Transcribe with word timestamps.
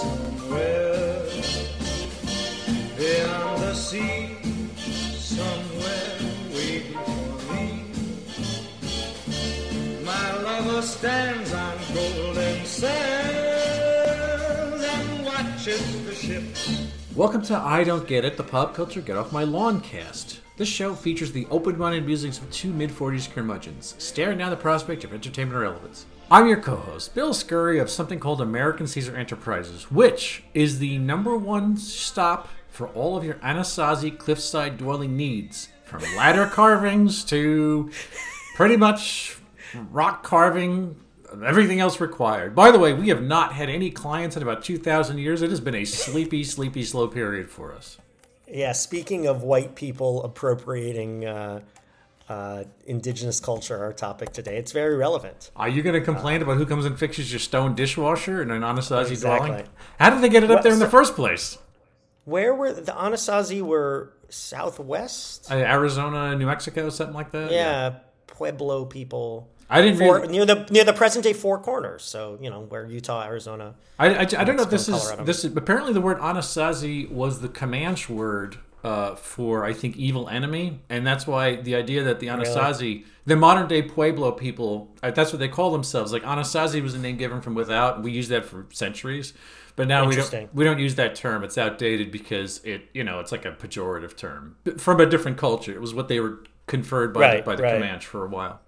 somewhere 0.00 1.22
beyond 2.96 3.62
the 3.62 3.74
sea, 3.74 4.36
somewhere 5.16 6.18
waiting 6.52 6.98
for 7.04 7.52
me. 7.52 7.66
My 10.04 10.26
lover 10.42 10.82
stands 10.82 11.52
on 11.52 11.76
golden 11.94 12.64
sands 12.64 12.94
and 14.82 15.24
watches 15.24 16.04
the 16.06 16.14
ships. 16.14 16.90
Welcome 17.14 17.42
to 17.42 17.56
I 17.56 17.84
Don't 17.84 18.08
Get 18.08 18.24
It, 18.24 18.36
the 18.36 18.42
pop 18.42 18.74
culture 18.74 19.00
get 19.00 19.16
off 19.16 19.30
my 19.32 19.44
lawn 19.44 19.80
cast. 19.80 20.40
This 20.56 20.68
show 20.68 20.94
features 20.94 21.32
the 21.32 21.48
open-minded 21.50 22.06
musings 22.06 22.38
of 22.38 22.48
two 22.52 22.72
mid-40s 22.72 23.28
curmudgeons, 23.28 23.96
staring 23.98 24.38
down 24.38 24.50
the 24.50 24.56
prospect 24.56 25.02
of 25.02 25.12
entertainment 25.12 25.60
relevance. 25.60 26.06
I'm 26.30 26.46
your 26.46 26.60
co-host, 26.60 27.12
Bill 27.12 27.34
Scurry 27.34 27.80
of 27.80 27.90
something 27.90 28.20
called 28.20 28.40
American 28.40 28.86
Caesar 28.86 29.16
Enterprises, 29.16 29.90
which 29.90 30.44
is 30.54 30.78
the 30.78 30.98
number 30.98 31.36
one 31.36 31.76
stop 31.76 32.48
for 32.68 32.86
all 32.90 33.16
of 33.16 33.24
your 33.24 33.34
Anasazi 33.34 34.16
cliffside 34.16 34.78
dwelling 34.78 35.16
needs, 35.16 35.70
from 35.82 36.02
ladder 36.16 36.46
carvings 36.46 37.24
to 37.24 37.90
pretty 38.54 38.76
much 38.76 39.36
rock 39.90 40.22
carving, 40.22 40.94
everything 41.44 41.80
else 41.80 42.00
required. 42.00 42.54
By 42.54 42.70
the 42.70 42.78
way, 42.78 42.92
we 42.92 43.08
have 43.08 43.22
not 43.22 43.54
had 43.54 43.68
any 43.68 43.90
clients 43.90 44.36
in 44.36 44.42
about 44.42 44.62
2,000 44.62 45.18
years. 45.18 45.42
It 45.42 45.50
has 45.50 45.60
been 45.60 45.74
a 45.74 45.84
sleepy, 45.84 46.44
sleepy, 46.44 46.84
slow 46.84 47.08
period 47.08 47.50
for 47.50 47.72
us. 47.72 47.98
Yeah, 48.46 48.72
speaking 48.72 49.26
of 49.26 49.42
white 49.42 49.74
people 49.74 50.22
appropriating 50.22 51.24
uh, 51.24 51.60
uh, 52.28 52.64
indigenous 52.86 53.40
culture, 53.40 53.82
our 53.82 53.92
topic 53.92 54.32
today, 54.32 54.56
it's 54.56 54.72
very 54.72 54.96
relevant. 54.96 55.50
Are 55.56 55.68
you 55.68 55.82
going 55.82 55.94
to 55.94 56.00
complain 56.04 56.42
about 56.42 56.58
who 56.58 56.66
comes 56.66 56.84
and 56.84 56.98
fixes 56.98 57.32
your 57.32 57.38
stone 57.40 57.74
dishwasher 57.74 58.42
in 58.42 58.50
an 58.50 58.62
Anasazi 58.62 59.10
Exactly. 59.12 59.48
dwelling? 59.48 59.66
How 59.98 60.10
did 60.10 60.20
they 60.22 60.28
get 60.28 60.42
it 60.44 60.50
up 60.50 60.56
Well, 60.56 60.62
there 60.62 60.72
in 60.72 60.78
the 60.78 60.88
first 60.88 61.14
place? 61.14 61.58
Where 62.24 62.54
were 62.54 62.72
the 62.72 62.92
Anasazi 62.92 63.60
were 63.62 64.12
southwest? 64.28 65.50
Uh, 65.50 65.54
Arizona, 65.56 66.36
New 66.36 66.46
Mexico, 66.46 66.88
something 66.90 67.14
like 67.14 67.32
that? 67.32 67.50
yeah, 67.50 67.94
Pueblo 68.26 68.84
people. 68.84 69.48
I 69.74 69.82
didn't 69.82 69.98
Four, 69.98 70.20
really. 70.20 70.28
near 70.32 70.46
the 70.46 70.66
near 70.70 70.84
the 70.84 70.92
present 70.92 71.24
day 71.24 71.32
Four 71.32 71.58
Corners, 71.58 72.02
so 72.02 72.38
you 72.40 72.48
know 72.50 72.60
where 72.60 72.86
Utah, 72.86 73.24
Arizona. 73.24 73.74
I, 73.98 74.14
I, 74.14 74.20
I 74.20 74.24
don't 74.24 74.56
know 74.56 74.62
if 74.62 74.70
this 74.70 74.88
Mexico, 74.88 74.96
is 74.96 75.02
Colorado. 75.02 75.24
this 75.24 75.44
is 75.44 75.56
apparently 75.56 75.92
the 75.92 76.00
word 76.00 76.18
Anasazi 76.18 77.10
was 77.10 77.40
the 77.40 77.48
Comanche 77.48 78.12
word 78.12 78.58
uh, 78.84 79.14
for 79.16 79.64
I 79.64 79.72
think 79.72 79.96
evil 79.96 80.28
enemy, 80.28 80.80
and 80.88 81.06
that's 81.06 81.26
why 81.26 81.56
the 81.56 81.74
idea 81.74 82.04
that 82.04 82.20
the 82.20 82.28
Anasazi, 82.28 83.04
the 83.26 83.34
modern 83.34 83.66
day 83.66 83.82
Pueblo 83.82 84.30
people, 84.32 84.92
uh, 85.02 85.10
that's 85.10 85.32
what 85.32 85.40
they 85.40 85.48
call 85.48 85.72
themselves. 85.72 86.12
Like 86.12 86.22
Anasazi 86.22 86.82
was 86.82 86.94
a 86.94 86.98
name 86.98 87.16
given 87.16 87.40
from 87.40 87.54
without. 87.54 88.02
We 88.02 88.12
used 88.12 88.30
that 88.30 88.44
for 88.44 88.66
centuries, 88.70 89.32
but 89.74 89.88
now 89.88 90.06
we 90.06 90.14
don't 90.14 90.54
we 90.54 90.64
don't 90.64 90.78
use 90.78 90.94
that 90.96 91.14
term. 91.14 91.42
It's 91.42 91.58
outdated 91.58 92.12
because 92.12 92.60
it 92.64 92.82
you 92.92 93.02
know 93.02 93.20
it's 93.20 93.32
like 93.32 93.44
a 93.44 93.52
pejorative 93.52 94.16
term 94.16 94.56
from 94.78 95.00
a 95.00 95.06
different 95.06 95.38
culture. 95.38 95.72
It 95.72 95.80
was 95.80 95.94
what 95.94 96.08
they 96.08 96.20
were 96.20 96.44
conferred 96.66 97.12
by 97.12 97.20
the, 97.20 97.26
Right, 97.26 97.44
by 97.44 97.56
the 97.56 97.62
right. 97.62 97.72
Comanche 97.74 98.06
for 98.06 98.24
a 98.24 98.28
while. 98.28 98.60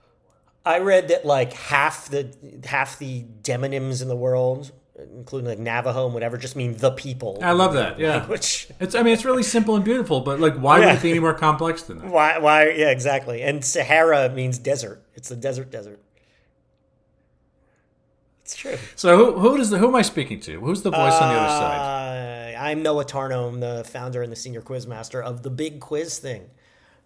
I 0.67 0.81
read 0.81 1.09
that 1.09 1.25
like 1.25 1.53
half 1.53 2.09
the 2.09 2.35
half 2.67 2.99
the 2.99 3.25
demonyms 3.43 4.03
in 4.03 4.09
the 4.09 4.17
world, 4.17 4.73
including 5.15 5.49
like 5.49 5.59
Navajo 5.61 6.07
and 6.07 6.13
whatever, 6.15 6.37
just 6.37 6.57
mean 6.57 6.77
the 6.77 6.91
people. 6.91 7.39
I 7.41 7.53
love 7.53 7.75
that. 7.75 7.99
Yeah. 8.01 8.27
Which 8.33 8.69
It's 8.81 8.95
I 8.97 9.03
mean 9.03 9.15
it's 9.15 9.25
really 9.25 9.45
simple 9.45 9.77
and 9.77 9.85
beautiful, 9.85 10.21
but 10.23 10.41
like 10.41 10.57
why 10.57 10.81
would 10.81 10.89
Yeah. 10.89 10.97
it 10.97 11.03
be 11.03 11.11
any 11.11 11.21
more 11.21 11.35
complex 11.35 11.85
than 11.85 11.99
that? 11.99 12.09
why 12.09 12.39
why 12.39 12.71
yeah 12.71 12.91
exactly. 12.91 13.43
And 13.43 13.65
Sahara 13.65 14.29
means 14.31 14.59
desert. 14.59 15.03
It's 15.15 15.29
the 15.29 15.37
desert 15.37 15.71
desert. 15.71 16.01
It's 18.43 18.57
true. 18.57 18.77
So 18.95 19.17
who 19.17 19.39
who 19.39 19.57
does 19.57 19.71
the 19.71 19.79
who 19.79 19.89
am 19.89 19.95
I 19.97 20.03
speaking 20.03 20.41
to? 20.41 20.61
Who's 20.61 20.83
the 20.83 20.91
voice 20.91 21.15
on 21.15 21.33
the 21.35 21.41
other 21.41 21.49
side? 21.49 22.55
Uh, 22.55 22.59
I'm 22.59 22.83
Noah 22.83 23.05
Tarnow, 23.05 23.59
the 23.61 23.85
founder 23.85 24.23
and 24.23 24.31
the 24.33 24.37
senior 24.37 24.63
quiz 24.63 24.87
master 24.87 25.23
of 25.23 25.43
the 25.43 25.51
Big 25.51 25.79
Quiz 25.81 26.19
Thing, 26.19 26.51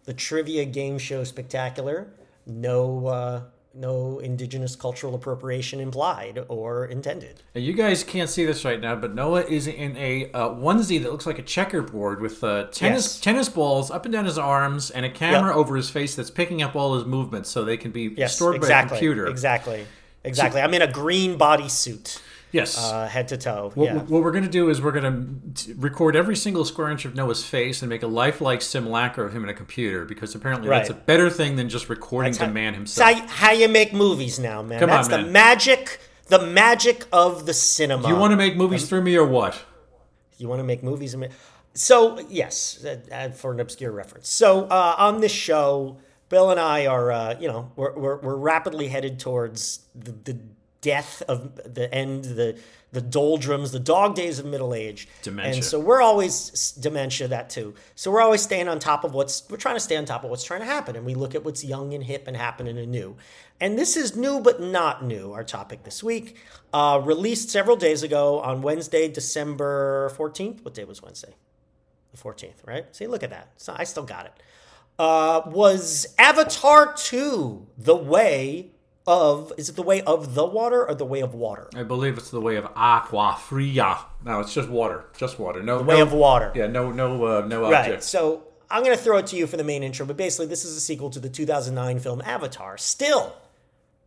the 0.05 0.13
trivia 0.15 0.65
game 0.65 0.99
show 0.99 1.25
spectacular. 1.25 2.09
No, 2.47 3.07
uh, 3.07 3.43
no 3.73 4.19
indigenous 4.19 4.75
cultural 4.75 5.15
appropriation 5.15 5.79
implied 5.79 6.45
or 6.49 6.87
intended. 6.87 7.43
And 7.55 7.63
you 7.65 7.73
guys 7.73 8.03
can't 8.03 8.29
see 8.29 8.45
this 8.45 8.65
right 8.65 8.81
now, 8.81 8.97
but 8.97 9.15
Noah 9.15 9.43
is 9.43 9.67
in 9.69 9.97
a 9.97 10.31
uh, 10.33 10.49
onesie 10.51 11.01
that 11.03 11.13
looks 11.13 11.27
like 11.27 11.39
a 11.39 11.43
checkerboard 11.43 12.21
with 12.21 12.43
uh, 12.43 12.65
tennis 12.73 13.05
Yes. 13.15 13.21
tennis 13.21 13.49
balls 13.49 13.91
up 13.91 14.05
and 14.05 14.13
down 14.13 14.25
his 14.25 14.39
arms 14.39 14.91
and 14.91 15.07
a 15.07 15.11
camera 15.11 15.51
Yep. 15.51 15.57
over 15.57 15.77
his 15.77 15.89
face 15.89 16.17
that's 16.17 16.31
picking 16.31 16.63
up 16.63 16.75
all 16.75 16.97
his 16.97 17.05
movements 17.05 17.49
so 17.49 17.65
they 17.65 17.77
can 17.77 17.93
be 17.93 18.13
Yes, 18.17 18.35
stored 18.35 18.57
exactly. 18.57 18.91
by 18.91 18.97
a 18.97 18.99
computer. 18.99 19.27
Exactly, 19.29 19.87
exactly. 20.25 20.61
I'm 20.61 20.75
in 20.75 20.83
a 20.83 20.91
green 20.91 21.39
bodysuit, 21.39 22.21
Yes. 22.53 22.79
uh, 22.79 23.07
head 23.07 23.29
to 23.29 23.37
toe. 23.37 23.71
what, 23.75 23.85
yeah. 23.85 23.95
what 23.99 24.23
we're 24.23 24.33
going 24.33 24.45
to 24.45 24.51
do 24.51 24.71
is 24.71 24.81
we're 24.81 24.93
going 24.93 25.53
to 25.55 25.75
record 25.75 26.17
every 26.17 26.37
single 26.37 26.65
square 26.65 26.91
inch 26.91 27.05
of 27.05 27.15
Noah's 27.15 27.45
face 27.45 27.83
and 27.83 27.89
make 27.89 28.03
a 28.03 28.07
lifelike 28.07 28.63
simulacra 28.63 29.25
of 29.25 29.35
him 29.35 29.45
in 29.45 29.51
a 29.51 29.55
computer 29.55 30.05
because 30.05 30.35
apparently 30.35 30.69
that's 30.69 30.91
a 30.91 30.95
better 30.95 31.31
thing 31.31 31.57
than 31.57 31.69
just 31.69 31.89
recording 31.89 32.33
the 32.33 32.49
man 32.49 32.75
himself. 32.75 33.13
how, 33.13 33.27
how 33.27 33.53
you 33.53 33.69
make 33.69 33.93
movies 33.93 34.39
now, 34.39 34.63
man. 34.63 34.81
Come 34.81 34.91
on, 34.91 34.97
That's 34.97 35.09
the 35.09 35.19
man. 35.19 35.33
magic. 35.33 36.01
The 36.27 36.47
magic 36.47 37.07
of 37.13 37.47
the 37.47 37.53
cinema. 37.53 38.07
you 38.09 38.15
want 38.15 38.31
to 38.31 38.37
make 38.37 38.57
movies 38.57 38.89
through 38.89 39.03
me 39.03 39.17
or 39.17 39.27
what? 39.27 39.65
You 40.39 40.49
want 40.49 40.61
to 40.61 40.65
make 40.65 40.81
movies 40.81 41.15
so 41.75 42.19
yes, 42.29 42.85
uh, 42.85 42.99
uh, 43.13 43.29
for 43.31 43.53
an 43.53 43.61
obscure 43.61 43.93
reference. 43.93 44.29
So 44.29 44.65
uh, 44.65 44.95
on 44.99 45.21
this 45.21 45.33
show, 45.33 45.99
Bill 46.29 46.51
and 46.51 46.59
I 46.59 46.87
are 46.87 47.13
uh, 47.13 47.37
you 47.39 47.49
know 47.49 47.73
we're, 47.77 47.93
we're 47.97 48.17
we're 48.17 48.37
rapidly 48.37 48.89
headed 48.89 49.19
towards 49.19 49.87
the, 49.95 50.13
the 50.13 50.39
death 50.81 51.23
of 51.29 51.75
the 51.75 51.93
end, 51.95 52.25
the 52.25 52.59
the 52.93 53.01
doldrums, 53.01 53.71
the 53.71 53.79
dog 53.79 54.17
days 54.17 54.41
of 54.41 54.47
middle 54.47 54.75
age, 54.75 55.07
Dementia. 55.23 55.55
and 55.55 55.65
so 55.65 55.79
we're 55.79 56.03
always 56.03 56.73
dementia 56.73 57.29
that 57.29 57.49
too. 57.49 57.75
So 57.95 58.11
we're 58.11 58.21
always 58.21 58.43
staying 58.43 58.67
on 58.67 58.81
top 58.81 59.05
of 59.05 59.15
what's 59.15 59.49
we're 59.49 59.59
trying 59.59 59.77
to 59.77 59.81
stay 59.81 59.97
on 59.97 60.05
top 60.07 60.25
of 60.25 60.31
what's 60.31 60.43
trying 60.43 60.61
to 60.61 60.67
happen, 60.67 60.97
and 60.97 61.07
we 61.07 61.15
look 61.15 61.35
at 61.35 61.45
what's 61.45 61.63
young 61.65 61.95
and 61.95 62.03
hip 62.03 62.27
and 62.27 62.37
happening 62.37 62.79
and 62.79 62.91
new. 62.91 63.17
And 63.61 63.79
this 63.79 63.97
is 63.97 64.17
new 64.17 64.41
but 64.41 64.61
not 64.61 65.05
new. 65.05 65.33
Our 65.33 65.45
topic 65.45 65.85
this 65.85 66.03
week, 66.03 66.39
uh, 66.73 67.01
released 67.05 67.51
several 67.51 67.77
days 67.77 68.03
ago 68.03 68.41
on 68.41 68.63
Wednesday, 68.63 69.07
December 69.07 70.09
fourteenth. 70.11 70.65
What 70.65 70.75
day 70.75 70.85
was 70.85 71.03
Wednesday? 71.03 71.35
The 72.11 72.17
fourteenth, 72.17 72.63
right? 72.67 72.87
See, 72.97 73.07
look 73.07 73.23
at 73.23 73.31
that. 73.31 73.53
So 73.57 73.75
I 73.77 73.85
still 73.85 74.03
got 74.03 74.27
it. 74.27 74.33
Uh, 74.99 75.43
was 75.47 76.09
Avatar 76.19 76.93
two 76.95 77.69
the 77.79 77.95
way 77.97 78.73
of? 79.11 79.53
Is 79.59 79.69
it 79.69 79.77
the 79.77 79.83
way 79.83 80.01
of 80.03 80.35
the 80.35 80.47
water 80.47 80.87
or 80.89 80.95
the 80.95 81.05
way 81.05 81.21
of 81.21 81.35
water? 81.35 81.69
I 81.75 81.83
believe 81.83 82.17
it's 82.17 82.31
the 82.31 82.41
way 82.41 82.57
of 82.57 82.67
aqua 82.77 83.37
fria. 83.39 83.99
No, 84.25 84.41
it's 84.41 84.55
just 84.55 84.69
water, 84.69 85.05
just 85.19 85.39
water. 85.39 85.63
No, 85.63 85.79
the 85.79 85.85
Way 85.85 85.97
no, 85.97 86.03
of 86.03 86.13
water. 86.13 86.53
Yeah, 86.55 86.69
no, 86.69 86.93
no, 86.93 87.25
uh, 87.25 87.47
no 87.47 87.71
Right. 87.71 88.03
So 88.03 88.45
I'm 88.71 88.85
going 88.85 88.97
to 88.97 89.03
throw 89.03 89.19
it 89.19 89.27
to 89.29 89.37
you 89.37 89.47
for 89.47 89.57
the 89.57 89.65
main 89.65 89.83
intro, 89.83 90.07
but 90.07 90.17
basically, 90.17 90.47
this 90.47 90.65
is 90.65 90.77
a 90.77 90.81
sequel 90.81 91.11
to 91.11 91.19
the 91.21 91.29
2009 91.29 91.99
film 91.99 92.23
Avatar. 92.25 92.79
Still, 92.79 93.35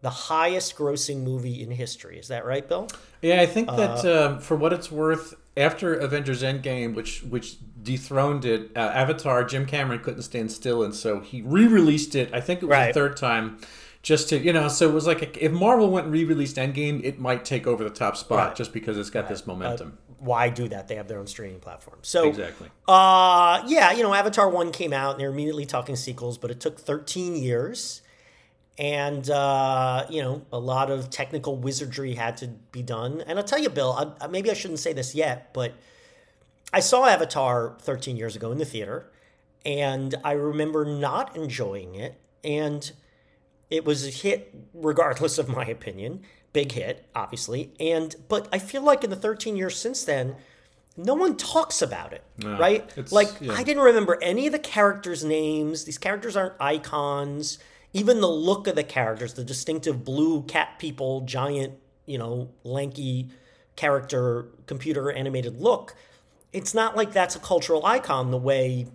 the 0.01 0.09
highest 0.09 0.77
grossing 0.77 1.21
movie 1.23 1.61
in 1.61 1.71
history. 1.71 2.17
Is 2.17 2.29
that 2.29 2.45
right, 2.45 2.67
Bill? 2.67 2.87
Yeah, 3.21 3.41
I 3.41 3.45
think 3.45 3.67
that 3.69 4.05
Uh, 4.05 4.25
um, 4.27 4.39
for 4.39 4.55
what 4.55 4.71
it's 4.73 4.91
worth, 4.91 5.33
after 5.57 5.93
Avengers 5.93 6.41
Endgame, 6.43 6.93
which 6.95 7.23
which 7.23 7.57
dethroned 7.81 8.45
it, 8.45 8.71
uh, 8.75 8.79
Avatar, 8.79 9.43
Jim 9.43 9.65
Cameron 9.65 9.99
couldn't 9.99 10.21
stand 10.23 10.51
still, 10.51 10.83
and 10.83 10.95
so 10.95 11.19
he 11.19 11.41
re-released 11.41 12.15
it. 12.15 12.29
I 12.33 12.39
think 12.39 12.61
it 12.61 12.65
was 12.65 12.71
Right. 12.71 12.87
the 12.87 12.93
third 12.93 13.17
time, 13.17 13.57
just 14.03 14.29
to 14.29 14.37
you 14.37 14.53
know. 14.53 14.67
So 14.67 14.87
it 14.87 14.93
was 14.93 15.07
like 15.07 15.21
a, 15.23 15.43
if 15.45 15.51
Marvel 15.51 15.89
went 15.89 16.05
and 16.05 16.13
re-released 16.13 16.57
Endgame, 16.57 17.03
it 17.03 17.17
might 17.19 17.43
take 17.43 17.65
over 17.65 17.83
the 17.83 17.89
top 17.89 18.15
spot 18.15 18.47
Right. 18.49 18.55
just 18.55 18.71
because 18.73 18.97
it's 18.97 19.09
got 19.09 19.27
this 19.27 19.47
momentum. 19.47 19.97
Why 20.19 20.49
do 20.49 20.67
that? 20.69 20.87
They 20.87 20.95
have 20.95 21.07
their 21.07 21.19
own 21.19 21.27
streaming 21.27 21.59
platform. 21.59 21.99
So 22.03 22.27
exactly. 22.29 22.69
Uh, 22.87 23.63
yeah, 23.67 23.91
you 23.91 24.03
know, 24.03 24.13
Avatar 24.13 24.49
1 24.49 24.71
came 24.71 24.93
out 24.93 25.11
and 25.11 25.19
they're 25.19 25.31
immediately 25.31 25.65
talking 25.65 25.95
sequels, 25.97 26.37
but 26.37 26.49
it 26.51 26.61
took 26.61 26.79
13 26.79 27.35
years. 27.35 28.01
And, 28.77 29.29
uh, 29.29 30.05
you 30.09 30.21
know, 30.21 30.45
a 30.51 30.57
lot 30.59 30.89
of 30.89 31.09
technical 31.09 31.57
wizardry 31.57 32.15
had 32.15 32.37
to 32.37 32.47
be 32.47 32.81
done. 32.81 33.21
And 33.27 33.37
I'll 33.37 33.43
tell 33.45 33.59
you, 33.59 33.69
Bill, 33.69 34.15
I, 34.19 34.27
maybe 34.27 34.49
I 34.49 34.53
shouldn't 34.53 34.79
say 34.79 34.93
this 34.93 35.13
yet, 35.13 35.53
but 35.53 35.73
I 36.71 36.79
saw 36.79 37.05
Avatar 37.05 37.75
13 37.81 38.15
years 38.17 38.35
ago 38.35 38.51
in 38.51 38.57
the 38.57 38.65
theater, 38.65 39.11
and 39.65 40.15
I 40.23 40.31
remember 40.31 40.85
not 40.85 41.35
enjoying 41.35 41.95
it. 41.95 42.19
And 42.43 42.89
it 43.69 43.85
was 43.85 44.05
a 44.05 44.09
hit, 44.09 44.53
regardless 44.73 45.37
of 45.37 45.47
my 45.49 45.65
opinion. 45.65 46.21
Big 46.51 46.73
hit, 46.73 47.05
obviously. 47.15 47.71
And, 47.79 48.15
but 48.27 48.47
I 48.51 48.59
feel 48.59 48.83
like 48.83 49.03
in 49.03 49.09
the 49.09 49.15
13 49.15 49.55
years 49.55 49.77
since 49.77 50.03
then, 50.03 50.35
no 50.95 51.15
one 51.15 51.35
talks 51.35 51.81
about 51.81 52.13
it, 52.13 52.23
right? 52.43 53.11
Like 53.11 53.29
yeah. 53.41 53.53
I 53.53 53.63
didn't 53.63 53.81
remember 53.81 54.19
any 54.21 54.45
of 54.45 54.51
the 54.51 54.59
characters' 54.59 55.23
names. 55.23 55.85
These 55.85 55.97
characters 55.97 56.35
aren't 56.35 56.53
icons. 56.59 57.57
Even 57.93 58.21
the 58.21 58.27
look 58.27 58.67
of 58.67 58.75
the 58.75 58.83
characters, 58.83 59.33
the 59.33 59.43
distinctive 59.43 60.03
blue 60.03 60.43
cat 60.43 60.77
people, 60.77 61.21
giant, 61.21 61.73
you 62.05 62.17
know, 62.17 62.49
lanky 62.63 63.29
character, 63.75 64.47
computer 64.67 65.11
animated 65.11 65.59
look. 65.59 65.95
It's 66.51 66.73
not 66.73 66.95
like 66.95 67.11
that's 67.11 67.35
a 67.35 67.39
cultural 67.39 67.85
icon 67.85 68.29
the 68.29 68.37
way 68.37 68.87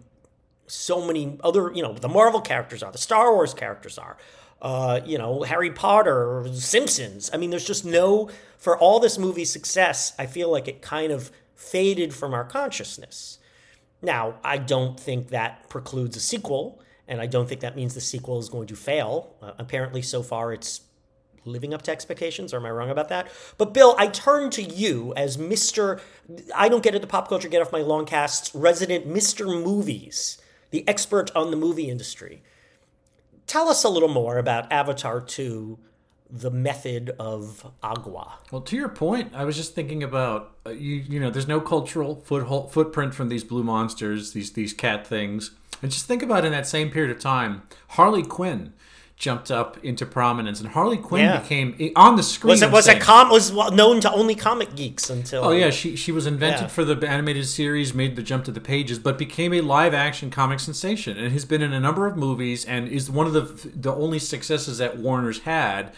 so 0.68 1.04
many 1.04 1.38
other, 1.42 1.72
you 1.74 1.82
know, 1.82 1.92
the 1.94 2.08
Marvel 2.08 2.40
characters 2.40 2.82
are, 2.82 2.92
the 2.92 2.98
Star 2.98 3.32
Wars 3.32 3.54
characters 3.54 3.98
are. 3.98 4.16
Uh, 4.60 5.00
you 5.04 5.18
know, 5.18 5.42
Harry 5.42 5.70
Potter 5.70 6.38
or 6.38 6.48
Simpsons. 6.52 7.30
I 7.32 7.36
mean, 7.36 7.50
there's 7.50 7.66
just 7.66 7.84
no, 7.84 8.28
for 8.56 8.76
all 8.76 9.00
this 9.00 9.18
movie's 9.18 9.52
success, 9.52 10.12
I 10.18 10.26
feel 10.26 10.50
like 10.50 10.68
it 10.68 10.82
kind 10.82 11.12
of 11.12 11.30
faded 11.54 12.14
from 12.14 12.34
our 12.34 12.44
consciousness. 12.44 13.38
Now, 14.02 14.34
I 14.44 14.58
don't 14.58 14.98
think 14.98 15.28
that 15.28 15.68
precludes 15.68 16.16
a 16.16 16.20
sequel, 16.20 16.80
and 17.06 17.20
I 17.20 17.26
don't 17.26 17.48
think 17.48 17.60
that 17.62 17.76
means 17.76 17.94
the 17.94 18.00
sequel 18.00 18.38
is 18.38 18.48
going 18.48 18.68
to 18.68 18.76
fail. 18.76 19.34
Uh, 19.42 19.52
apparently, 19.58 20.02
so 20.02 20.22
far, 20.22 20.52
it's 20.52 20.82
living 21.44 21.72
up 21.74 21.82
to 21.82 21.90
expectations, 21.90 22.52
or 22.52 22.58
am 22.58 22.66
I 22.66 22.70
wrong 22.70 22.90
about 22.90 23.08
that? 23.08 23.28
But 23.56 23.72
Bill, 23.74 23.94
I 23.98 24.08
turn 24.08 24.50
to 24.50 24.62
you 24.62 25.12
as 25.16 25.36
Mr. 25.36 26.00
I 26.54 26.68
don't 26.68 26.82
get 26.82 26.94
into 26.94 27.06
pop 27.06 27.28
culture 27.28 27.48
get 27.48 27.62
off 27.62 27.72
my 27.72 27.80
long 27.80 28.06
casts, 28.06 28.54
resident 28.54 29.08
Mr. 29.08 29.46
Movies, 29.46 30.38
the 30.70 30.86
expert 30.86 31.34
on 31.34 31.50
the 31.50 31.56
movie 31.56 31.88
industry. 31.88 32.42
Tell 33.48 33.70
us 33.70 33.82
a 33.82 33.88
little 33.88 34.10
more 34.10 34.36
about 34.36 34.70
Avatar 34.70 35.22
2, 35.22 35.78
the 36.30 36.50
method 36.50 37.16
of 37.18 37.72
agua. 37.82 38.34
Well, 38.52 38.60
to 38.60 38.76
your 38.76 38.90
point, 38.90 39.32
I 39.34 39.46
was 39.46 39.56
just 39.56 39.74
thinking 39.74 40.02
about 40.02 40.54
uh, 40.66 40.70
you. 40.70 40.96
You 40.96 41.18
know, 41.18 41.30
there's 41.30 41.48
no 41.48 41.58
cultural 41.58 42.16
foot, 42.16 42.70
footprint 42.70 43.14
from 43.14 43.30
these 43.30 43.44
blue 43.44 43.64
monsters, 43.64 44.34
these 44.34 44.52
these 44.52 44.74
cat 44.74 45.06
things, 45.06 45.52
and 45.80 45.90
just 45.90 46.04
think 46.04 46.22
about 46.22 46.44
in 46.44 46.52
that 46.52 46.66
same 46.66 46.90
period 46.90 47.10
of 47.10 47.22
time, 47.22 47.62
Harley 47.88 48.22
Quinn 48.22 48.74
jumped 49.18 49.50
up 49.50 49.76
into 49.84 50.06
prominence, 50.06 50.60
and 50.60 50.68
Harley 50.70 50.96
Quinn 50.96 51.24
Yeah. 51.24 51.40
became 51.40 51.74
on 51.96 52.14
the 52.14 52.22
screen. 52.22 52.50
Was 52.50 52.62
it 52.62 52.70
was 52.70 52.86
it 52.86 53.00
com 53.00 53.30
was 53.30 53.52
known 53.52 54.00
to 54.02 54.12
only 54.12 54.36
comic 54.36 54.76
geeks 54.76 55.10
until 55.10 55.44
Oh 55.44 55.50
yeah, 55.50 55.70
she 55.70 55.96
she 55.96 56.12
was 56.12 56.24
invented 56.26 56.62
Yeah. 56.62 56.66
for 56.68 56.84
the 56.84 57.06
animated 57.08 57.46
series, 57.46 57.92
made 57.92 58.14
the 58.14 58.22
jump 58.22 58.44
to 58.44 58.52
the 58.52 58.60
pages, 58.60 58.98
but 59.00 59.18
became 59.18 59.52
a 59.52 59.60
live 59.60 59.92
action 59.92 60.30
comic 60.30 60.60
sensation, 60.60 61.16
and 61.18 61.32
has 61.32 61.44
been 61.44 61.62
in 61.62 61.72
a 61.72 61.80
number 61.80 62.06
of 62.06 62.16
movies, 62.16 62.64
and 62.64 62.86
is 62.88 63.10
one 63.10 63.26
of 63.26 63.32
the 63.32 63.42
the 63.74 63.92
only 63.92 64.20
successes 64.20 64.78
that 64.78 64.98
Warner's 64.98 65.40
had. 65.40 65.92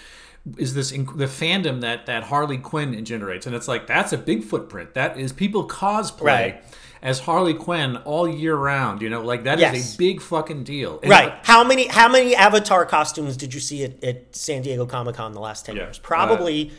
Is 0.56 0.72
this 0.72 0.90
inc- 0.90 1.18
the 1.18 1.26
fandom 1.26 1.82
that 1.82 2.06
that 2.06 2.24
Harley 2.24 2.56
Quinn 2.56 3.04
generates, 3.04 3.46
and 3.46 3.54
it's 3.54 3.68
like 3.68 3.86
that's 3.86 4.14
a 4.14 4.18
big 4.18 4.42
footprint. 4.44 4.94
That 4.94 5.18
is 5.18 5.32
people 5.34 5.68
cosplay 5.68 6.22
Right. 6.24 6.64
As 7.02 7.20
Harley 7.20 7.54
Quinn 7.54 7.96
all 7.98 8.28
year 8.28 8.54
round. 8.56 9.00
You 9.02 9.08
know, 9.10 9.22
like 9.22 9.44
that 9.44 9.54
is 9.58 9.60
Yes. 9.62 9.94
a 9.94 9.98
big 9.98 10.20
fucking 10.20 10.64
deal. 10.64 11.00
And- 11.02 11.10
Right. 11.10 11.32
How 11.42 11.64
many 11.64 11.86
how 11.88 12.08
many 12.08 12.34
Avatar 12.36 12.84
costumes 12.86 13.36
did 13.36 13.54
you 13.54 13.60
see 13.60 13.84
at, 13.84 14.02
at 14.04 14.36
San 14.36 14.62
Diego 14.62 14.86
Comic 14.86 15.16
Con 15.16 15.32
the 15.32 15.40
last 15.40 15.66
ten 15.66 15.76
Yeah. 15.76 15.84
years? 15.84 15.98
Probably. 15.98 16.70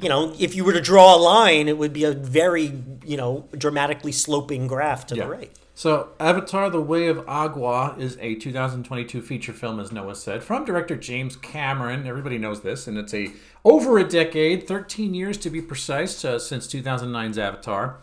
you 0.00 0.08
know, 0.08 0.32
if 0.38 0.54
you 0.54 0.62
were 0.62 0.72
to 0.72 0.80
draw 0.80 1.16
a 1.16 1.18
line, 1.18 1.66
it 1.66 1.76
would 1.76 1.92
be 1.92 2.04
a 2.04 2.12
very, 2.12 2.72
you 3.04 3.16
know, 3.16 3.48
dramatically 3.58 4.12
sloping 4.12 4.68
graph 4.68 5.04
to 5.04 5.16
Yeah. 5.16 5.24
the 5.24 5.28
right. 5.30 5.50
So, 5.74 6.10
Avatar: 6.20 6.70
The 6.70 6.80
Way 6.80 7.08
of 7.08 7.24
Agua 7.28 7.96
is 7.98 8.16
a 8.20 8.36
2022 8.36 9.20
feature 9.20 9.52
film, 9.52 9.80
as 9.80 9.90
Noah 9.90 10.14
said, 10.14 10.44
from 10.44 10.64
director 10.64 10.94
James 10.94 11.34
Cameron. 11.34 12.06
Everybody 12.06 12.38
knows 12.38 12.60
this, 12.60 12.86
and 12.86 12.96
it's 12.96 13.12
a 13.12 13.32
over 13.64 13.98
a 13.98 14.04
decade, 14.04 14.68
13 14.68 15.14
years 15.14 15.36
to 15.38 15.50
be 15.50 15.60
precise, 15.60 16.24
uh, 16.24 16.38
since 16.38 16.68
2009's 16.68 17.36
Avatar. 17.36 17.96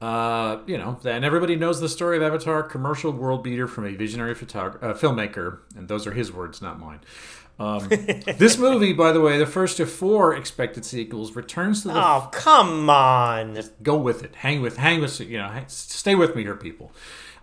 Uh, 0.00 0.58
you 0.66 0.78
know, 0.78 0.98
and 1.04 1.24
everybody 1.24 1.56
knows 1.56 1.80
the 1.80 1.88
story 1.88 2.16
of 2.16 2.22
Avatar, 2.22 2.62
commercial 2.62 3.10
world 3.10 3.42
beater 3.42 3.66
from 3.66 3.84
a 3.84 3.94
visionary 3.94 4.34
photog- 4.34 4.82
uh, 4.82 4.94
filmmaker, 4.94 5.58
and 5.76 5.88
those 5.88 6.06
are 6.06 6.12
his 6.12 6.32
words, 6.32 6.62
not 6.62 6.78
mine. 6.78 7.00
Um, 7.58 7.88
this 8.38 8.56
movie, 8.58 8.92
by 8.92 9.10
the 9.10 9.20
way, 9.20 9.38
the 9.38 9.46
first 9.46 9.80
of 9.80 9.90
four 9.90 10.34
expected 10.36 10.84
sequels, 10.84 11.34
returns 11.34 11.82
to 11.82 11.88
the 11.88 11.94
Oh, 11.96 12.28
come 12.30 12.88
on. 12.88 13.56
Just 13.56 13.82
go 13.82 13.96
with 13.96 14.22
it. 14.22 14.36
Hang 14.36 14.62
with, 14.62 14.76
hang 14.76 15.00
with, 15.00 15.18
you 15.20 15.38
know, 15.38 15.64
stay 15.66 16.14
with 16.14 16.36
me 16.36 16.42
here, 16.44 16.54
people. 16.54 16.92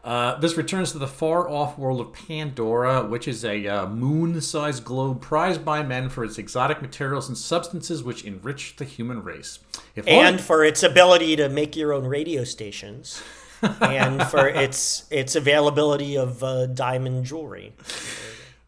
Uh, 0.06 0.40
this 0.40 0.56
returns 0.56 0.92
to 0.92 1.00
the 1.00 1.08
far 1.08 1.50
off 1.50 1.80
world 1.80 2.00
of 2.00 2.14
Pandora, 2.14 3.04
which 3.08 3.28
is 3.28 3.44
a 3.44 3.68
uh, 3.68 3.88
moon 3.88 4.40
sized 4.40 4.86
globe 4.86 5.20
prized 5.20 5.66
by 5.66 5.82
men 5.82 6.10
for 6.10 6.24
its 6.24 6.38
exotic 6.38 6.80
materials 6.80 7.28
and 7.28 7.36
substances 7.36 8.04
which 8.04 8.24
enrich 8.24 8.76
the 8.76 8.86
human 8.86 9.24
race. 9.24 9.58
If 9.96 10.08
and 10.08 10.40
for 10.40 10.64
its 10.64 10.84
ability 10.84 11.38
to 11.38 11.50
make 11.50 11.76
your 11.76 11.92
own 11.92 12.06
radio 12.06 12.44
stations, 12.44 13.24
and 13.82 14.22
for 14.28 14.48
its 14.48 15.06
its 15.10 15.36
availability 15.36 16.16
of 16.16 16.44
uh, 16.44 16.68
diamond 16.68 17.26
jewelry. 17.26 17.74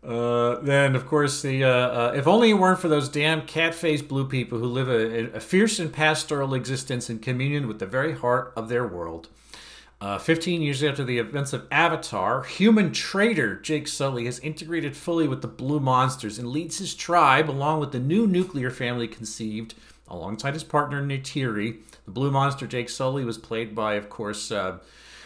Uh, 0.04 0.56
then, 0.62 0.96
of 0.96 1.06
course, 1.06 1.44
the 1.44 1.64
uh, 1.64 1.70
uh, 1.70 2.14
if 2.16 2.28
only 2.28 2.50
it 2.50 2.54
weren't 2.54 2.80
for 2.80 2.88
those 2.88 3.10
damn 3.10 3.46
cat-faced 3.46 4.08
blue 4.08 4.26
people 4.26 4.58
who 4.58 4.66
live 4.66 4.90
a, 4.90 5.36
a 5.36 5.40
fierce 5.40 5.78
and 5.78 5.94
pastoral 5.94 6.56
existence 6.56 7.12
in 7.12 7.20
communion 7.20 7.68
with 7.68 7.78
the 7.78 7.86
very 7.86 8.14
heart 8.14 8.54
of 8.56 8.70
their 8.70 8.88
world. 8.88 9.28
Uh, 10.00 10.20
15 10.20 10.62
years 10.62 10.84
after 10.84 11.04
the 11.04 11.18
events 11.18 11.54
of 11.54 11.66
Avatar, 11.72 12.44
human 12.44 12.92
trader 12.92 13.56
Jake 13.56 13.88
Sully 13.88 14.26
has 14.26 14.38
integrated 14.40 14.96
fully 14.96 15.28
with 15.28 15.42
the 15.42 15.48
Blue 15.48 15.80
Monsters 15.80 16.38
and 16.38 16.50
leads 16.50 16.78
his 16.78 16.94
tribe 16.94 17.50
along 17.50 17.80
with 17.80 17.92
the 17.92 18.00
new 18.00 18.28
nuclear 18.28 18.70
family 18.70 19.08
conceived 19.08 19.74
alongside 20.08 20.54
his 20.54 20.64
partner 20.64 21.02
Neytiri. 21.04 21.80
The 22.06 22.12
Blue 22.12 22.30
Monster 22.30 22.68
Jake 22.68 22.90
Sully 22.90 23.26
was 23.26 23.40
played 23.40 23.74
by, 23.74 23.96
of 23.96 24.08
course, 24.08 24.52
uh, 24.52 24.78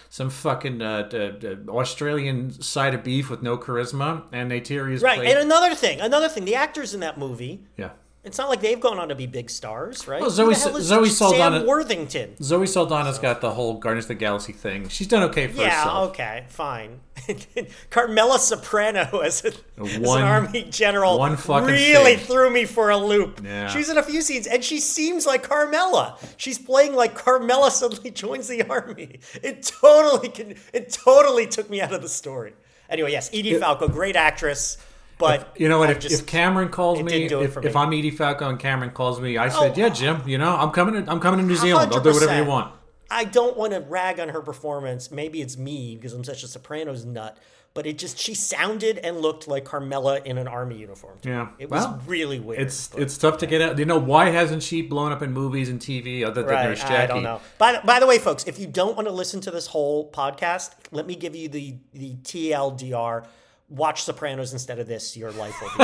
some 0.10 0.30
fucking 0.30 0.82
uh, 0.82 1.02
d- 1.04 1.32
d- 1.38 1.58
Australian 1.68 2.52
side 2.62 2.94
of 2.94 3.04
beef 3.04 3.30
with 3.30 3.42
no 3.44 3.58
charisma, 3.58 4.24
and 4.32 4.52
Neytiri 4.52 4.94
is 4.94 5.02
Right. 5.02 5.18
played. 5.18 5.32
And 5.32 5.40
another 5.40 5.76
thing, 5.76 6.00
another 6.00 6.30
thing, 6.30 6.46
the 6.46 6.56
actors 6.56 6.94
in 6.94 7.02
that 7.02 7.18
movie. 7.18 7.66
yeah. 7.76 7.90
It's 8.24 8.38
not 8.38 8.50
like 8.50 8.62
they've 8.62 8.80
gone 8.80 9.00
on 9.00 9.10
to 9.10 9.16
be 9.16 9.26
big 9.26 9.50
stars, 9.50 10.08
right? 10.08 10.22
Well, 10.22 10.30
Zoe 10.30 10.54
the 10.54 10.60
hell 10.60 10.78
is 10.78 10.86
Zoe 10.86 11.10
Sam 11.10 11.66
Worthington. 11.66 12.36
Zoe 12.44 12.68
Saldana's 12.68 13.18
got 13.18 13.42
the 13.42 13.50
whole 13.50 13.80
Guardians 13.80 14.06
of 14.06 14.10
the 14.10 14.14
Galaxy 14.16 14.54
thing. 14.54 14.90
She's 14.90 15.08
done 15.08 15.24
okay 15.24 15.48
for 15.48 15.60
Yeah, 15.62 15.70
herself. 15.76 16.10
okay, 16.12 16.46
fine. 16.50 17.00
Carmela 17.90 18.38
Soprano 18.40 19.20
as, 19.20 19.44
a, 19.44 19.48
as 19.84 19.96
an 19.96 20.04
One- 20.04 20.22
army 20.22 20.64
general 20.70 21.18
one 21.18 21.36
fucking 21.38 21.68
really 21.68 22.16
thing. 22.16 22.26
threw 22.28 22.50
me 22.52 22.66
for 22.66 22.90
a 22.92 22.98
loop. 22.98 23.42
Yeah. 23.44 23.68
She's 23.70 23.90
in 23.90 23.98
a 23.98 24.04
few 24.04 24.22
scenes, 24.22 24.46
and 24.48 24.64
she 24.64 24.80
seems 24.80 25.26
like 25.26 25.44
Carmela. 25.44 26.18
She's 26.38 26.60
playing 26.60 26.94
like 26.96 27.16
Carmela 27.16 27.72
suddenly 27.72 28.12
joins 28.24 28.48
the 28.48 28.64
army. 28.70 29.20
It 29.42 29.64
totally 29.64 30.30
can. 30.30 30.56
It 30.74 30.92
totally 30.92 31.48
took 31.48 31.70
me 31.70 31.82
out 31.82 31.94
of 31.94 32.02
the 32.02 32.10
story. 32.10 32.54
Anyway, 32.90 33.12
yes, 33.12 33.30
Edie 33.34 33.58
Falco, 33.58 33.88
great 33.88 34.16
actress, 34.18 34.78
but 35.22 35.60
You 35.60 35.70
know 35.70 35.80
what? 35.80 35.90
If, 35.90 36.00
just- 36.00 36.22
if 36.22 36.26
Cameron 36.28 36.70
calls 36.70 37.02
me, 37.02 37.12
didn't 37.12 37.30
do 37.30 37.42
it 37.42 37.46
if, 37.46 37.54
for 37.54 37.66
if. 37.66 37.76
I'm 37.76 37.94
Edie 37.94 38.12
Falco 38.12 38.50
and 38.50 38.60
Cameron 38.60 38.92
calls 38.92 39.22
me, 39.22 39.38
I 39.38 39.48
said, 39.50 39.72
Oh. 39.72 39.74
"Yeah, 39.76 39.90
Jim. 39.90 40.22
You 40.28 40.38
know, 40.38 40.56
I'm 40.56 40.72
coming. 40.72 41.04
To, 41.06 41.12
I'm 41.12 41.20
coming 41.20 41.40
to 41.40 41.46
New 41.46 41.56
Zealand. 41.56 41.94
I'll 41.94 42.02
do 42.02 42.12
whatever 42.14 42.36
you 42.36 42.46
want." 42.46 42.74
I 43.10 43.26
don't 43.26 43.58
want 43.58 43.74
to 43.74 43.80
rag 43.82 44.20
on 44.20 44.30
her 44.30 44.42
performance. 44.42 45.12
Maybe 45.12 45.42
it's 45.42 45.58
me 45.58 45.96
because 45.96 46.14
I'm 46.14 46.24
such 46.24 46.44
a 46.44 46.48
Sopranos 46.48 47.04
nut. 47.06 47.38
But 47.74 47.86
it 47.86 47.98
just 47.98 48.18
she 48.18 48.34
sounded 48.36 48.98
and 48.98 49.22
looked 49.22 49.48
like 49.48 49.64
Carmela 49.64 50.20
in 50.26 50.38
an 50.38 50.46
army 50.48 50.78
uniform. 50.78 51.18
Yeah. 51.24 51.50
it 51.58 51.70
was 51.70 51.86
Well, 51.86 52.02
really 52.06 52.38
weird. 52.38 52.62
It's 52.62 52.90
but- 52.90 53.02
it's 53.02 53.18
tough 53.18 53.38
to 53.38 53.48
get 53.48 53.62
out. 53.62 53.80
You 53.80 53.86
know 53.86 53.98
why 53.98 54.30
hasn't 54.30 54.62
she 54.62 54.82
blown 54.82 55.14
up 55.14 55.22
in 55.22 55.32
movies 55.32 55.70
and 55.70 55.80
TV 55.80 56.26
other 56.26 56.44
than 56.44 56.54
right. 56.54 56.70
Nurse 56.70 56.82
Jackie? 56.82 56.96
I 56.96 57.06
don't 57.06 57.24
know. 57.24 57.40
By, 57.58 57.80
by 57.80 58.02
the 58.02 58.08
way, 58.08 58.18
folks, 58.20 58.44
if 58.46 58.60
you 58.60 58.68
don't 58.68 58.98
want 58.98 59.08
to 59.08 59.14
listen 59.14 59.40
to 59.42 59.52
this 59.52 59.68
whole 59.68 60.12
podcast, 60.12 60.72
let 60.92 61.08
me 61.08 61.16
give 61.16 61.34
you 61.34 61.48
the 61.48 61.78
the 61.94 62.16
TLDR. 62.24 63.26
Watch 63.72 64.04
Sopranos 64.04 64.54
instead 64.54 64.78
of 64.80 64.88
this. 64.88 65.18
Your 65.18 65.32
life 65.32 65.56
will 65.62 65.70
be. 65.70 65.84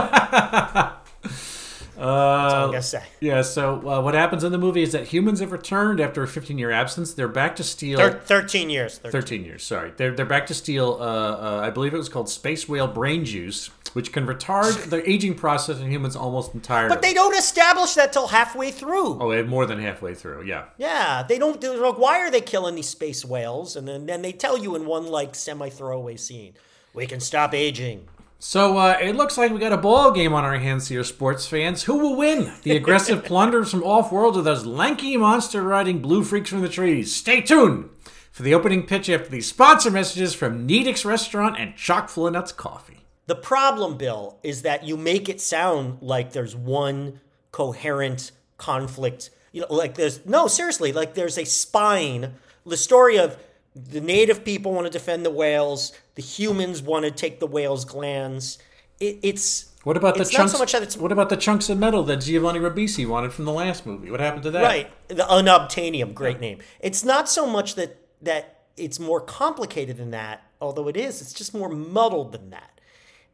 That's 1.98 2.54
all 2.54 2.64
I'm 2.66 2.70
gonna 2.70 2.82
say. 2.84 3.02
Yeah. 3.20 3.42
So 3.42 3.76
uh, 3.90 4.02
what 4.02 4.14
happens 4.14 4.44
in 4.44 4.52
the 4.52 4.58
movie 4.60 4.84
is 4.84 4.92
that 4.92 5.08
humans 5.08 5.40
have 5.40 5.52
returned 5.52 6.00
after 6.00 6.22
a 6.22 6.28
15 6.28 6.58
year 6.58 6.70
absence. 6.70 7.14
They're 7.14 7.28
back 7.28 7.56
to 7.56 7.64
steal. 7.64 7.98
Thir- 7.98 8.20
Thirteen 8.24 8.70
years. 8.70 9.00
13. 9.00 9.12
13 9.12 9.44
years, 9.46 9.64
sorry. 9.64 9.94
They're, 9.98 10.12
they're 10.12 10.26
back 10.26 10.46
to 10.48 10.54
steal, 10.54 10.98
uh, 11.00 11.04
uh, 11.04 11.62
I 11.64 11.72
believe 11.72 11.94
it 11.94 11.98
was 11.98 12.10
called 12.10 12.30
space 12.30 12.70
whale 12.70 12.88
brain 12.88 13.26
juice, 13.26 13.72
which 13.94 14.12
can 14.12 14.28
retard 14.28 14.74
the 14.92 15.10
aging 15.10 15.36
process 15.36 15.80
in 15.80 15.90
humans 15.92 16.16
almost 16.16 16.54
entirely. 16.54 16.90
But 16.90 17.02
they 17.02 17.16
don't 17.16 17.36
establish 17.36 17.96
that 17.96 18.14
till 18.14 18.28
halfway 18.28 18.70
through. 18.70 19.20
Oh, 19.20 19.44
more 19.46 19.66
than 19.66 19.80
halfway 19.80 20.14
through, 20.14 20.44
yeah. 20.44 20.66
Yeah, 20.78 21.24
they 21.28 21.40
don't. 21.40 21.60
They're 21.60 21.78
like, 21.78 21.98
why 21.98 22.20
are 22.20 22.30
they 22.30 22.42
killing 22.42 22.76
these 22.76 22.90
space 22.90 23.26
whales? 23.26 23.76
And 23.76 23.88
then, 23.88 24.06
then 24.06 24.22
they 24.22 24.34
tell 24.34 24.58
you 24.58 24.76
in 24.76 24.86
one 24.86 25.08
like 25.08 25.34
semi 25.34 25.70
throwaway 25.70 26.18
scene, 26.18 26.54
we 26.98 27.06
can 27.06 27.20
stop 27.20 27.54
aging. 27.54 28.08
So 28.40 28.78
uh, 28.78 28.98
it 29.00 29.16
looks 29.16 29.38
like 29.38 29.52
we 29.52 29.60
got 29.60 29.72
a 29.72 29.78
ball 29.78 30.12
game 30.12 30.34
on 30.34 30.44
our 30.44 30.58
hands 30.58 30.88
here, 30.88 31.04
sports 31.04 31.48
fans. 31.48 31.84
Who 31.84 31.98
will 32.00 32.16
win? 32.16 32.52
The 32.64 32.76
aggressive 32.76 33.24
plunderers 33.24 33.72
from 33.72 33.84
off-world 33.84 34.36
or 34.36 34.42
those 34.42 34.66
lanky 34.66 35.16
monster-riding 35.16 36.00
blue 36.00 36.24
freaks 36.24 36.50
from 36.50 36.62
the 36.62 36.70
trees? 36.70 37.16
Stay 37.16 37.42
tuned 37.42 37.90
for 38.32 38.42
the 38.42 38.54
opening 38.54 38.86
pitch 38.86 39.10
after 39.10 39.30
these 39.30 39.48
sponsor 39.48 39.92
messages 39.92 40.34
from 40.34 40.68
Nedick's 40.68 41.06
Restaurant 41.06 41.56
and 41.60 41.76
Chock 41.76 42.10
full 42.10 42.28
of 42.28 42.34
Nuts 42.34 42.52
Coffee. 42.52 43.06
The 43.28 43.36
problem, 43.36 43.98
Bill, 43.98 44.40
is 44.42 44.64
that 44.64 44.84
you 44.84 44.98
make 44.98 45.30
it 45.30 45.40
sound 45.40 46.00
like 46.02 46.34
there's 46.34 46.56
one 46.56 47.20
coherent 47.52 48.32
conflict. 48.58 49.30
You 49.52 49.62
know, 49.62 49.68
like 49.70 49.96
there's 49.96 50.26
no 50.26 50.48
seriously, 50.48 50.92
like 50.94 51.14
there's 51.14 51.38
a 51.38 51.46
spine. 51.46 52.34
The 52.66 52.78
story 52.78 53.18
of 53.18 53.38
the 53.78 54.02
native 54.02 54.44
people 54.44 54.74
want 54.74 54.86
to 54.86 54.92
defend 54.92 55.26
the 55.26 55.32
whales, 55.32 55.94
the 56.16 56.22
humans 56.22 56.82
want 56.82 57.06
to 57.06 57.12
take 57.12 57.40
the 57.40 57.48
whales' 57.48 57.86
glands. 57.86 58.58
It, 59.00 59.20
it's 59.22 59.74
What 59.84 59.98
about 59.98 60.16
the 60.16 60.22
it's 60.22 60.32
chunks? 60.32 60.52
Not 60.54 60.58
so 60.58 60.64
much 60.64 60.72
that 60.74 60.84
it's 60.84 60.98
What 60.98 61.12
about 61.12 61.30
the 61.30 61.38
chunks 61.38 61.70
of 61.70 61.78
metal 61.78 62.04
that 62.04 62.18
Giovanni 62.18 62.60
Ribisi 62.60 63.08
wanted 63.08 63.34
from 63.34 63.46
the 63.46 63.54
last 63.54 63.86
movie? 63.86 64.10
What 64.10 64.20
happened 64.20 64.44
to 64.44 64.52
that? 64.52 64.64
Right. 64.64 64.92
The 65.08 65.24
unobtainium, 65.24 66.14
great 66.14 66.40
name. 66.40 66.60
It's 66.80 67.04
not 67.04 67.30
so 67.30 67.46
much 67.46 67.76
that 67.76 67.98
that 68.22 68.62
it's 68.76 69.00
more 69.00 69.22
complicated 69.22 69.98
than 69.98 70.12
that, 70.12 70.44
although 70.60 70.88
it 70.88 70.98
is. 70.98 71.22
It's 71.22 71.34
just 71.34 71.54
more 71.54 71.70
muddled 71.70 72.32
than 72.32 72.50
that. 72.50 72.82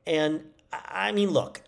And 0.06 0.46
I 0.72 1.10
I 1.10 1.12
mean, 1.12 1.30
look, 1.30 1.62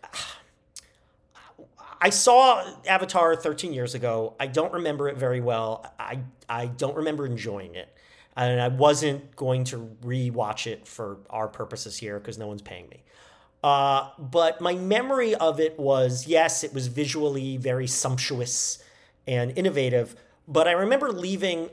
I 2.02 2.10
saw 2.10 2.64
Avatar 2.88 3.36
13 3.36 3.74
years 3.74 3.96
ago. 3.96 4.36
I 4.40 4.48
don't 4.48 4.74
remember 4.74 5.08
it 5.10 5.18
very 5.18 5.42
well. 5.42 5.92
I 5.98 6.20
I 6.50 6.68
don't 6.68 6.96
remember 6.96 7.26
enjoying 7.26 7.76
it, 7.76 7.95
and 8.36 8.62
I 8.62 8.68
wasn't 8.68 9.36
going 9.36 9.64
to 9.66 9.96
rewatch 10.04 10.68
it 10.68 10.88
for 10.88 11.18
our 11.30 11.48
purposes 11.48 11.98
here 11.98 12.20
because 12.20 12.38
no 12.38 12.48
one's 12.48 12.62
paying 12.62 12.90
me. 12.90 13.04
Uh, 13.64 14.10
but 14.20 14.62
my 14.62 14.76
memory 14.76 15.34
of 15.36 15.60
it 15.60 15.80
was 15.80 16.28
yes, 16.28 16.64
it 16.64 16.74
was 16.74 16.88
visually 16.88 17.58
very 17.58 17.88
sumptuous 17.88 18.84
and 19.26 19.58
innovative. 19.58 20.16
But 20.48 20.68
I 20.68 20.74
remember 20.74 21.12
leaving 21.12 21.70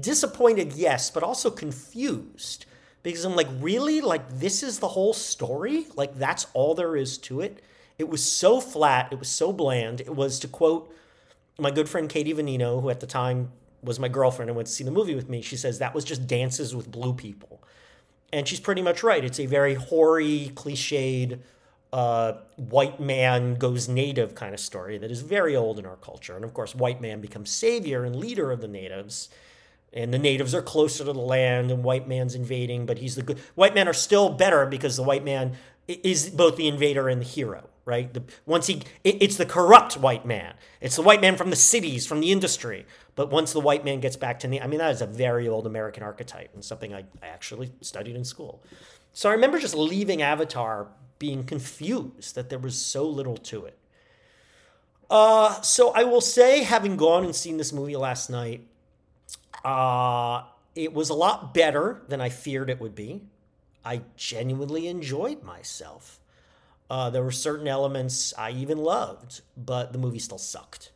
disappointed, 0.00 0.72
yes, 0.72 1.10
but 1.10 1.22
also 1.22 1.50
confused 1.50 2.66
because 3.02 3.24
I'm 3.24 3.36
like, 3.36 3.48
really? 3.60 4.00
Like, 4.00 4.28
this 4.28 4.62
is 4.62 4.80
the 4.80 4.88
whole 4.88 5.14
story? 5.14 5.86
Like, 5.94 6.18
that's 6.18 6.46
all 6.52 6.74
there 6.74 6.96
is 6.96 7.18
to 7.18 7.40
it? 7.40 7.62
It 7.98 8.08
was 8.08 8.24
so 8.24 8.60
flat. 8.60 9.12
It 9.12 9.18
was 9.18 9.28
so 9.28 9.52
bland. 9.52 10.00
It 10.00 10.14
was, 10.14 10.38
to 10.40 10.48
quote 10.48 10.92
my 11.58 11.70
good 11.70 11.88
friend 11.88 12.08
Katie 12.08 12.34
Venino, 12.34 12.80
who 12.80 12.90
at 12.90 13.00
the 13.00 13.06
time 13.06 13.50
was 13.82 13.98
my 13.98 14.08
girlfriend 14.08 14.50
and 14.50 14.56
went 14.56 14.66
to 14.66 14.72
see 14.72 14.84
the 14.84 14.90
movie 14.90 15.14
with 15.14 15.28
me, 15.28 15.42
she 15.42 15.56
says 15.56 15.78
that 15.78 15.94
was 15.94 16.04
just 16.04 16.26
dances 16.26 16.74
with 16.74 16.90
blue 16.90 17.14
people. 17.14 17.62
And 18.32 18.46
she's 18.46 18.60
pretty 18.60 18.82
much 18.82 19.02
right. 19.02 19.24
It's 19.24 19.40
a 19.40 19.46
very 19.46 19.74
hoary, 19.74 20.52
cliched, 20.54 21.38
uh, 21.92 22.34
white 22.56 23.00
man 23.00 23.54
goes 23.54 23.88
native 23.88 24.34
kind 24.34 24.52
of 24.52 24.60
story 24.60 24.98
that 24.98 25.10
is 25.10 25.22
very 25.22 25.56
old 25.56 25.78
in 25.78 25.86
our 25.86 25.96
culture. 25.96 26.36
And 26.36 26.44
of 26.44 26.52
course, 26.52 26.74
white 26.74 27.00
man 27.00 27.20
becomes 27.20 27.50
savior 27.50 28.04
and 28.04 28.14
leader 28.16 28.50
of 28.50 28.60
the 28.60 28.68
natives. 28.68 29.30
And 29.92 30.12
the 30.12 30.18
natives 30.18 30.54
are 30.54 30.60
closer 30.60 31.04
to 31.04 31.14
the 31.14 31.18
land, 31.18 31.70
and 31.70 31.82
white 31.82 32.06
man's 32.06 32.34
invading, 32.34 32.84
but 32.84 32.98
he's 32.98 33.16
the 33.16 33.22
good. 33.22 33.38
White 33.54 33.74
men 33.74 33.88
are 33.88 33.94
still 33.94 34.28
better 34.28 34.66
because 34.66 34.96
the 34.96 35.02
white 35.02 35.24
man 35.24 35.56
is 35.86 36.28
both 36.28 36.56
the 36.56 36.68
invader 36.68 37.08
and 37.08 37.22
the 37.22 37.26
hero, 37.26 37.67
right? 37.88 38.12
The, 38.12 38.22
once 38.44 38.66
he, 38.66 38.82
it, 39.02 39.16
it's 39.22 39.36
the 39.36 39.46
corrupt 39.46 39.96
white 39.96 40.26
man. 40.26 40.54
It's 40.82 40.96
the 40.96 41.02
white 41.02 41.22
man 41.22 41.36
from 41.36 41.48
the 41.48 41.56
cities, 41.56 42.06
from 42.06 42.20
the 42.20 42.30
industry. 42.30 42.84
But 43.16 43.30
once 43.30 43.54
the 43.54 43.60
white 43.60 43.82
man 43.82 44.00
gets 44.00 44.14
back 44.14 44.38
to 44.40 44.46
the, 44.46 44.60
I 44.60 44.66
mean, 44.66 44.78
that 44.78 44.92
is 44.92 45.00
a 45.00 45.06
very 45.06 45.48
old 45.48 45.66
American 45.66 46.02
archetype 46.02 46.50
and 46.52 46.62
something 46.62 46.94
I, 46.94 47.04
I 47.22 47.28
actually 47.28 47.72
studied 47.80 48.14
in 48.14 48.24
school. 48.24 48.62
So 49.14 49.30
I 49.30 49.32
remember 49.32 49.58
just 49.58 49.74
leaving 49.74 50.20
Avatar 50.20 50.88
being 51.18 51.44
confused 51.44 52.34
that 52.34 52.50
there 52.50 52.58
was 52.58 52.80
so 52.80 53.08
little 53.08 53.38
to 53.38 53.64
it. 53.64 53.78
Uh, 55.10 55.58
so 55.62 55.90
I 55.92 56.04
will 56.04 56.20
say, 56.20 56.62
having 56.64 56.98
gone 56.98 57.24
and 57.24 57.34
seen 57.34 57.56
this 57.56 57.72
movie 57.72 57.96
last 57.96 58.28
night, 58.28 58.68
uh, 59.64 60.42
it 60.74 60.92
was 60.92 61.08
a 61.08 61.14
lot 61.14 61.54
better 61.54 62.02
than 62.08 62.20
I 62.20 62.28
feared 62.28 62.68
it 62.68 62.80
would 62.80 62.94
be. 62.94 63.22
I 63.82 64.02
genuinely 64.16 64.86
enjoyed 64.86 65.42
myself. 65.42 66.20
Uh, 66.90 67.10
there 67.10 67.22
were 67.22 67.30
certain 67.30 67.68
elements 67.68 68.32
I 68.38 68.50
even 68.52 68.78
loved, 68.78 69.42
but 69.56 69.92
the 69.92 69.98
movie 69.98 70.18
still 70.18 70.38
sucked. 70.38 70.90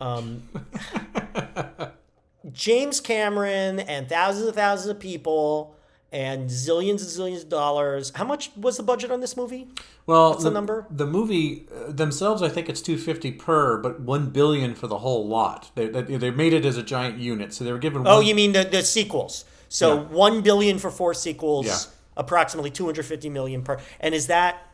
Um, 0.00 0.42
James 2.52 3.00
Cameron 3.00 3.80
and 3.80 4.08
thousands 4.08 4.46
and 4.46 4.54
thousands 4.54 4.88
of 4.90 4.98
people 5.00 5.76
and 6.12 6.48
zillions 6.50 6.88
and 7.00 7.00
zillions 7.00 7.42
of 7.44 7.48
dollars. 7.48 8.10
How 8.14 8.24
much 8.24 8.50
was 8.56 8.76
the 8.76 8.82
budget 8.82 9.10
on 9.10 9.20
this 9.20 9.36
movie? 9.36 9.68
Well, 10.06 10.30
What's 10.30 10.42
the 10.44 10.50
number? 10.50 10.86
The 10.90 11.06
movie 11.06 11.66
uh, 11.74 11.92
themselves, 11.92 12.42
I 12.42 12.48
think 12.48 12.68
it's 12.68 12.80
two 12.82 12.96
fifty 12.98 13.30
per, 13.30 13.76
but 13.78 14.00
one 14.00 14.30
billion 14.30 14.74
for 14.74 14.86
the 14.86 14.98
whole 14.98 15.26
lot. 15.28 15.70
They, 15.76 15.88
they, 15.88 16.02
they 16.16 16.30
made 16.30 16.52
it 16.52 16.64
as 16.64 16.76
a 16.76 16.82
giant 16.82 17.18
unit, 17.18 17.52
so 17.52 17.64
they 17.64 17.72
were 17.72 17.78
given. 17.78 18.06
Oh, 18.06 18.16
one, 18.16 18.26
you 18.26 18.34
mean 18.34 18.52
the, 18.52 18.64
the 18.64 18.82
sequels? 18.82 19.44
So 19.68 19.96
Yeah. 19.96 20.02
one 20.08 20.40
billion 20.40 20.78
for 20.78 20.90
four 20.90 21.14
sequels, 21.14 21.66
Yeah. 21.66 21.76
approximately 22.16 22.70
two 22.70 22.86
hundred 22.86 23.04
fifty 23.06 23.28
million 23.28 23.62
per. 23.62 23.78
And 24.00 24.14
is 24.14 24.26
that 24.28 24.66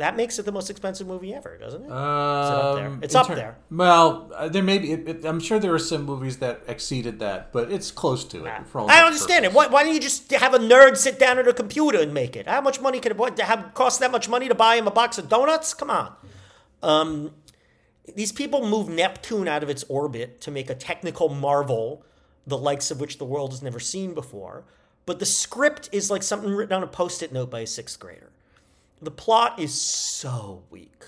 that 0.00 0.16
makes 0.16 0.38
it 0.38 0.46
the 0.46 0.52
most 0.52 0.70
expensive 0.70 1.06
movie 1.06 1.34
ever, 1.34 1.58
doesn't 1.58 1.84
it? 1.84 1.90
Um, 1.92 2.76
there? 2.76 2.98
It's 3.02 3.14
up 3.14 3.28
there. 3.28 3.58
Well, 3.70 4.32
uh, 4.34 4.48
there 4.48 4.62
may 4.62 4.78
be. 4.78 4.92
It, 4.92 5.08
it, 5.08 5.24
I'm 5.24 5.40
sure 5.40 5.58
there 5.58 5.74
are 5.74 5.78
some 5.78 6.04
movies 6.04 6.38
that 6.38 6.62
exceeded 6.66 7.18
that, 7.18 7.52
but 7.52 7.70
it's 7.70 7.90
close 7.90 8.24
to 8.26 8.46
it. 8.46 8.52
all 8.74 8.90
I 8.90 8.98
intents 8.98 9.06
understand 9.06 9.44
and 9.44 9.52
it. 9.52 9.56
Why, 9.56 9.66
why 9.66 9.84
don't 9.84 9.92
you 9.92 10.00
just 10.00 10.30
have 10.32 10.54
a 10.54 10.58
nerd 10.58 10.96
sit 10.96 11.18
down 11.18 11.38
at 11.38 11.46
a 11.46 11.52
computer 11.52 12.00
and 12.00 12.14
make 12.14 12.34
it? 12.34 12.46
How 12.46 12.62
much 12.62 12.80
money 12.80 12.98
could 12.98 13.12
it 13.12 13.18
what, 13.18 13.38
have 13.38 13.74
cost 13.74 14.00
that 14.00 14.10
much 14.10 14.28
money 14.28 14.48
to 14.48 14.54
buy 14.54 14.76
him 14.76 14.86
a 14.86 14.90
box 14.90 15.18
of 15.18 15.28
donuts? 15.28 15.74
Come 15.74 15.90
on. 15.90 16.14
Um, 16.82 17.32
these 18.14 18.32
people 18.32 18.66
move 18.66 18.88
Neptune 18.88 19.48
out 19.48 19.62
of 19.62 19.68
its 19.68 19.84
orbit 19.84 20.40
to 20.40 20.50
make 20.50 20.70
a 20.70 20.74
technical 20.74 21.28
marvel, 21.28 22.04
the 22.46 22.58
likes 22.58 22.90
of 22.90 23.00
which 23.00 23.18
the 23.18 23.24
world 23.24 23.50
has 23.50 23.62
never 23.62 23.78
seen 23.78 24.14
before. 24.14 24.64
But 25.04 25.18
the 25.18 25.26
script 25.26 25.88
is 25.92 26.10
like 26.10 26.22
something 26.22 26.50
written 26.50 26.74
on 26.74 26.82
a 26.82 26.86
post-it 26.86 27.32
note 27.32 27.50
by 27.50 27.60
a 27.60 27.66
sixth 27.66 28.00
grader. 28.00 28.30
The 29.02 29.10
plot 29.10 29.58
is 29.58 29.72
so 29.74 30.64
weak. 30.70 31.04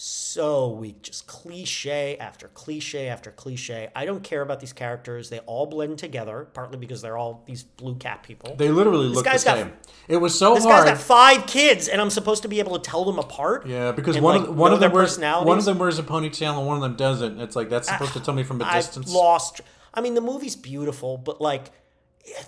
So 0.00 0.68
weak. 0.68 1.02
Just 1.02 1.26
cliche 1.26 2.16
after 2.18 2.46
cliche 2.48 3.08
after 3.08 3.32
cliche. 3.32 3.88
I 3.96 4.04
don't 4.04 4.22
care 4.22 4.42
about 4.42 4.60
these 4.60 4.72
characters. 4.72 5.28
They 5.28 5.40
all 5.40 5.66
blend 5.66 5.98
together, 5.98 6.46
partly 6.54 6.78
because 6.78 7.02
they're 7.02 7.16
all 7.18 7.42
these 7.46 7.64
blue 7.64 7.96
cat 7.96 8.22
people. 8.22 8.54
They 8.54 8.70
literally 8.70 9.08
look 9.08 9.24
the 9.24 9.30
guy's 9.30 9.42
got- 9.42 9.58
same. 9.58 9.72
it 10.06 10.18
was 10.18 10.38
so 10.38 10.54
this 10.54 10.64
guy's 10.64 10.72
hard. 10.72 10.86
got 10.86 10.98
five 10.98 11.46
kids, 11.48 11.88
and 11.88 12.00
I'm 12.00 12.10
supposed 12.10 12.42
to 12.42 12.48
be 12.48 12.60
able 12.60 12.78
to 12.78 12.90
tell 12.90 13.04
them 13.04 13.18
apart. 13.18 13.66
yeah, 13.66 13.90
because 13.90 14.20
one 14.20 14.40
like, 14.40 14.48
of 14.48 14.56
one 14.56 14.72
of 14.72 14.78
them 14.78 14.92
wears 14.92 15.18
one 15.18 15.58
of 15.58 15.64
them 15.64 15.78
wears 15.78 15.98
a 15.98 16.04
ponytail 16.04 16.56
and 16.56 16.66
one 16.66 16.76
of 16.76 16.82
them 16.82 16.94
doesn't. 16.94 17.40
It's 17.40 17.56
like 17.56 17.68
that's 17.68 17.88
supposed 17.88 18.12
to 18.12 18.20
tell 18.20 18.34
me 18.34 18.44
from 18.44 18.60
a 18.62 18.64
I've 18.64 18.74
distance. 18.84 19.12
lost. 19.12 19.60
I 19.92 20.00
mean, 20.00 20.14
the 20.14 20.20
movie's 20.20 20.54
beautiful, 20.54 21.18
but 21.18 21.40
like, 21.40 21.72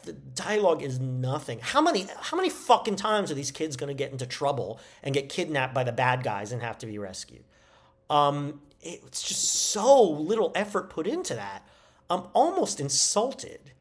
the 0.05 0.13
dialogue 0.13 0.83
is 0.83 0.99
nothing. 1.01 1.59
How 1.61 1.81
many 1.81 2.07
how 2.21 2.37
many 2.37 2.51
fucking 2.51 2.97
times 2.97 3.31
are 3.31 3.35
these 3.35 3.51
kids 3.51 3.77
going 3.77 3.89
to 3.89 3.95
get 3.95 4.13
into 4.13 4.27
trouble 4.27 4.81
and 5.03 5.15
get 5.15 5.29
kidnapped 5.29 5.75
by 5.75 5.85
the 5.85 5.93
bad 5.93 6.23
guys 6.23 6.53
and 6.53 6.63
have 6.63 6.79
to 6.79 6.87
be 6.87 6.99
rescued? 6.99 7.45
Um, 8.09 8.61
it's 8.81 9.23
just 9.23 9.45
so 9.45 10.03
little 10.03 10.53
effort 10.55 10.91
put 10.91 11.07
into 11.07 11.35
that. 11.35 11.67
I'm 12.09 12.25
almost 12.33 12.81
insulted. 12.81 13.73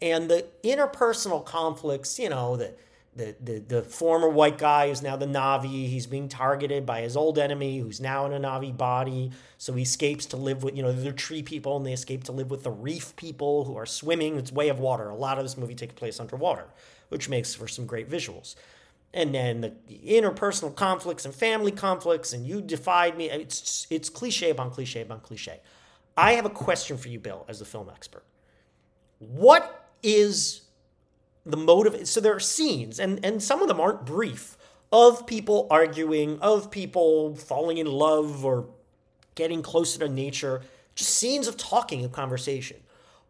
And 0.00 0.30
the 0.30 0.46
interpersonal 0.62 1.44
conflicts, 1.44 2.18
you 2.18 2.28
know, 2.28 2.56
the 2.56 2.74
the, 3.16 3.34
the, 3.40 3.58
the 3.58 3.82
former 3.82 4.28
white 4.28 4.58
guy 4.58 4.88
who's 4.88 5.02
now 5.02 5.16
the 5.16 5.26
Na'vi, 5.26 5.88
he's 5.88 6.06
being 6.06 6.28
targeted 6.28 6.84
by 6.84 7.00
his 7.00 7.16
old 7.16 7.38
enemy 7.38 7.78
who's 7.78 7.98
now 7.98 8.26
in 8.26 8.32
a 8.32 8.38
Na'vi 8.38 8.76
body. 8.76 9.30
So 9.56 9.72
he 9.72 9.82
escapes 9.82 10.26
to 10.26 10.36
live 10.36 10.62
with, 10.62 10.76
you 10.76 10.82
know, 10.82 10.92
they're 10.92 11.12
tree 11.12 11.42
people 11.42 11.76
and 11.76 11.86
they 11.86 11.94
escape 11.94 12.24
to 12.24 12.32
live 12.32 12.50
with 12.50 12.62
the 12.62 12.70
reef 12.70 13.16
people 13.16 13.64
who 13.64 13.76
are 13.76 13.86
swimming. 13.86 14.36
It's 14.36 14.52
way 14.52 14.68
of 14.68 14.78
water. 14.78 15.08
A 15.08 15.16
lot 15.16 15.38
of 15.38 15.44
this 15.44 15.56
movie 15.56 15.74
takes 15.74 15.94
place 15.94 16.20
underwater, 16.20 16.66
which 17.08 17.28
makes 17.28 17.54
for 17.54 17.66
some 17.66 17.86
great 17.86 18.10
visuals. 18.10 18.54
And 19.14 19.34
then 19.34 19.62
the 19.62 19.72
interpersonal 20.06 20.74
conflicts 20.74 21.24
and 21.24 21.34
family 21.34 21.72
conflicts, 21.72 22.34
and 22.34 22.46
you 22.46 22.60
defied 22.60 23.16
me. 23.16 23.30
It's 23.30 23.86
it's 23.88 24.10
cliche 24.10 24.50
upon 24.50 24.70
cliche 24.70 25.00
upon 25.00 25.20
cliche. 25.20 25.60
I 26.18 26.32
have 26.32 26.44
a 26.44 26.50
question 26.50 26.98
for 26.98 27.08
you, 27.08 27.18
Bill, 27.18 27.46
as 27.48 27.60
the 27.60 27.64
film 27.64 27.88
expert. 27.88 28.24
What 29.18 29.88
is 30.02 30.65
the 31.46 31.56
motive? 31.56 32.06
So 32.06 32.20
there 32.20 32.34
are 32.34 32.40
scenes, 32.40 33.00
and 33.00 33.24
and 33.24 33.42
some 33.42 33.62
of 33.62 33.68
them 33.68 33.80
aren't 33.80 34.04
brief, 34.04 34.58
of 34.92 35.26
people 35.26 35.66
arguing, 35.70 36.38
of 36.40 36.70
people 36.70 37.36
falling 37.36 37.78
in 37.78 37.86
love 37.86 38.44
or 38.44 38.68
getting 39.34 39.62
closer 39.62 39.98
to 40.00 40.08
nature. 40.08 40.62
Just 40.94 41.14
scenes 41.14 41.46
of 41.46 41.56
talking 41.56 42.04
of 42.04 42.12
conversation. 42.12 42.78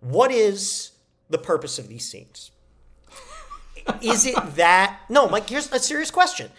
What 0.01 0.31
is 0.31 0.93
the 1.29 1.39
purpose 1.39 1.79
of 1.79 1.89
these 1.89 2.09
scenes? 2.09 2.51
is 4.03 4.27
it 4.27 4.37
that 4.57 5.01
no 5.09 5.29
mike 5.29 5.49
here's 5.49 5.71
a 5.73 5.79
serious 5.79 6.11
question 6.11 6.51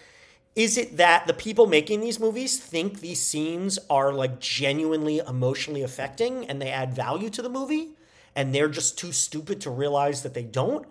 is 0.56 0.78
it 0.78 0.98
that 0.98 1.28
the 1.28 1.34
people 1.34 1.68
making 1.68 2.02
these 2.02 2.20
movies 2.20 2.58
think 2.58 3.00
these 3.00 3.22
scenes 3.22 3.78
are 3.90 4.12
like 4.14 4.40
genuinely 4.40 5.20
emotionally 5.20 5.84
affecting 5.84 6.46
and 6.46 6.62
they 6.62 6.70
add 6.70 6.94
value 6.94 7.30
to 7.30 7.42
the 7.42 7.50
movie 7.50 7.90
and 8.36 8.54
they're 8.54 8.70
just 8.70 8.98
too 8.98 9.12
stupid 9.12 9.62
to 9.62 9.70
realize 9.70 10.24
that 10.24 10.34
they 10.34 10.44
don't 10.44 10.88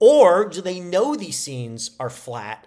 or 0.00 0.44
do 0.44 0.60
they 0.60 0.80
know 0.80 1.14
these 1.14 1.38
scenes 1.38 1.92
are 1.98 2.10
flat 2.10 2.66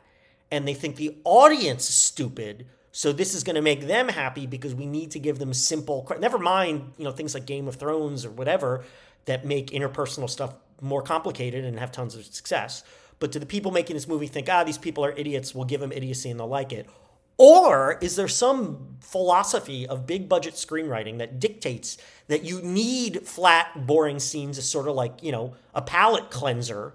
and 0.49 0.67
they 0.67 0.73
think 0.73 0.95
the 0.95 1.15
audience 1.23 1.87
is 1.89 1.95
stupid 1.95 2.65
so 2.93 3.13
this 3.13 3.33
is 3.33 3.43
going 3.43 3.55
to 3.55 3.61
make 3.61 3.87
them 3.87 4.09
happy 4.09 4.45
because 4.45 4.75
we 4.75 4.85
need 4.85 5.11
to 5.11 5.19
give 5.19 5.39
them 5.39 5.53
simple 5.53 6.07
never 6.19 6.37
mind 6.37 6.93
you 6.97 7.03
know 7.03 7.11
things 7.11 7.33
like 7.33 7.45
game 7.45 7.67
of 7.67 7.75
thrones 7.75 8.25
or 8.25 8.31
whatever 8.31 8.83
that 9.25 9.45
make 9.45 9.67
interpersonal 9.67 10.29
stuff 10.29 10.53
more 10.81 11.01
complicated 11.01 11.63
and 11.63 11.79
have 11.79 11.91
tons 11.91 12.15
of 12.15 12.25
success 12.25 12.83
but 13.21 13.31
do 13.31 13.37
the 13.37 13.45
people 13.45 13.71
making 13.71 13.95
this 13.95 14.07
movie 14.07 14.25
think, 14.25 14.49
ah, 14.49 14.63
these 14.63 14.79
people 14.79 15.05
are 15.05 15.11
idiots, 15.11 15.53
we'll 15.53 15.65
give 15.65 15.79
them 15.79 15.91
idiocy 15.91 16.31
and 16.31 16.39
they'll 16.39 16.47
like 16.47 16.73
it? 16.73 16.89
Or 17.37 17.99
is 18.01 18.15
there 18.15 18.27
some 18.27 18.97
philosophy 18.99 19.85
of 19.87 20.07
big 20.07 20.27
budget 20.27 20.55
screenwriting 20.55 21.19
that 21.19 21.39
dictates 21.39 21.97
that 22.27 22.43
you 22.43 22.61
need 22.63 23.27
flat, 23.27 23.85
boring 23.85 24.17
scenes 24.17 24.57
as 24.57 24.67
sort 24.67 24.87
of 24.87 24.95
like, 24.95 25.21
you 25.21 25.31
know, 25.31 25.53
a 25.75 25.83
palate 25.83 26.31
cleanser 26.31 26.93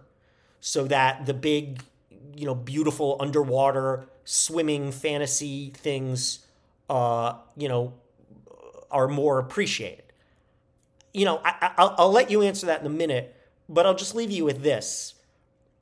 so 0.61 0.85
that 0.85 1.27
the 1.27 1.35
big, 1.35 1.83
you 2.35 2.47
know, 2.47 2.55
beautiful 2.55 3.17
underwater 3.21 4.09
swimming 4.25 4.93
fantasy 4.93 5.71
things, 5.75 6.47
uh, 6.91 7.35
you 7.57 7.69
know, 7.69 7.95
are 8.91 9.09
more 9.09 9.39
appreciated? 9.39 10.05
You 11.15 11.25
know, 11.25 11.41
I, 11.45 11.73
I, 11.79 11.95
I'll, 11.99 12.11
let 12.11 12.31
you 12.31 12.43
answer 12.43 12.67
that 12.67 12.81
in 12.81 12.87
a 12.87 12.91
minute, 12.91 13.35
but 13.69 13.87
I'll 13.87 13.95
just 13.95 14.15
leave 14.15 14.31
you 14.31 14.45
with 14.45 14.63
this. 14.63 15.15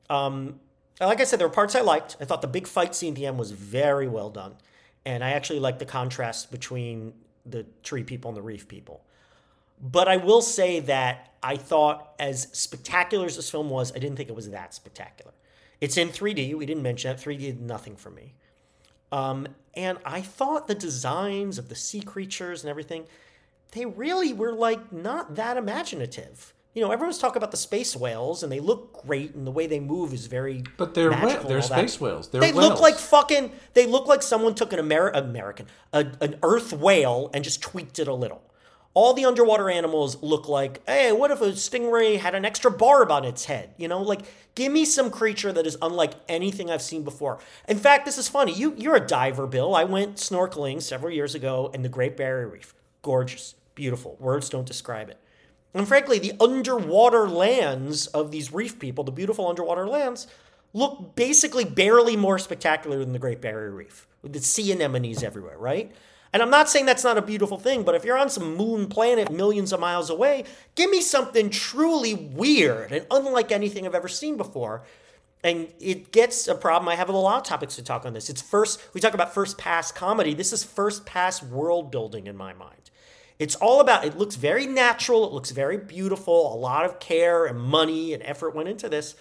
Um, 0.09 0.61
like 1.01 1.21
I 1.21 1.25
said, 1.25 1.41
there 1.41 1.49
were 1.49 1.55
parts 1.55 1.75
I 1.75 1.81
liked. 1.81 2.17
I 2.21 2.25
thought 2.25 2.41
the 2.41 2.47
big 2.47 2.67
fight 2.67 2.95
scene 2.95 3.15
at 3.15 3.17
the 3.17 3.27
end 3.27 3.39
was 3.39 3.51
very 3.51 4.07
well 4.07 4.31
done. 4.31 4.55
and 5.05 5.25
I 5.25 5.31
actually 5.33 5.61
like 5.61 5.79
the 5.79 5.85
contrast 5.85 6.51
between 6.51 7.13
the 7.45 7.67
tree 7.83 8.05
people 8.05 8.31
and 8.31 8.37
the 8.37 8.43
reef 8.43 8.69
people. 8.69 9.05
But 9.81 10.09
I 10.09 10.17
will 10.17 10.43
say 10.43 10.81
that 10.81 11.35
I 11.43 11.57
thought, 11.57 12.15
as 12.19 12.49
spectacular 12.53 13.27
as 13.27 13.37
this 13.37 13.51
film 13.51 13.69
was, 13.69 13.93
I 13.95 13.99
didn't 13.99 14.17
think 14.17 14.29
it 14.29 14.35
was 14.35 14.49
that 14.51 14.73
spectacular. 14.73 15.33
It's 15.81 15.97
in 15.97 16.09
3D. 16.09 16.55
We 16.55 16.65
didn't 16.65 16.83
mention 16.83 17.15
that. 17.15 17.23
3D 17.23 17.41
did 17.41 17.61
nothing 17.61 17.97
for 17.97 18.11
me. 18.11 18.35
Um, 19.13 19.47
and 19.75 19.99
I 20.05 20.23
thought 20.23 20.67
the 20.67 20.75
designs 20.75 21.59
of 21.59 21.69
the 21.69 21.75
sea 21.75 22.01
creatures 22.01 22.63
and 22.63 22.71
everything, 22.71 23.05
they 23.73 23.85
really 23.85 24.33
were 24.33 24.53
like 24.53 24.93
not 24.93 25.37
that 25.37 25.57
imaginative. 25.57 26.55
You 26.73 26.83
know, 26.83 26.91
everyone's 26.91 27.19
talking 27.19 27.37
about 27.37 27.53
the 27.53 27.57
space 27.57 27.95
whales, 27.95 28.43
and 28.43 28.51
they 28.51 28.59
look 28.59 29.05
great, 29.07 29.35
and 29.35 29.47
the 29.47 29.53
way 29.53 29.69
they 29.69 29.79
move 29.79 30.13
is 30.13 30.27
very. 30.27 30.65
But 30.77 30.95
they're 30.95 31.11
magical 31.11 31.49
they're 31.49 31.61
all 31.61 31.69
that. 31.69 31.79
space 31.79 32.01
whales. 32.01 32.29
They're 32.29 32.41
they 32.41 32.53
whales. 32.53 32.71
look 32.71 32.81
like 32.81 32.97
fucking. 32.97 33.53
They 33.75 33.87
look 33.87 34.07
like 34.07 34.23
someone 34.23 34.57
took 34.57 34.73
an 34.73 34.81
Amer- 34.81 35.11
American, 35.11 35.67
a, 35.93 36.07
an 36.21 36.37
Earth 36.43 36.73
whale, 36.73 37.31
and 37.33 37.45
just 37.45 37.63
tweaked 37.63 38.01
it 38.01 38.09
a 38.09 38.15
little. 38.15 38.43
All 38.95 39.13
the 39.13 39.25
underwater 39.25 39.69
animals 39.69 40.23
look 40.23 40.49
like, 40.49 40.81
hey, 40.87 41.11
what 41.11 41.33
if 41.33 41.41
a 41.41 41.49
stingray 41.49 42.19
had 42.19 42.37
an 42.37 42.45
extra 42.45 42.71
barb 42.71 43.11
on 43.11 43.25
its 43.25 43.45
head? 43.45 43.75
You 43.77 43.89
know, 43.89 44.01
like 44.01 44.23
give 44.55 44.73
me 44.73 44.85
some 44.85 45.11
creature 45.11 45.53
that 45.53 45.67
is 45.67 45.77
unlike 45.83 46.13
anything 46.29 46.71
I've 46.71 46.81
seen 46.81 47.03
before. 47.03 47.41
In 47.69 47.79
fact, 47.79 48.05
this 48.05 48.19
is 48.19 48.29
funny. 48.29 48.53
You 48.53 48.75
you're 48.79 48.95
a 48.95 49.07
diver, 49.07 49.49
Bill. 49.49 49.75
I 49.75 49.85
went 49.85 50.17
snorkeling 50.17 50.81
several 50.81 51.13
years 51.13 51.35
ago 51.35 51.71
in 51.75 51.83
the 51.83 51.89
Great 51.89 52.17
Barrier 52.17 52.49
Reef. 52.49 52.73
Gorgeous, 53.03 53.57
beautiful. 53.75 54.17
Words 54.21 54.49
don't 54.49 54.67
describe 54.67 55.09
it. 55.09 55.19
And 55.75 55.89
frankly, 55.89 56.21
the 56.21 56.35
underwater 56.41 57.29
lands 57.29 58.07
of 58.07 58.31
these 58.31 58.53
reef 58.53 58.79
people, 58.79 59.03
the 59.03 59.11
beautiful 59.11 59.49
underwater 59.49 59.89
lands, 59.89 60.29
look 60.73 61.17
basically 61.17 61.65
barely 61.65 62.17
more 62.17 62.39
spectacular 62.39 63.01
than 63.01 63.13
the 63.13 63.19
Great 63.19 63.41
Barrier 63.41 63.73
Reef 63.73 64.07
with 64.23 64.33
the 64.33 64.39
sea 64.39 64.71
anemones 64.71 65.25
everywhere, 65.25 65.59
right? 65.59 65.93
And 66.35 66.43
I'm 66.43 66.51
not 66.51 66.69
saying 66.69 66.87
that's 66.87 67.05
not 67.05 67.17
a 67.17 67.23
beautiful 67.23 67.59
thing, 67.59 67.85
but 67.85 67.95
if 67.95 68.05
you're 68.05 68.19
on 68.19 68.29
some 68.29 68.57
moon 68.57 68.89
planet 68.89 69.31
millions 69.31 69.73
of 69.73 69.79
miles 69.79 70.11
away, 70.11 70.43
give 70.75 70.91
me 70.91 71.01
something 71.01 71.49
truly 71.49 72.15
weird 72.17 72.91
and 72.91 73.07
unlike 73.09 73.53
anything 73.53 73.87
I've 73.87 73.95
ever 73.95 74.09
seen 74.09 74.37
before. 74.37 74.83
And 75.45 75.69
it 75.79 76.11
gets 76.11 76.49
a 76.49 76.57
problem. 76.57 76.89
I 76.89 76.97
have 76.97 77.09
a 77.09 77.13
lot 77.13 77.37
of 77.37 77.45
topics 77.45 77.77
to 77.77 77.85
talk 77.85 78.05
on 78.05 78.15
this. 78.15 78.29
It's 78.29 78.43
first, 78.43 78.83
we 78.95 79.01
talk 79.01 79.15
about 79.15 79.33
first 79.33 79.59
pass 79.59 79.93
comedy. 79.93 80.35
This 80.35 80.53
is 80.53 80.65
first 80.65 81.07
pass 81.07 81.41
world 81.41 81.93
building 81.93 82.27
in 82.27 82.37
my 82.37 82.53
mind. 82.53 82.91
It's 83.39 83.55
all 83.55 83.81
about, 83.81 84.05
it 84.05 84.19
looks 84.19 84.35
very 84.35 84.67
natural, 84.67 85.25
it 85.25 85.33
looks 85.33 85.53
very 85.53 85.79
beautiful. 85.79 86.53
A 86.53 86.59
lot 86.59 86.85
of 86.85 86.99
care 86.99 87.47
and 87.47 87.61
money 87.61 88.13
and 88.13 88.25
effort 88.25 88.57
went 88.57 88.69
into 88.69 88.89
this, 88.89 89.15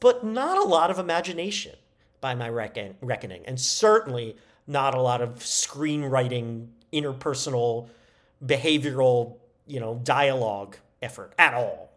but 0.00 0.24
not 0.24 0.56
a 0.56 0.66
lot 0.66 0.90
of 0.90 0.98
imagination 0.98 1.76
by 2.22 2.34
my 2.34 2.48
reckon, 2.48 2.96
reckoning. 3.02 3.42
And 3.44 3.60
certainly 3.60 4.36
not 4.66 4.94
a 4.94 5.00
lot 5.00 5.20
of 5.20 5.36
screenwriting, 5.40 6.68
interpersonal, 6.92 7.88
behavioral, 8.44 9.36
you 9.66 9.80
know, 9.80 10.00
dialogue 10.04 10.76
effort 11.02 11.34
at 11.38 11.54
all. 11.54 11.92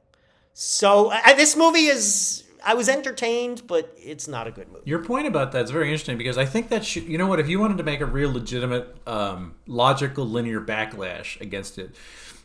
So 0.54 1.12
I, 1.12 1.34
this 1.34 1.56
movie 1.56 1.86
is, 1.86 2.44
I 2.66 2.74
was 2.74 2.90
entertained, 2.90 3.64
but 3.68 3.94
it's 3.96 4.28
not 4.28 4.48
a 4.48 4.52
good 4.52 4.68
movie. 4.70 4.84
Your 4.86 5.04
point 5.04 5.28
about 5.28 5.52
that 5.52 5.66
is 5.66 5.72
very 5.72 5.88
interesting 5.88 6.18
because 6.18 6.38
I 6.38 6.46
think 6.46 6.70
that 6.70 6.96
you 6.96 7.18
know 7.18 7.28
what 7.28 7.40
if 7.40 7.48
you 7.48 7.60
wanted 7.60 7.78
to 7.78 7.84
make 7.84 8.02
a 8.02 8.06
real 8.06 8.32
legitimate, 8.32 8.96
um, 9.08 9.56
logical, 9.68 10.26
linear 10.26 10.60
backlash 10.60 11.40
against 11.40 11.78
it, 11.78 11.96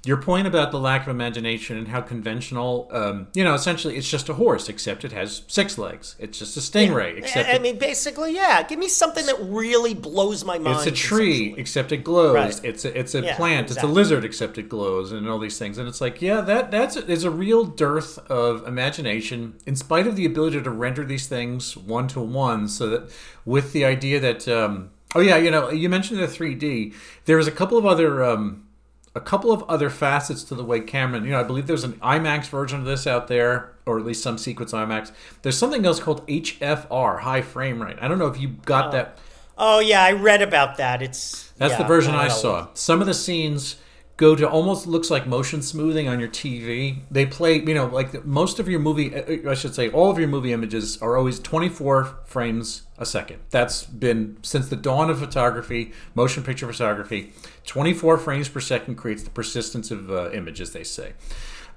your 0.04 0.16
point 0.16 0.48
about 0.48 0.72
the 0.72 0.80
lack 0.80 1.02
of 1.02 1.08
imagination 1.08 1.76
and 1.76 1.86
how 1.86 2.00
conventional, 2.00 2.88
um, 2.90 3.28
you 3.34 3.44
know, 3.44 3.54
essentially 3.54 3.96
it's 3.96 4.10
just 4.10 4.28
a 4.28 4.34
horse 4.34 4.68
except 4.68 5.04
it 5.04 5.12
has 5.12 5.42
six 5.46 5.78
legs. 5.78 6.16
It's 6.18 6.40
just 6.40 6.56
a 6.56 6.60
stingray 6.60 7.18
except 7.18 7.48
I, 7.48 7.52
it- 7.52 7.62
mean, 7.62 7.78
basically, 7.78 8.34
yeah. 8.34 8.62
Give 8.64 8.80
me 8.80 8.88
something 8.88 9.24
that 9.26 9.36
really 9.40 9.94
blows 9.94 10.44
my 10.44 10.58
mind. 10.58 10.76
it's 10.78 10.86
a 10.86 10.90
tree 10.90 11.54
except 11.56 11.92
it 11.92 11.98
glows. 11.98 12.34
Right. 12.34 12.60
It's 12.64 12.84
a 12.84 12.98
it's 12.98 13.14
a 13.14 13.22
Yeah, 13.22 13.36
plant. 13.36 13.70
It's 13.70 13.82
a 13.82 13.86
lizard 13.86 14.24
except 14.24 14.58
it 14.58 14.68
glows, 14.68 15.12
and 15.12 15.28
all 15.28 15.38
these 15.38 15.58
things. 15.58 15.78
And 15.78 15.86
it's 15.86 16.00
like, 16.00 16.20
yeah, 16.20 16.40
that 16.40 16.70
that's 16.72 16.96
there's 17.02 17.24
a 17.24 17.30
real 17.30 17.64
dearth 17.64 18.18
of 18.30 18.66
imagination, 18.66 19.54
in 19.66 19.76
spite 19.76 20.06
of 20.08 20.16
the 20.16 20.26
ability 20.26 20.60
to 20.62 20.70
render 20.70 21.04
these 21.04 21.28
things 21.28 21.76
one 21.76 22.08
to 22.08 22.20
one. 22.20 22.66
So 22.68 22.88
that 22.88 23.10
with 23.44 23.72
the 23.72 23.84
idea 23.84 24.18
that, 24.20 24.48
um, 24.48 24.90
oh 25.14 25.20
yeah, 25.20 25.36
you 25.36 25.50
know, 25.50 25.70
you 25.70 25.88
mentioned 25.88 26.18
the 26.20 26.26
3D. 26.26 26.92
There 27.26 27.36
was 27.36 27.46
a 27.46 27.52
couple 27.52 27.78
of 27.78 27.86
other. 27.86 28.24
Um, 28.24 28.64
a 29.14 29.20
couple 29.20 29.52
of 29.52 29.62
other 29.64 29.90
facets 29.90 30.42
to 30.44 30.54
the 30.54 30.64
way 30.64 30.80
Cameron, 30.80 31.24
you 31.24 31.30
know, 31.30 31.40
I 31.40 31.42
believe 31.42 31.66
there's 31.66 31.84
an 31.84 31.94
IMAX 31.94 32.48
version 32.48 32.80
of 32.80 32.86
this 32.86 33.06
out 33.06 33.28
there, 33.28 33.72
or 33.84 33.98
at 33.98 34.06
least 34.06 34.22
some 34.22 34.38
sequence 34.38 34.72
IMAX. 34.72 35.12
There's 35.42 35.58
something 35.58 35.84
else 35.84 36.00
called 36.00 36.26
HFR, 36.26 37.20
high 37.20 37.42
frame 37.42 37.82
rate. 37.82 37.98
I 38.00 38.08
don't 38.08 38.18
know 38.18 38.28
if 38.28 38.40
you 38.40 38.48
got 38.64 38.86
oh. 38.88 38.90
that. 38.92 39.18
Oh 39.58 39.78
yeah, 39.80 40.02
I 40.02 40.12
read 40.12 40.40
about 40.40 40.78
that. 40.78 41.02
It's 41.02 41.50
That's 41.58 41.72
yeah, 41.72 41.78
the 41.78 41.84
version 41.84 42.12
don't 42.12 42.22
I 42.22 42.28
saw. 42.28 42.68
Some 42.74 43.00
of 43.00 43.06
the 43.06 43.14
scenes 43.14 43.76
go 44.16 44.36
to 44.36 44.48
almost 44.48 44.86
looks 44.86 45.10
like 45.10 45.26
motion 45.26 45.62
smoothing 45.62 46.08
on 46.08 46.20
your 46.20 46.28
TV. 46.28 47.00
They 47.10 47.26
play, 47.26 47.56
you 47.56 47.74
know, 47.74 47.86
like 47.86 48.24
most 48.24 48.58
of 48.58 48.68
your 48.68 48.80
movie, 48.80 49.14
uh, 49.14 49.50
I 49.50 49.54
should 49.54 49.74
say, 49.74 49.88
all 49.90 50.10
of 50.10 50.18
your 50.18 50.28
movie 50.28 50.52
images 50.52 51.00
are 51.00 51.16
always 51.16 51.40
24 51.40 52.18
frames 52.24 52.82
a 52.98 53.06
second. 53.06 53.40
That's 53.50 53.84
been 53.84 54.36
since 54.42 54.68
the 54.68 54.76
dawn 54.76 55.10
of 55.10 55.18
photography, 55.18 55.92
motion 56.14 56.42
picture 56.42 56.66
photography. 56.66 57.32
24 57.66 58.18
frames 58.18 58.48
per 58.48 58.60
second 58.60 58.96
creates 58.96 59.22
the 59.22 59.30
persistence 59.30 59.90
of 59.90 60.10
uh, 60.10 60.30
images, 60.32 60.72
they 60.72 60.84
say. 60.84 61.14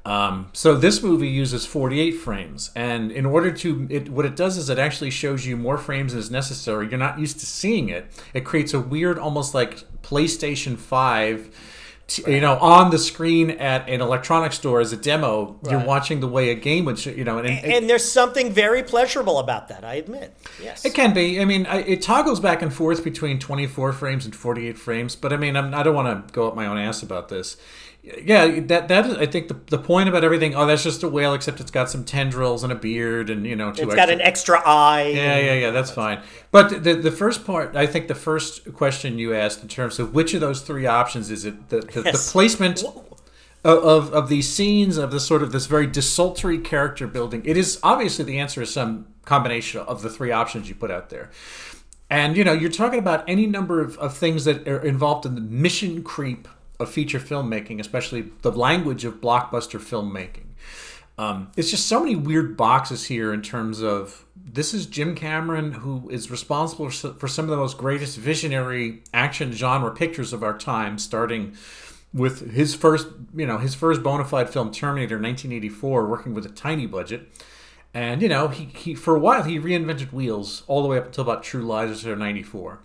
Um, 0.05 0.49
so 0.53 0.75
this 0.75 1.01
movie 1.01 1.29
uses 1.29 1.65
48 1.65 2.11
frames, 2.11 2.69
and 2.75 3.11
in 3.11 3.25
order 3.25 3.51
to, 3.51 3.87
it, 3.89 4.07
what 4.09 4.23
it 4.23 4.35
does 4.35 4.55
is 4.55 4.69
it 4.69 4.77
actually 4.77 5.09
shows 5.09 5.47
you 5.47 5.57
more 5.57 5.79
frames 5.79 6.13
is 6.13 6.29
necessary. 6.29 6.87
You're 6.87 6.99
not 6.99 7.17
used 7.17 7.39
to 7.39 7.47
seeing 7.47 7.89
it. 7.89 8.05
It 8.31 8.45
creates 8.45 8.71
a 8.75 8.79
weird, 8.79 9.17
almost 9.17 9.55
like 9.55 9.83
PlayStation 10.03 10.77
5 10.77 11.49
t- 12.07 12.33
you 12.33 12.41
know, 12.41 12.57
on 12.57 12.91
the 12.91 12.97
screen 12.97 13.51
at 13.51 13.89
an 13.89 14.01
electronics 14.01 14.57
store 14.57 14.79
as 14.79 14.93
a 14.93 14.97
demo, 14.97 15.59
you're 15.69 15.83
watching 15.83 16.19
the 16.19 16.27
way 16.27 16.49
a 16.49 16.55
game 16.55 16.85
would, 16.85 17.03
you 17.05 17.23
know, 17.23 17.39
and, 17.39 17.47
and, 17.47 17.65
And 17.65 17.89
there's 17.89 18.09
something 18.09 18.51
very 18.51 18.83
pleasurable 18.83 19.39
about 19.39 19.67
that. 19.69 19.83
I 19.83 19.95
admit. 19.95 20.35
Yes. 20.61 20.85
it 20.85 20.93
can 20.93 21.13
be. 21.13 21.39
I 21.41 21.45
mean, 21.45 21.65
I, 21.65 21.81
it 21.81 22.01
toggles 22.01 22.39
back 22.39 22.61
and 22.61 22.73
forth 22.73 23.03
between 23.03 23.39
24 23.39 23.93
frames 23.93 24.25
and 24.25 24.35
48 24.35 24.77
frames. 24.77 25.15
But 25.15 25.33
I 25.33 25.37
mean, 25.37 25.55
I'm, 25.55 25.73
I 25.73 25.83
don't 25.83 25.95
want 25.95 26.27
to 26.27 26.33
go 26.33 26.47
up 26.47 26.55
my 26.55 26.67
own 26.67 26.77
ass 26.77 27.01
about 27.01 27.29
this. 27.29 27.57
Yeah, 28.23 28.59
that 28.61 28.87
that 28.87 29.05
is. 29.07 29.17
I 29.17 29.25
think 29.25 29.47
the, 29.47 29.55
the 29.67 29.79
point 29.79 30.07
about 30.07 30.23
everything. 30.23 30.53
Oh, 30.53 30.67
that's 30.67 30.83
just 30.83 31.01
a 31.01 31.07
whale, 31.09 31.33
except 31.33 31.59
it's 31.59 31.71
got 31.71 31.89
some 31.89 32.03
tendrils 32.03 32.63
and 32.63 32.71
a 32.71 32.75
beard, 32.75 33.31
and 33.31 33.47
you 33.47 33.55
know, 33.55 33.71
two 33.71 33.83
It's 33.83 33.95
got 33.95 34.11
an 34.11 34.21
extra 34.21 34.61
eye. 34.63 35.07
Yeah, 35.07 35.39
yeah, 35.39 35.53
yeah. 35.53 35.71
That's 35.71 35.89
fine. 35.89 36.21
But 36.51 36.83
the 36.83 36.93
the 36.93 37.11
first 37.11 37.45
part, 37.45 37.75
I 37.75 37.87
think, 37.87 38.07
the 38.07 38.13
first 38.15 38.73
question 38.75 39.17
you 39.17 39.33
asked 39.33 39.63
in 39.63 39.69
terms 39.69 39.97
of 39.97 40.13
which 40.13 40.35
of 40.35 40.41
those 40.41 40.61
three 40.61 40.85
options 40.85 41.31
is 41.31 41.45
it 41.45 41.69
the 41.69 41.79
the, 41.81 42.03
Yes. 42.03 42.27
the 42.27 42.31
placement 42.31 42.83
of, 42.83 43.83
of 43.83 44.13
of 44.13 44.29
these 44.29 44.53
scenes 44.53 44.97
of 44.97 45.09
this 45.09 45.25
sort 45.25 45.41
of 45.41 45.51
this 45.51 45.65
very 45.65 45.87
desultory 45.87 46.59
character 46.59 47.07
building. 47.07 47.41
It 47.43 47.57
is 47.57 47.79
obviously 47.81 48.23
the 48.25 48.37
answer 48.37 48.61
is 48.61 48.71
some 48.71 49.07
combination 49.25 49.81
of 49.81 50.03
the 50.03 50.09
three 50.11 50.31
options 50.31 50.69
you 50.69 50.75
put 50.75 50.91
out 50.91 51.09
there. 51.09 51.31
And 52.07 52.37
you 52.37 52.43
know, 52.43 52.53
you're 52.53 52.69
talking 52.69 52.99
about 52.99 53.27
any 53.27 53.47
number 53.47 53.81
of, 53.81 53.97
of 53.97 54.15
things 54.15 54.45
that 54.45 54.67
are 54.67 54.79
involved 54.79 55.25
in 55.25 55.33
the 55.33 55.41
mission 55.41 56.03
creep 56.03 56.47
of 56.79 56.89
feature 56.91 57.19
filmmaking, 57.19 57.79
especially 57.79 58.31
the 58.41 58.51
language 58.51 59.05
of 59.05 59.21
blockbuster 59.21 59.79
filmmaking. 59.79 60.45
Um, 61.17 61.51
it's 61.55 61.71
just 61.71 61.87
so 61.87 62.01
many 62.01 62.15
weird 62.15 62.57
boxes 62.57 63.05
here 63.05 63.33
in 63.33 63.41
terms 63.41 63.81
of 63.81 64.25
this 64.35 64.73
is 64.73 64.85
Jim 64.85 65.15
Cameron, 65.15 65.71
who 65.71 66.09
is 66.09 66.29
responsible 66.29 66.89
for 66.89 67.27
some 67.27 67.45
of 67.45 67.51
the 67.51 67.57
most 67.57 67.77
greatest 67.77 68.17
visionary 68.17 69.01
action 69.13 69.53
genre 69.53 69.91
pictures 69.91 70.33
of 70.33 70.43
our 70.43 70.57
time, 70.57 70.99
starting 70.99 71.55
with 72.13 72.51
his 72.51 72.75
first, 72.75 73.07
you 73.35 73.45
know, 73.45 73.57
his 73.57 73.75
first 73.75 74.03
bona 74.03 74.25
fide 74.25 74.49
film, 74.49 74.71
Terminator, 74.71 75.15
1984, 75.15 76.05
working 76.05 76.33
with 76.33 76.45
a 76.45 76.49
tiny 76.49 76.85
budget. 76.85 77.29
And 77.93 78.21
you 78.21 78.27
know, 78.27 78.49
he, 78.49 78.65
he 78.65 78.93
for 78.93 79.15
a 79.15 79.19
while 79.19 79.43
he 79.43 79.57
reinvented 79.57 80.11
wheels 80.11 80.63
all 80.67 80.81
the 80.81 80.89
way 80.89 80.97
up 80.97 81.05
until 81.05 81.21
about 81.21 81.43
True 81.43 81.61
Lies 81.61 82.05
or 82.05 82.17
'94. 82.17 82.79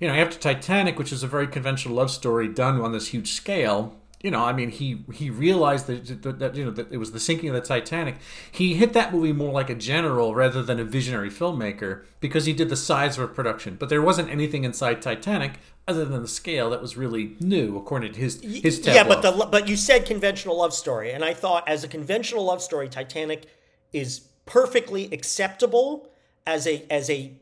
You 0.00 0.08
know, 0.08 0.14
after 0.14 0.38
Titanic, 0.38 0.98
which 0.98 1.12
is 1.12 1.22
a 1.22 1.28
very 1.28 1.46
conventional 1.46 1.94
love 1.94 2.10
story 2.10 2.48
done 2.48 2.80
on 2.80 2.92
this 2.92 3.08
huge 3.08 3.32
scale, 3.32 3.96
you 4.24 4.30
know, 4.30 4.42
I 4.42 4.54
mean, 4.54 4.70
he 4.70 5.04
he 5.12 5.28
realized 5.28 5.86
that, 5.86 6.22
that, 6.22 6.38
that 6.38 6.54
you 6.54 6.64
know 6.64 6.70
that 6.70 6.90
it 6.90 6.96
was 6.96 7.12
the 7.12 7.20
sinking 7.20 7.50
of 7.50 7.54
the 7.54 7.60
Titanic. 7.60 8.16
He 8.50 8.72
hit 8.72 8.94
that 8.94 9.12
movie 9.12 9.34
more 9.34 9.52
like 9.52 9.68
a 9.68 9.74
general 9.74 10.34
rather 10.34 10.62
than 10.62 10.80
a 10.80 10.84
visionary 10.84 11.28
filmmaker 11.28 12.04
because 12.20 12.46
he 12.46 12.54
did 12.54 12.70
the 12.70 12.76
size 12.76 13.18
of 13.18 13.24
a 13.24 13.28
production. 13.28 13.76
But 13.78 13.90
there 13.90 14.00
wasn't 14.00 14.30
anything 14.30 14.64
inside 14.64 15.02
Titanic 15.02 15.58
other 15.86 16.06
than 16.06 16.22
the 16.22 16.28
scale 16.28 16.70
that 16.70 16.80
was 16.80 16.96
really 16.96 17.36
new, 17.38 17.76
according 17.76 18.14
to 18.14 18.18
his 18.18 18.40
his 18.40 18.80
yeah, 18.86 19.04
but 19.04 19.20
the 19.20 19.46
but 19.50 19.68
you 19.68 19.76
said 19.76 20.06
conventional 20.06 20.56
love 20.56 20.72
story, 20.72 21.12
and 21.12 21.22
I 21.22 21.34
thought 21.34 21.68
as 21.68 21.84
a 21.84 21.88
conventional 21.88 22.46
love 22.46 22.62
story, 22.62 22.88
Titanic 22.88 23.44
is 23.92 24.20
perfectly 24.46 25.12
acceptable 25.12 26.08
as 26.46 26.66
a 26.66 26.82
as 26.90 27.10
a 27.10 27.32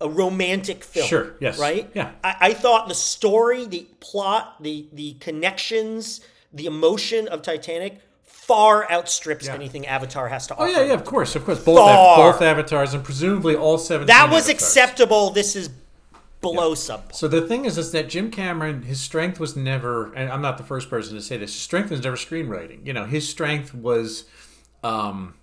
a 0.00 0.08
romantic 0.08 0.84
film. 0.84 1.06
Sure, 1.06 1.34
yes, 1.40 1.58
Right. 1.58 1.90
yeah. 1.94 2.12
I, 2.22 2.36
I 2.40 2.54
thought 2.54 2.88
the 2.88 2.94
story, 2.94 3.64
the 3.66 3.86
plot, 4.00 4.62
the 4.62 4.86
the 4.92 5.14
connections, 5.14 6.20
the 6.52 6.66
emotion 6.66 7.28
of 7.28 7.42
Titanic 7.42 8.00
far 8.24 8.88
outstrips 8.92 9.48
anything 9.48 9.86
Avatar 9.86 10.28
has 10.28 10.46
to 10.46 10.54
offer. 10.54 10.64
Oh 10.64 10.66
yeah, 10.66 10.82
yeah, 10.84 10.92
of 10.92 11.04
course, 11.04 11.34
of 11.34 11.44
course. 11.44 11.62
Both 11.64 11.78
av- 11.80 12.16
both 12.16 12.42
avatars 12.42 12.94
and 12.94 13.02
presumably 13.02 13.56
all 13.56 13.78
seven. 13.78 14.06
That 14.06 14.30
was 14.30 14.48
acceptable. 14.48 15.30
This 15.30 15.56
is 15.56 15.68
below 16.40 16.74
subpar. 16.74 17.12
So 17.14 17.26
the 17.26 17.40
thing 17.40 17.64
is, 17.64 17.76
is 17.78 17.90
that 17.92 18.08
Jim 18.08 18.30
Cameron, 18.30 18.82
his 18.82 19.00
strength 19.00 19.40
was 19.40 19.56
never, 19.56 20.12
and 20.14 20.30
I'm 20.30 20.42
not 20.42 20.58
the 20.58 20.64
first 20.64 20.88
person 20.90 21.16
to 21.16 21.22
say 21.22 21.36
this. 21.38 21.52
His 21.54 21.60
strength 21.62 21.90
was 21.90 22.04
never 22.04 22.16
screenwriting. 22.16 22.86
You 22.86 22.92
know, 22.92 23.04
his 23.06 23.28
strength 23.28 23.74
was 23.74 24.24
um, 24.84 25.34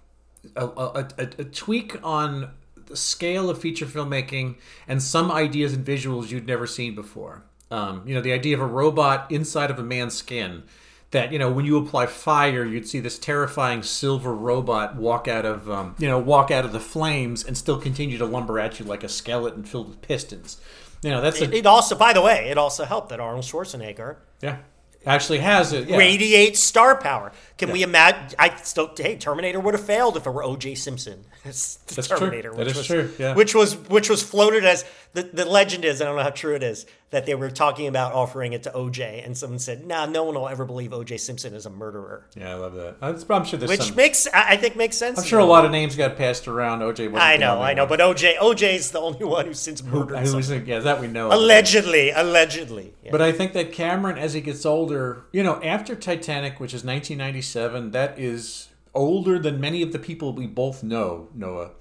a, 0.56 0.66
a, 0.66 1.08
a, 1.18 1.24
a 1.40 1.44
tweak 1.44 1.98
on 2.04 2.52
scale 2.96 3.50
of 3.50 3.60
feature 3.60 3.86
filmmaking 3.86 4.56
and 4.88 5.02
some 5.02 5.32
ideas 5.32 5.74
and 5.74 5.86
visuals 5.86 6.30
you'd 6.30 6.48
never 6.48 6.68
seen 6.68 6.96
before. 6.96 7.44
Um, 7.72 8.04
you 8.06 8.14
know, 8.14 8.22
the 8.22 8.34
idea 8.34 8.56
of 8.56 8.62
a 8.62 8.66
robot 8.66 9.32
inside 9.32 9.72
of 9.72 9.80
a 9.80 9.84
man's 9.84 10.16
skin. 10.16 10.64
That 11.12 11.32
you 11.32 11.38
know, 11.38 11.52
when 11.52 11.66
you 11.66 11.78
apply 11.78 12.08
fire, 12.08 12.66
you'd 12.66 12.88
see 12.88 13.00
this 13.00 13.20
terrifying 13.20 13.84
silver 13.84 14.34
robot 14.34 14.96
walk 14.96 15.28
out 15.28 15.46
of 15.46 15.70
um, 15.70 15.96
you 16.00 16.08
know 16.08 16.18
walk 16.18 16.50
out 16.50 16.66
of 16.66 16.72
the 16.72 16.80
flames 16.80 17.44
and 17.44 17.56
still 17.56 17.80
continue 17.80 18.18
to 18.18 18.26
lumber 18.26 18.60
at 18.60 18.80
you 18.80 18.86
like 18.86 19.04
a 19.04 19.10
skeleton 19.10 19.64
filled 19.64 19.90
with 19.90 20.02
pistons. 20.02 20.60
You 21.04 21.12
know, 21.12 21.22
that's 21.22 21.40
a 21.40 21.56
It 21.56 21.68
also, 21.68 21.96
by 21.96 22.14
the 22.14 22.22
way, 22.22 22.50
it 22.50 22.58
also 22.58 22.86
helped 22.86 23.10
that 23.10 23.20
Arnold 23.20 23.46
Schwarzenegger 23.46 24.16
yeah 24.42 24.58
actually 25.06 25.40
has 25.40 25.74
it. 25.74 25.88
Yeah. 25.90 25.98
radiates 25.98 26.60
star 26.60 26.96
power. 26.96 27.32
Can 27.58 27.72
we 27.72 27.84
imagine? 27.84 28.36
I 28.40 28.56
still, 28.64 28.92
hey, 28.96 29.16
Terminator 29.18 29.60
would 29.60 29.74
have 29.74 29.86
failed 29.86 30.18
if 30.18 30.26
it 30.26 30.32
were 30.32 30.44
O.J. 30.44 30.76
Simpson. 30.76 31.26
That's 31.44 31.78
true. 31.88 32.18
Terminator, 32.18 32.52
That 32.52 32.58
which 32.60 32.68
is 32.70 32.78
was, 32.78 32.88
true, 32.88 33.12
yeah. 33.20 33.36
which 33.36 33.54
was 33.56 33.76
which 33.90 34.10
was 34.10 34.24
floated 34.24 34.66
as 34.66 34.86
the 35.14 35.24
the 35.24 35.46
legend 35.46 35.86
is. 35.86 36.02
I 36.02 36.06
don't 36.06 36.16
know 36.16 36.24
how 36.24 36.30
true 36.30 36.56
it 36.56 36.64
is 36.64 36.86
that 37.12 37.28
they 37.28 37.36
were 37.36 37.52
talking 37.52 37.88
about 37.88 38.14
offering 38.14 38.54
it 38.54 38.64
to 38.64 38.74
O.J. 38.74 39.22
and 39.24 39.38
someone 39.38 39.60
said, 39.60 39.86
"Nah, 39.86 40.06
no 40.08 40.24
one 40.24 40.34
will 40.36 40.50
ever 40.50 40.66
believe 40.66 40.92
O.J. 40.92 41.18
Simpson 41.18 41.54
is 41.54 41.66
a 41.66 41.70
murderer," 41.70 42.26
Yeah, 42.36 42.52
I 42.52 42.56
love 42.56 42.74
that. 42.74 42.96
I'm, 43.02 43.46
sure 43.46 43.60
there's 43.60 43.70
which 43.70 43.82
some. 43.82 43.96
makes 43.96 44.28
I 44.34 44.58
think 44.58 44.76
makes 44.76 44.98
sense. 44.98 45.20
I'm 45.20 45.26
sure 45.26 45.40
a 45.40 45.46
lot 45.46 45.66
of 45.66 45.72
names 45.72 45.96
got 45.96 46.18
passed 46.18 46.48
around. 46.48 46.80
OJ. 46.80 47.12
wasn't 47.12 47.16
I 47.18 47.38
know, 47.38 47.62
I 47.62 47.74
know, 47.74 47.84
one. 47.84 47.90
but 47.90 48.02
O.J. 48.02 48.38
O.J.'s 48.40 48.92
the 48.92 49.00
only 49.00 49.24
one 49.24 49.46
who's 49.46 49.60
since 49.60 49.84
murdered. 49.84 50.18
Who 50.20 50.42
someone. 50.42 50.66
yeah, 50.66 50.80
that 50.80 51.00
we 51.00 51.08
know. 51.08 51.32
Allegedly, 51.32 52.10
allegedly. 52.10 52.94
Yeah. 53.04 53.12
But 53.12 53.22
I 53.22 53.32
think 53.32 53.54
that 53.54 53.72
Cameron, 53.72 54.18
as 54.18 54.34
he 54.34 54.42
gets 54.42 54.66
older, 54.66 55.26
you 55.32 55.44
know, 55.44 55.62
after 55.64 55.96
Titanic, 55.96 56.60
which 56.60 56.74
is 56.74 56.84
1997, 56.84 57.92
that 57.92 58.18
is 58.18 58.70
older 58.96 59.38
than 59.40 59.60
many 59.60 59.82
of 59.82 59.92
the 59.92 60.00
people 60.00 60.34
we 60.34 60.48
both 60.48 60.84
know, 60.84 61.28
Noah. 61.34 61.72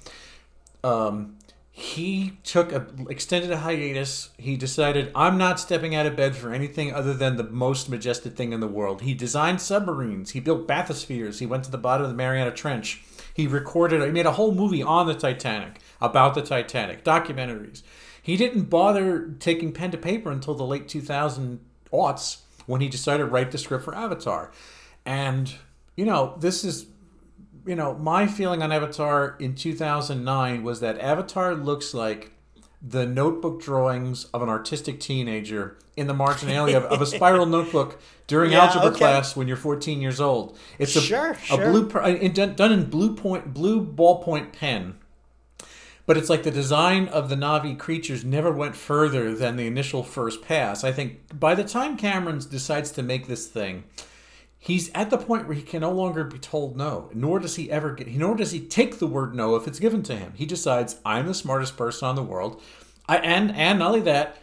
Um, 0.85 1.37
he 1.75 2.39
took 2.45 2.71
a 2.71 2.87
extended 3.09 3.51
a 3.51 3.57
hiatus. 3.57 4.29
He 4.37 4.57
decided, 4.59 5.11
I'm 5.15 5.39
not 5.39 5.59
stepping 5.59 5.95
out 5.95 6.05
of 6.05 6.15
bed 6.15 6.37
for 6.37 6.53
anything 6.53 6.93
other 6.93 7.15
than 7.15 7.37
the 7.37 7.45
most 7.45 7.89
majestic 7.89 8.35
thing 8.35 8.53
in 8.53 8.61
the 8.61 8.69
world. 8.69 9.01
He 9.01 9.15
designed 9.15 9.63
submarines. 9.63 10.33
He 10.33 10.41
built 10.41 10.69
bathyspheres. 10.69 11.39
He 11.39 11.47
went 11.47 11.65
to 11.65 11.71
the 11.71 11.79
bottom 11.79 12.05
of 12.05 12.11
the 12.11 12.17
Mariana 12.17 12.51
Trench. 12.51 13.03
He 13.33 13.47
recorded, 13.47 14.03
he 14.03 14.11
made 14.11 14.27
a 14.27 14.33
whole 14.33 14.55
movie 14.55 14.83
on 14.83 15.07
the 15.07 15.15
Titanic, 15.15 15.81
about 16.03 16.35
the 16.35 16.43
Titanic, 16.43 17.03
documentaries. 17.03 17.83
He 18.23 18.37
didn't 18.37 18.65
bother 18.65 19.31
taking 19.41 19.73
pen 19.73 19.91
to 19.93 19.99
paper 19.99 20.31
until 20.31 20.55
the 20.55 20.65
late 20.65 20.89
2000 20.89 21.59
aughts 21.91 22.43
when 22.67 22.83
he 22.83 22.89
decided 22.89 23.25
to 23.25 23.31
write 23.31 23.51
the 23.51 23.57
script 23.57 23.85
for 23.85 23.95
Avatar. 23.95 24.53
And, 25.07 25.55
you 25.97 26.05
know, 26.05 26.37
this 26.39 26.65
is 26.65 26.87
you 27.67 27.77
know, 27.77 27.95
my 27.95 28.27
feeling 28.27 28.63
on 28.63 28.73
Avatar 28.73 29.37
in 29.39 29.55
2009 29.55 30.63
was 30.63 30.81
that 30.81 30.99
Avatar 31.01 31.55
looks 31.55 31.95
like 31.95 32.33
the 32.81 33.07
notebook 33.07 33.63
drawings 33.63 34.25
of 34.35 34.43
an 34.43 34.49
artistic 34.49 34.99
teenager 34.99 35.79
in 35.97 36.07
the 36.09 36.15
marginalia 36.15 36.79
of, 36.79 36.85
of 36.85 37.01
a 37.01 37.07
spiral 37.07 37.47
notebook 37.57 38.01
during 38.27 38.51
Yeah, 38.53 38.65
algebra 38.65 38.89
okay. 38.91 38.99
class 38.99 39.37
when 39.37 39.47
you're 39.47 39.57
14 39.57 40.01
years 40.01 40.21
old. 40.21 40.59
It's 40.79 40.97
a, 40.97 41.01
Sure, 41.01 41.31
a 41.33 41.39
sure. 41.39 41.71
blue 41.71 41.87
per- 41.89 42.03
uh, 42.03 42.09
in, 42.09 42.33
done 42.33 42.55
done 42.55 42.73
in 42.73 42.91
blue 42.91 43.15
point 43.15 43.55
blue 43.55 43.85
ballpoint 43.85 44.53
pen. 44.53 44.95
But 46.05 46.17
it's 46.17 46.29
like 46.29 46.43
the 46.43 46.51
design 46.51 47.07
of 47.09 47.29
the 47.29 47.37
Na'vi 47.37 47.79
creatures 47.79 48.25
never 48.25 48.51
went 48.51 48.75
further 48.75 49.33
than 49.37 49.55
the 49.55 49.69
initial 49.69 50.03
first 50.03 50.43
pass. 50.43 50.83
I 50.83 50.91
think 50.91 51.39
by 51.39 51.55
the 51.55 51.63
time 51.63 51.97
Cameron 51.97 52.41
decides 52.51 52.91
to 52.93 53.05
make 53.05 53.29
this 53.29 53.47
thing, 53.47 53.85
he's 54.65 54.91
at 54.95 55.11
the 55.11 55.19
point 55.19 55.47
where 55.49 55.57
he 55.57 55.63
can 55.63 55.81
no 55.81 55.91
longer 55.91 56.23
be 56.23 56.39
told 56.39 56.77
no 56.77 57.11
nor 57.15 57.39
does 57.41 57.57
he 57.57 57.69
ever 57.71 57.93
get 57.93 58.07
nor 58.09 58.37
does 58.37 58.53
he 58.53 58.61
take 58.61 58.99
the 59.01 59.07
word 59.09 59.35
no 59.35 59.57
if 59.57 59.67
it's 59.67 59.81
given 59.81 60.03
to 60.05 60.15
him. 60.17 60.33
He 60.37 60.47
decides 60.47 60.97
i'm 61.05 61.27
the 61.27 61.35
smartest 61.35 61.77
person 61.77 62.07
on 62.09 62.15
the 62.15 62.23
world. 62.23 62.63
I, 63.09 63.19
and 63.19 63.51
and 63.57 63.81
not 63.81 63.89
only 63.89 64.01
that 64.03 64.37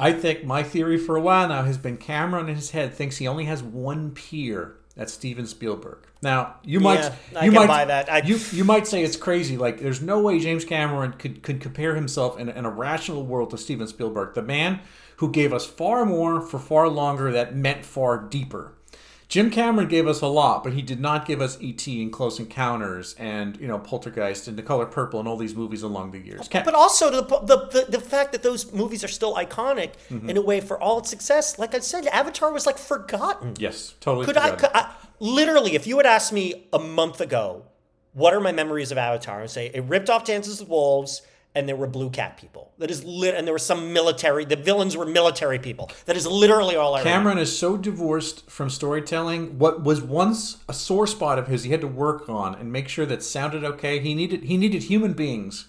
i 0.00 0.12
think 0.12 0.44
my 0.44 0.62
theory 0.64 0.98
for 0.98 1.14
a 1.16 1.20
while 1.20 1.48
now 1.48 1.62
has 1.62 1.78
been 1.78 1.96
cameron 1.96 2.48
in 2.48 2.56
his 2.56 2.72
head 2.72 2.92
thinks 2.92 3.18
he 3.18 3.28
only 3.28 3.44
has 3.44 3.62
one 3.62 4.10
peer 4.10 4.74
that's 4.96 5.12
steven 5.12 5.46
spielberg. 5.46 5.98
Now 6.22 6.56
you 6.64 6.80
might 6.80 7.00
Yeah, 7.00 7.14
I 7.36 7.44
you 7.46 7.52
might 7.52 7.66
buy 7.68 7.84
that. 7.84 8.10
I- 8.10 8.22
you 8.22 8.38
you 8.52 8.64
might 8.64 8.86
say 8.88 9.02
it's 9.04 9.16
crazy 9.16 9.56
like 9.56 9.78
there's 9.80 10.00
no 10.02 10.20
way 10.20 10.38
james 10.40 10.64
cameron 10.64 11.12
could 11.18 11.42
could 11.42 11.60
compare 11.60 11.94
himself 11.94 12.38
in, 12.38 12.48
in 12.48 12.64
a 12.64 12.70
rational 12.70 13.24
world 13.24 13.50
to 13.50 13.58
steven 13.58 13.86
spielberg 13.86 14.34
the 14.34 14.42
man 14.42 14.80
who 15.18 15.30
gave 15.30 15.52
us 15.52 15.64
far 15.66 16.04
more 16.04 16.40
for 16.40 16.58
far 16.58 16.88
longer 16.88 17.30
that 17.32 17.54
meant 17.56 17.84
far 17.84 18.18
deeper 18.18 18.73
Jim 19.34 19.50
Cameron 19.50 19.88
gave 19.88 20.06
us 20.06 20.20
a 20.20 20.28
lot, 20.28 20.62
but 20.62 20.74
he 20.74 20.80
did 20.80 21.00
not 21.00 21.26
give 21.26 21.40
us 21.40 21.58
E.T. 21.60 22.00
and 22.00 22.12
Close 22.12 22.38
Encounters 22.38 23.16
and 23.18 23.56
you 23.56 23.66
know 23.66 23.80
Poltergeist 23.80 24.46
and 24.46 24.56
The 24.56 24.62
Color 24.62 24.86
Purple 24.86 25.18
and 25.18 25.28
all 25.28 25.36
these 25.36 25.56
movies 25.56 25.82
along 25.82 26.12
the 26.12 26.20
years. 26.20 26.46
But 26.48 26.72
also 26.72 27.10
the, 27.10 27.22
the 27.22 27.56
the 27.72 27.90
the 27.98 28.00
fact 28.00 28.30
that 28.30 28.44
those 28.44 28.72
movies 28.72 29.02
are 29.02 29.08
still 29.08 29.34
iconic 29.34 29.94
Mm-hmm. 30.08 30.30
in 30.30 30.36
a 30.36 30.40
way 30.40 30.60
for 30.60 30.80
all 30.80 30.98
its 30.98 31.10
success. 31.10 31.58
Like 31.58 31.74
I 31.74 31.80
said, 31.80 32.06
Avatar 32.06 32.52
was 32.52 32.64
like 32.64 32.78
forgotten. 32.78 33.54
yes, 33.58 33.94
totally. 33.98 34.24
Could 34.24 34.36
I, 34.36 34.54
could 34.54 34.70
I 34.72 34.92
literally, 35.18 35.74
if 35.74 35.84
you 35.88 35.96
had 35.96 36.06
asked 36.06 36.32
me 36.32 36.66
a 36.72 36.78
month 36.78 37.20
ago, 37.20 37.64
what 38.12 38.34
are 38.34 38.40
my 38.40 38.52
memories 38.52 38.92
of 38.92 38.98
Avatar? 38.98 39.42
I'd 39.42 39.50
say 39.50 39.72
it 39.74 39.82
ripped 39.84 40.10
off 40.10 40.24
Dances 40.24 40.60
with 40.60 40.68
Wolves, 40.68 41.22
and 41.54 41.68
there 41.68 41.76
were 41.76 41.86
blue 41.86 42.10
cat 42.10 42.36
people. 42.36 42.72
That 42.78 42.90
is 42.90 43.04
lit, 43.04 43.34
and 43.34 43.46
there 43.46 43.54
were 43.54 43.58
some 43.58 43.92
military. 43.92 44.44
The 44.44 44.56
villains 44.56 44.96
were 44.96 45.06
military 45.06 45.58
people. 45.58 45.90
That 46.06 46.16
is 46.16 46.26
literally 46.26 46.74
all 46.76 46.94
I 46.94 46.98
remember. 47.00 47.18
Cameron 47.30 47.38
is 47.38 47.56
so 47.56 47.76
divorced 47.76 48.50
from 48.50 48.68
storytelling. 48.70 49.58
What 49.58 49.82
was 49.84 50.02
once 50.02 50.58
a 50.68 50.72
sore 50.74 51.06
spot 51.06 51.38
of 51.38 51.46
his, 51.46 51.62
he 51.64 51.70
had 51.70 51.80
to 51.82 51.86
work 51.86 52.28
on 52.28 52.54
and 52.54 52.72
make 52.72 52.88
sure 52.88 53.06
that 53.06 53.22
sounded 53.22 53.64
okay. 53.64 54.00
He 54.00 54.14
needed 54.14 54.44
he 54.44 54.56
needed 54.56 54.84
human 54.84 55.12
beings 55.12 55.66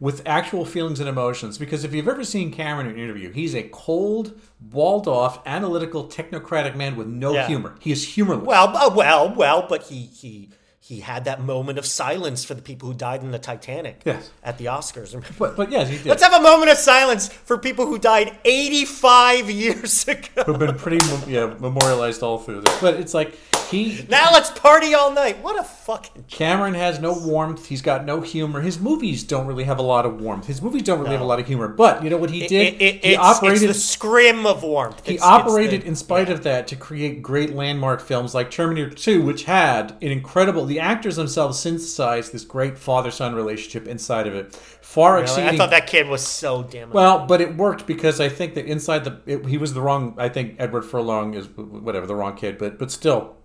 with 0.00 0.22
actual 0.26 0.64
feelings 0.64 0.98
and 0.98 1.08
emotions. 1.08 1.58
Because 1.58 1.84
if 1.84 1.92
you've 1.94 2.08
ever 2.08 2.24
seen 2.24 2.50
Cameron 2.50 2.86
in 2.86 2.94
an 2.94 2.98
interview, 2.98 3.30
he's 3.32 3.54
a 3.54 3.64
cold, 3.64 4.40
walled 4.72 5.06
off, 5.06 5.46
analytical, 5.46 6.08
technocratic 6.08 6.74
man 6.74 6.96
with 6.96 7.06
no 7.06 7.34
Yeah. 7.34 7.46
humor. 7.46 7.76
He 7.80 7.92
is 7.92 8.14
humorless. 8.14 8.46
Well, 8.46 8.74
uh, 8.76 8.90
well, 8.94 9.34
well, 9.34 9.66
but 9.68 9.84
he 9.84 10.06
he 10.06 10.48
he 10.90 10.98
had 10.98 11.24
that 11.26 11.40
moment 11.40 11.78
of 11.78 11.86
silence 11.86 12.44
for 12.44 12.54
the 12.54 12.62
people 12.62 12.88
who 12.88 12.94
died 12.94 13.22
in 13.22 13.30
the 13.30 13.38
Titanic. 13.38 14.02
Yes. 14.04 14.28
At 14.42 14.58
the 14.58 14.64
Oscars. 14.64 15.12
but 15.38 15.56
but 15.56 15.70
yes, 15.70 15.88
he 15.88 15.98
did. 15.98 16.06
Let's 16.06 16.20
have 16.20 16.32
a 16.32 16.42
moment 16.42 16.68
of 16.68 16.78
silence 16.78 17.28
for 17.28 17.56
people 17.58 17.86
who 17.86 17.96
died 17.96 18.36
85 18.44 19.50
years 19.64 20.08
ago. 20.08 20.42
who've 20.42 20.58
been 20.58 20.74
pretty 20.74 20.98
yeah, 21.30 21.54
memorialized 21.60 22.24
all 22.24 22.38
through 22.38 22.62
this. 22.62 22.80
But 22.80 22.94
it's 22.94 23.14
like 23.14 23.38
he 23.70 24.06
Now 24.08 24.30
let's 24.32 24.50
party 24.50 24.94
all 24.94 25.12
night. 25.12 25.42
What 25.42 25.58
a 25.58 25.64
fucking. 25.64 26.24
Cameron 26.28 26.74
has 26.74 26.98
no 27.00 27.12
warmth. 27.12 27.66
He's 27.66 27.82
got 27.82 28.04
no 28.04 28.20
humor. 28.20 28.60
His 28.60 28.78
movies 28.78 29.22
don't 29.24 29.46
really 29.46 29.64
have 29.64 29.78
a 29.78 29.82
lot 29.82 30.06
of 30.06 30.20
warmth. 30.20 30.46
His 30.46 30.60
movies 30.62 30.82
don't 30.82 30.98
really 30.98 31.12
have 31.12 31.20
a 31.20 31.24
lot 31.24 31.40
of 31.40 31.46
humor. 31.46 31.68
But 31.68 32.02
you 32.04 32.10
know 32.10 32.16
what 32.16 32.30
he 32.30 32.46
did? 32.46 32.74
It, 32.74 32.82
it, 32.82 33.04
he 33.04 33.10
it's, 33.14 33.18
operated. 33.22 33.70
it's 33.70 33.78
the 33.78 33.80
scrim 33.80 34.46
of 34.46 34.62
warmth. 34.62 35.06
he 35.06 35.14
It's- 35.14 35.26
operated 35.26 35.82
the- 35.82 35.86
in 35.88 35.96
spite 35.96 36.28
of 36.30 36.42
that 36.44 36.66
to 36.68 36.76
create 36.76 37.22
great 37.22 37.54
landmark 37.54 38.00
films 38.00 38.34
like 38.34 38.50
Terminator 38.50 38.90
2, 38.90 39.22
which 39.22 39.44
had 39.44 39.92
an 40.02 40.08
incredible. 40.10 40.64
The 40.66 40.80
actors 40.80 41.16
themselves 41.16 41.58
synthesized 41.58 42.32
this 42.32 42.44
great 42.44 42.78
father-son 42.78 43.34
relationship 43.34 43.86
inside 43.88 44.26
of 44.26 44.34
it, 44.34 44.54
far 44.80 45.12
Really? 45.14 45.22
exceeding. 45.24 45.48
I 45.50 45.56
thought 45.56 45.70
that 45.70 45.86
kid 45.86 46.08
was 46.08 46.26
so 46.26 46.62
damn. 46.62 46.90
Well, 46.90 47.26
but 47.26 47.40
it 47.40 47.56
worked 47.56 47.86
because 47.86 48.20
I 48.20 48.28
think 48.28 48.54
that 48.54 48.66
inside 48.66 49.04
the 49.04 49.20
it, 49.26 49.46
he 49.46 49.58
was 49.58 49.74
the 49.74 49.80
wrong. 49.80 50.14
I 50.18 50.28
think 50.28 50.56
Edward 50.58 50.82
Furlong 50.82 51.34
is 51.34 51.48
whatever 51.56 52.06
the 52.06 52.14
wrong 52.14 52.36
kid, 52.36 52.58
but 52.58 52.78
but 52.78 52.90
still, 52.90 53.36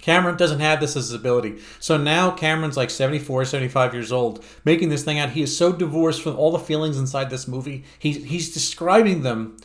Cameron 0.00 0.36
doesn't 0.36 0.60
have 0.60 0.80
this 0.80 0.96
as 0.96 1.08
his 1.08 1.12
ability. 1.12 1.58
So 1.80 1.96
now 1.96 2.30
Cameron's 2.30 2.76
like 2.76 2.90
74, 2.90 3.44
75 3.44 3.94
years 3.94 4.12
old, 4.12 4.44
making 4.64 4.88
this 4.88 5.04
thing 5.04 5.18
out. 5.18 5.30
He 5.30 5.42
is 5.42 5.56
so 5.56 5.72
divorced 5.72 6.22
from 6.22 6.36
all 6.36 6.52
the 6.52 6.58
feelings 6.58 6.98
inside 6.98 7.30
this 7.30 7.48
movie. 7.48 7.84
He's 7.98 8.24
he's 8.24 8.52
describing 8.52 9.22
them 9.22 9.56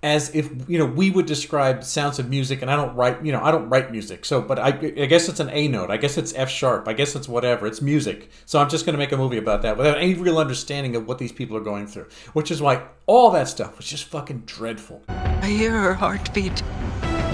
as 0.00 0.32
if 0.32 0.48
you 0.68 0.78
know 0.78 0.86
we 0.86 1.10
would 1.10 1.26
describe 1.26 1.82
sounds 1.82 2.20
of 2.20 2.30
music 2.30 2.62
and 2.62 2.70
i 2.70 2.76
don't 2.76 2.94
write 2.94 3.20
you 3.24 3.32
know 3.32 3.42
i 3.42 3.50
don't 3.50 3.68
write 3.68 3.90
music 3.90 4.24
so 4.24 4.40
but 4.40 4.56
i, 4.56 4.68
I 4.68 5.06
guess 5.06 5.28
it's 5.28 5.40
an 5.40 5.50
a 5.50 5.66
note 5.66 5.90
i 5.90 5.96
guess 5.96 6.16
it's 6.16 6.32
f 6.36 6.48
sharp 6.48 6.86
i 6.86 6.92
guess 6.92 7.16
it's 7.16 7.28
whatever 7.28 7.66
it's 7.66 7.82
music 7.82 8.30
so 8.46 8.60
i'm 8.60 8.68
just 8.68 8.86
going 8.86 8.92
to 8.92 8.98
make 8.98 9.10
a 9.10 9.16
movie 9.16 9.38
about 9.38 9.62
that 9.62 9.76
without 9.76 9.98
any 9.98 10.14
real 10.14 10.38
understanding 10.38 10.94
of 10.94 11.08
what 11.08 11.18
these 11.18 11.32
people 11.32 11.56
are 11.56 11.60
going 11.60 11.88
through 11.88 12.06
which 12.32 12.52
is 12.52 12.62
why 12.62 12.80
all 13.06 13.32
that 13.32 13.48
stuff 13.48 13.76
was 13.76 13.88
just 13.88 14.04
fucking 14.04 14.44
dreadful 14.46 15.02
I 15.48 15.52
hear 15.52 15.70
her 15.70 15.94
heartbeat. 15.94 16.62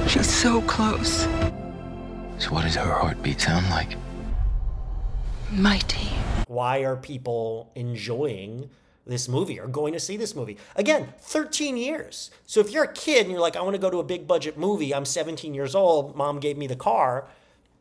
She's 0.07 0.33
so 0.33 0.61
close. 0.63 1.27
So 2.39 2.51
what 2.51 2.65
does 2.65 2.75
her 2.75 2.93
heartbeat 2.93 3.41
sound 3.41 3.69
like? 3.71 3.97
Mighty. 5.51 6.09
why 6.49 6.79
are 6.79 6.97
people 6.97 7.71
enjoying 7.75 8.69
this 9.07 9.29
movie 9.29 9.61
or 9.61 9.69
going 9.69 9.93
to 9.93 10.01
see 10.01 10.17
this 10.17 10.35
movie? 10.35 10.57
Again, 10.77 11.13
13 11.21 11.77
years. 11.77 12.31
So 12.47 12.61
if 12.61 12.71
you're 12.71 12.85
a 12.85 12.93
kid 12.93 13.23
and 13.23 13.31
you're 13.31 13.41
like, 13.41 13.57
I 13.57 13.63
want 13.63 13.75
to 13.75 13.81
go 13.81 13.91
to 13.91 13.99
a 13.99 14.05
big 14.05 14.27
budget 14.27 14.59
movie, 14.59 14.95
I'm 14.95 15.05
17 15.05 15.55
years 15.55 15.75
old, 15.75 16.17
mom 16.17 16.41
gave 16.41 16.57
me 16.57 16.67
the 16.67 16.77
car. 16.77 17.29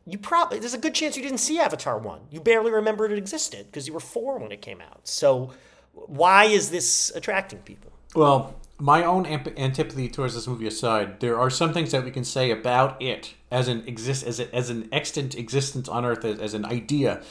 You 0.06 0.18
probably 0.18 0.58
there's 0.58 0.74
a 0.74 0.78
good 0.78 0.94
chance 0.94 1.16
you 1.16 1.22
didn't 1.22 1.38
see 1.38 1.58
Avatar 1.58 1.98
1. 1.98 2.20
You 2.30 2.40
barely 2.40 2.70
remembered 2.70 3.10
it 3.10 3.18
existed 3.18 3.66
because 3.66 3.86
you 3.88 3.94
were 3.94 4.00
4 4.00 4.38
when 4.38 4.52
it 4.52 4.60
came 4.60 4.80
out. 4.80 5.00
So 5.04 5.50
why 5.92 6.44
is 6.44 6.70
this 6.70 7.10
attracting 7.14 7.60
people? 7.60 7.90
Well, 8.14 8.54
my 8.84 9.02
own 9.02 9.24
amp- 9.24 9.58
antipathy 9.58 10.10
towards 10.10 10.34
this 10.34 10.46
movie 10.46 10.66
aside, 10.66 11.18
there 11.20 11.38
are 11.38 11.48
some 11.48 11.72
things 11.72 11.90
that 11.90 12.04
we 12.04 12.10
can 12.10 12.22
say 12.22 12.50
about 12.50 13.00
it 13.00 13.32
as 13.50 13.66
an 13.66 13.82
exist 13.86 14.26
as, 14.26 14.38
a, 14.38 14.54
as 14.54 14.68
an 14.68 14.90
extant 14.92 15.34
existence 15.34 15.88
on 15.88 16.04
Earth 16.04 16.22
as, 16.22 16.38
as 16.38 16.52
an 16.52 16.66
idea. 16.66 17.22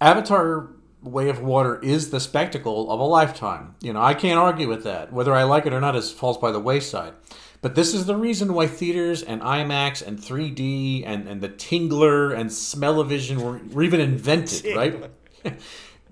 Avatar: 0.00 0.68
Way 1.02 1.28
of 1.28 1.42
Water 1.42 1.80
is 1.82 2.10
the 2.10 2.20
spectacle 2.20 2.92
of 2.92 3.00
a 3.00 3.02
lifetime. 3.02 3.74
You 3.80 3.92
know, 3.92 4.00
I 4.00 4.14
can't 4.14 4.38
argue 4.38 4.68
with 4.68 4.84
that. 4.84 5.12
Whether 5.12 5.34
I 5.34 5.42
like 5.42 5.66
it 5.66 5.72
or 5.72 5.80
not 5.80 5.96
is 5.96 6.12
falls 6.12 6.38
by 6.38 6.52
the 6.52 6.60
wayside. 6.60 7.14
But 7.60 7.74
this 7.74 7.92
is 7.92 8.06
the 8.06 8.14
reason 8.14 8.54
why 8.54 8.68
theaters 8.68 9.24
and 9.24 9.40
IMAX 9.40 10.06
and 10.06 10.16
3D 10.16 11.02
and, 11.04 11.26
and 11.26 11.40
the 11.40 11.48
Tingler 11.48 12.38
and 12.38 12.52
Smell-O-Vision 12.52 13.40
were, 13.40 13.60
were 13.72 13.82
even 13.82 14.00
invented, 14.00 14.76
right? 14.76 15.10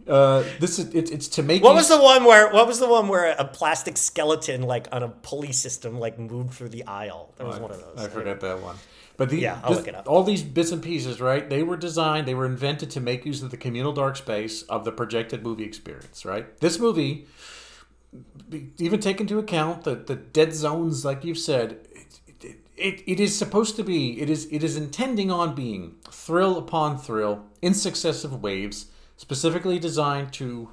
Uh, 0.08 0.42
this 0.58 0.78
is 0.78 0.94
it, 0.94 1.10
it's 1.12 1.28
to 1.28 1.42
make 1.42 1.62
What 1.62 1.74
was 1.74 1.88
the 1.88 2.00
one 2.00 2.24
where? 2.24 2.50
What 2.52 2.66
was 2.66 2.78
the 2.80 2.88
one 2.88 3.08
where 3.08 3.30
a 3.38 3.44
plastic 3.44 3.96
skeleton, 3.96 4.62
like 4.62 4.88
on 4.92 5.02
a 5.02 5.08
pulley 5.08 5.52
system, 5.52 5.98
like 5.98 6.18
moved 6.18 6.54
through 6.54 6.70
the 6.70 6.84
aisle? 6.84 7.32
That 7.36 7.46
was 7.46 7.58
one 7.60 7.70
of 7.70 7.80
those. 7.80 8.06
I 8.06 8.08
forgot 8.08 8.40
that 8.40 8.60
one. 8.60 8.76
But 9.16 9.28
the, 9.28 9.38
Yeah, 9.38 9.60
I'll 9.62 9.68
this- 9.70 9.78
look 9.78 9.88
it 9.88 9.94
up. 9.94 10.08
all 10.08 10.24
these 10.24 10.42
bits 10.42 10.72
and 10.72 10.82
pieces, 10.82 11.20
right? 11.20 11.48
They 11.48 11.62
were 11.62 11.76
designed, 11.76 12.26
they 12.26 12.34
were 12.34 12.46
invented 12.46 12.90
to 12.92 13.00
make 13.00 13.24
use 13.26 13.42
of 13.42 13.50
the 13.50 13.56
communal 13.58 13.92
dark 13.92 14.16
space 14.16 14.62
of 14.62 14.84
the 14.84 14.90
projected 14.90 15.42
movie 15.44 15.64
experience, 15.64 16.24
right? 16.24 16.58
This 16.60 16.78
movie, 16.78 17.26
even 18.78 19.00
take 19.00 19.20
into 19.20 19.38
account 19.38 19.84
the, 19.84 19.94
the 19.94 20.16
dead 20.16 20.54
zones, 20.54 21.04
like 21.04 21.24
you've 21.24 21.38
said, 21.38 21.78
it, 22.40 22.56
it, 22.76 23.02
it 23.06 23.20
is 23.20 23.36
supposed 23.36 23.76
to 23.76 23.84
be, 23.84 24.20
it 24.20 24.28
is 24.30 24.46
it 24.50 24.64
is 24.64 24.76
intending 24.76 25.30
on 25.30 25.54
being 25.54 25.96
thrill 26.10 26.58
upon 26.58 26.98
thrill 26.98 27.44
in 27.60 27.74
successive 27.74 28.42
waves, 28.42 28.86
specifically 29.22 29.78
designed 29.78 30.32
to 30.32 30.68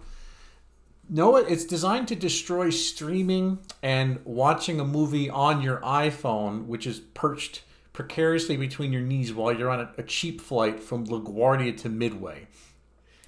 no, 1.11 1.35
it's 1.37 1.65
designed 1.65 2.07
to 2.09 2.15
destroy 2.15 2.69
streaming 2.71 3.59
and 3.81 4.19
watching 4.25 4.79
a 4.79 4.85
movie 4.85 5.27
on 5.29 5.61
your 5.61 5.77
iPhone, 5.81 6.65
which 6.65 6.85
is 6.85 6.99
perched 6.99 7.63
precariously 7.93 8.57
between 8.57 8.91
your 8.91 9.01
knees 9.01 9.33
while 9.33 9.51
you're 9.51 9.69
on 9.69 9.79
a, 9.79 9.91
a 9.97 10.03
cheap 10.03 10.39
flight 10.39 10.79
from 10.79 11.07
LaGuardia 11.07 11.77
to 11.77 11.89
Midway. 11.89 12.47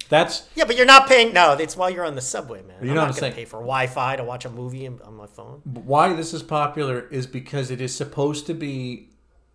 That's 0.08 0.48
Yeah, 0.54 0.64
but 0.64 0.76
you're 0.76 0.86
not 0.86 1.08
paying. 1.08 1.32
No, 1.32 1.52
it's 1.54 1.76
while 1.76 1.90
you're 1.90 2.04
on 2.04 2.14
the 2.14 2.20
subway, 2.20 2.62
man. 2.62 2.76
You 2.82 2.90
I'm 2.90 2.96
not 2.96 3.16
gonna 3.18 3.32
pay 3.32 3.44
for 3.44 3.58
Wi-Fi 3.58 4.16
to 4.16 4.24
watch 4.24 4.44
a 4.44 4.50
movie 4.50 4.86
on 4.86 5.14
my 5.14 5.26
phone. 5.26 5.62
why 5.64 6.12
this 6.12 6.34
is 6.34 6.42
popular 6.42 7.08
is 7.08 7.26
because 7.26 7.70
it 7.70 7.80
is 7.80 7.94
supposed 7.94 8.46
to 8.46 8.54
be 8.54 9.08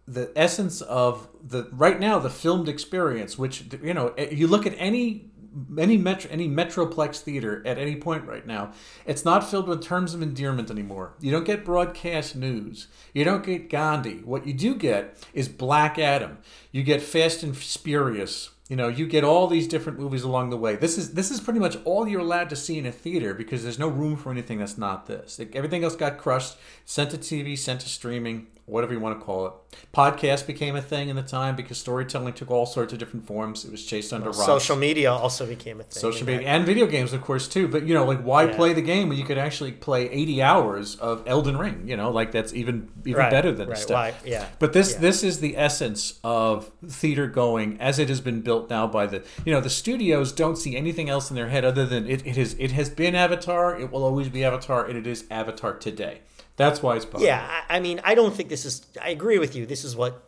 the 0.07 0.31
essence 0.35 0.81
of 0.81 1.27
the 1.43 1.69
right 1.73 1.99
now 1.99 2.17
the 2.17 2.29
filmed 2.29 2.69
experience 2.69 3.37
which 3.37 3.65
you 3.83 3.93
know 3.93 4.13
eh, 4.17 4.29
you 4.31 4.47
look 4.47 4.65
at 4.65 4.73
any 4.77 5.29
any 5.77 5.97
metro 5.97 6.29
any 6.31 6.47
metroplex 6.47 7.21
theater 7.21 7.61
at 7.65 7.77
any 7.77 7.95
point 7.95 8.25
right 8.25 8.45
now 8.45 8.71
it's 9.05 9.25
not 9.25 9.49
filled 9.49 9.67
with 9.67 9.81
terms 9.81 10.13
of 10.13 10.21
endearment 10.21 10.69
anymore. 10.69 11.13
You 11.19 11.31
don't 11.31 11.45
get 11.45 11.65
broadcast 11.65 12.35
news. 12.35 12.87
You 13.13 13.23
don't 13.23 13.43
get 13.43 13.69
gandhi. 13.69 14.17
What 14.23 14.45
you 14.45 14.53
do 14.53 14.75
get 14.75 15.17
is 15.33 15.47
black 15.47 15.97
adam. 15.97 16.39
You 16.71 16.83
get 16.83 17.01
fast 17.01 17.43
and 17.43 17.55
furious 17.55 18.51
you 18.69 18.75
know 18.75 18.87
you 18.87 19.07
get 19.07 19.23
all 19.23 19.47
these 19.47 19.67
different 19.67 19.97
movies 19.99 20.23
along 20.23 20.49
the 20.49 20.57
way 20.57 20.75
this 20.75 20.97
is 20.97 21.13
this 21.13 21.31
is 21.31 21.39
pretty 21.39 21.59
much 21.59 21.77
all 21.85 22.07
you're 22.07 22.21
allowed 22.21 22.49
to 22.49 22.55
see 22.55 22.77
in 22.77 22.85
a 22.85 22.91
theater 22.91 23.33
because 23.33 23.63
there's 23.63 23.79
no 23.79 23.87
room 23.87 24.15
for 24.17 24.31
anything 24.31 24.59
that's 24.59 24.77
not 24.77 25.05
this 25.05 25.39
Like, 25.39 25.55
everything 25.55 25.83
else 25.83 25.95
got 25.95 26.17
crushed 26.17 26.57
sent 26.85 27.11
to 27.11 27.17
tv 27.17 27.57
sent 27.57 27.81
to 27.81 27.89
streaming 27.89 28.47
whatever 28.65 28.91
you 28.93 28.99
want 28.99 29.17
to 29.17 29.23
call 29.25 29.45
it 29.47 29.53
podcast 29.93 30.45
became 30.45 30.75
a 30.75 30.81
thing 30.81 31.07
in 31.07 31.15
the 31.15 31.21
time 31.23 31.55
because 31.55 31.77
storytelling 31.77 32.33
took 32.33 32.51
all 32.51 32.65
sorts 32.65 32.91
of 32.91 32.99
different 32.99 33.25
forms 33.25 33.63
it 33.63 33.71
was 33.71 33.85
chased 33.85 34.11
under 34.11 34.25
rocks 34.25 34.45
Social 34.45 34.75
media 34.75 35.09
also 35.09 35.45
became 35.45 35.79
a 35.79 35.83
thing. 35.83 36.01
social 36.01 36.25
media 36.27 36.41
that. 36.41 36.47
and 36.49 36.65
video 36.65 36.85
games 36.85 37.13
of 37.13 37.21
course 37.21 37.47
too 37.47 37.69
but 37.69 37.83
you 37.87 37.93
know 37.93 38.03
like 38.03 38.19
why 38.21 38.43
Yeah. 38.43 38.55
play 38.57 38.73
the 38.73 38.81
game 38.81 39.07
when 39.07 39.17
you 39.17 39.23
could 39.23 39.37
actually 39.37 39.71
play 39.71 40.09
80 40.09 40.41
hours 40.41 40.95
of 40.97 41.23
elden 41.25 41.57
ring 41.57 41.83
you 41.85 41.95
know 41.95 42.11
like 42.11 42.33
that's 42.33 42.53
even 42.53 42.89
even 43.05 43.21
Right, 43.21 43.31
better 43.31 43.53
than 43.53 43.69
right, 43.69 43.75
this 43.75 43.83
stuff 43.83 43.95
why- 44.23 44.29
yeah, 44.29 44.47
but 44.59 44.73
this 44.73 44.93
yeah. 44.93 44.99
this 44.99 45.23
is 45.23 45.39
the 45.39 45.55
essence 45.57 46.19
of 46.25 46.69
theater 46.85 47.27
going 47.27 47.79
as 47.79 47.99
it 47.99 48.09
has 48.09 48.19
been 48.19 48.41
built 48.41 48.56
now 48.69 48.87
by 48.87 49.05
the 49.05 49.23
you 49.45 49.53
know 49.53 49.61
the 49.61 49.69
studios 49.69 50.31
don't 50.31 50.57
see 50.57 50.75
anything 50.75 51.09
else 51.09 51.29
in 51.29 51.35
their 51.35 51.49
head 51.49 51.63
other 51.63 51.85
than 51.85 52.09
it, 52.09 52.25
it 52.25 52.35
has 52.35 52.55
it 52.57 52.71
has 52.71 52.89
been 52.89 53.13
avatar 53.15 53.79
it 53.79 53.91
will 53.91 54.03
always 54.03 54.29
be 54.29 54.43
avatar 54.43 54.85
and 54.85 54.97
it 54.97 55.05
is 55.05 55.25
avatar 55.29 55.73
today 55.75 56.21
that's 56.57 56.81
why 56.81 56.95
it's 56.95 57.05
popular 57.05 57.27
Yeah, 57.27 57.61
I, 57.69 57.77
I 57.77 57.79
mean, 57.79 58.01
I 58.03 58.15
don't 58.15 58.35
think 58.35 58.49
this 58.49 58.65
is. 58.65 58.85
I 59.01 59.09
agree 59.09 59.37
with 59.37 59.55
you. 59.55 59.65
This 59.65 59.85
is 59.85 59.95
what 59.95 60.23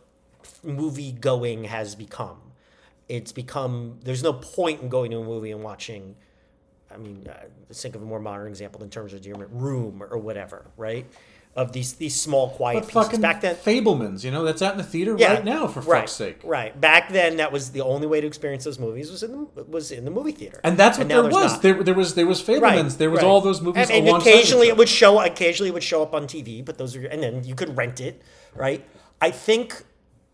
movie 0.62 1.12
going 1.12 1.64
has 1.64 1.94
become. 1.94 2.38
It's 3.08 3.32
become. 3.32 3.98
There's 4.04 4.22
no 4.22 4.32
point 4.32 4.80
in 4.80 4.88
going 4.88 5.10
to 5.10 5.18
a 5.18 5.24
movie 5.24 5.50
and 5.50 5.62
watching. 5.62 6.14
I 6.92 6.96
mean, 6.96 7.26
uh, 7.28 7.46
think 7.72 7.96
of 7.96 8.02
a 8.02 8.04
more 8.04 8.20
modern 8.20 8.48
example 8.48 8.82
in 8.82 8.90
terms 8.90 9.12
of 9.12 9.24
Room 9.50 10.02
or 10.08 10.18
whatever, 10.18 10.66
right? 10.76 11.06
Of 11.56 11.72
these 11.72 11.94
these 11.94 12.18
small 12.18 12.50
quiet 12.50 12.84
but 12.92 13.06
pieces. 13.08 13.18
Back 13.18 13.40
then, 13.40 13.56
Fabelmans, 13.56 14.22
you 14.22 14.30
know, 14.30 14.44
that's 14.44 14.62
out 14.62 14.72
in 14.72 14.78
the 14.78 14.84
theater 14.84 15.16
yeah, 15.18 15.34
right 15.34 15.44
now 15.44 15.66
for 15.66 15.80
right, 15.80 16.02
fuck's 16.02 16.12
sake. 16.12 16.40
Right. 16.44 16.80
Back 16.80 17.10
then, 17.10 17.38
that 17.38 17.50
was 17.50 17.72
the 17.72 17.80
only 17.80 18.06
way 18.06 18.20
to 18.20 18.26
experience 18.26 18.62
those 18.62 18.78
movies 18.78 19.10
was 19.10 19.24
in 19.24 19.32
the 19.32 19.64
was 19.64 19.90
in 19.90 20.04
the 20.04 20.12
movie 20.12 20.30
theater. 20.30 20.60
And 20.62 20.78
that's 20.78 20.96
what 20.96 21.08
now 21.08 21.22
there 21.22 21.30
was. 21.32 21.54
not. 21.54 21.62
There, 21.62 21.82
there 21.82 21.94
was 21.94 22.14
there 22.14 22.26
was 22.26 22.40
Fabelmans. 22.40 22.62
Right, 22.62 22.98
there 22.98 23.10
was 23.10 23.18
right. 23.18 23.26
all 23.26 23.40
those 23.40 23.60
movies 23.60 23.90
and, 23.90 24.08
and 24.08 24.16
occasionally 24.16 24.68
it 24.68 24.76
would 24.76 24.88
show 24.88 25.20
occasionally 25.20 25.70
it 25.70 25.74
would 25.74 25.82
show 25.82 26.02
up 26.02 26.14
on 26.14 26.26
tv 26.26 26.64
but 26.64 26.78
those 26.78 26.96
are 26.96 27.04
and 27.06 27.22
then 27.22 27.44
you 27.44 27.54
could 27.54 27.76
rent 27.76 28.00
it 28.00 28.22
right 28.54 28.86
i 29.20 29.30
think 29.30 29.84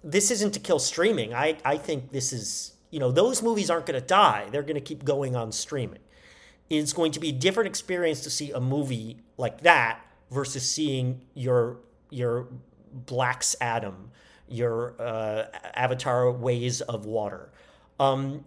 this 0.03 0.31
isn't 0.31 0.53
to 0.53 0.61
kill 0.61 0.79
streaming 0.79 1.35
i 1.35 1.57
i 1.65 1.77
think 1.77 2.13
this 2.13 2.33
is 2.33 2.75
you 2.91 3.01
know 3.01 3.11
those 3.11 3.43
movies 3.43 3.71
aren't 3.71 3.87
going 3.87 4.01
to 4.01 4.07
die 4.07 4.47
they're 4.51 4.63
going 4.63 4.75
to 4.75 4.81
keep 4.81 5.05
going 5.05 5.35
on 5.35 5.53
streaming 5.53 6.01
it's 6.69 6.93
going 6.93 7.13
to 7.13 7.21
be 7.21 7.29
a 7.29 7.33
different 7.33 7.69
experience 7.69 8.21
to 8.21 8.31
see 8.31 8.51
a 8.51 8.61
movie 8.61 9.19
like 9.37 9.61
that 9.61 10.01
versus 10.31 10.69
seeing 10.69 11.21
your 11.35 11.79
your 12.11 12.49
black's 12.93 13.57
adam 13.61 14.11
your 14.49 14.95
uh, 15.01 15.47
avatar 15.75 16.31
ways 16.31 16.81
of 16.83 17.05
water 17.07 17.51
um, 17.99 18.45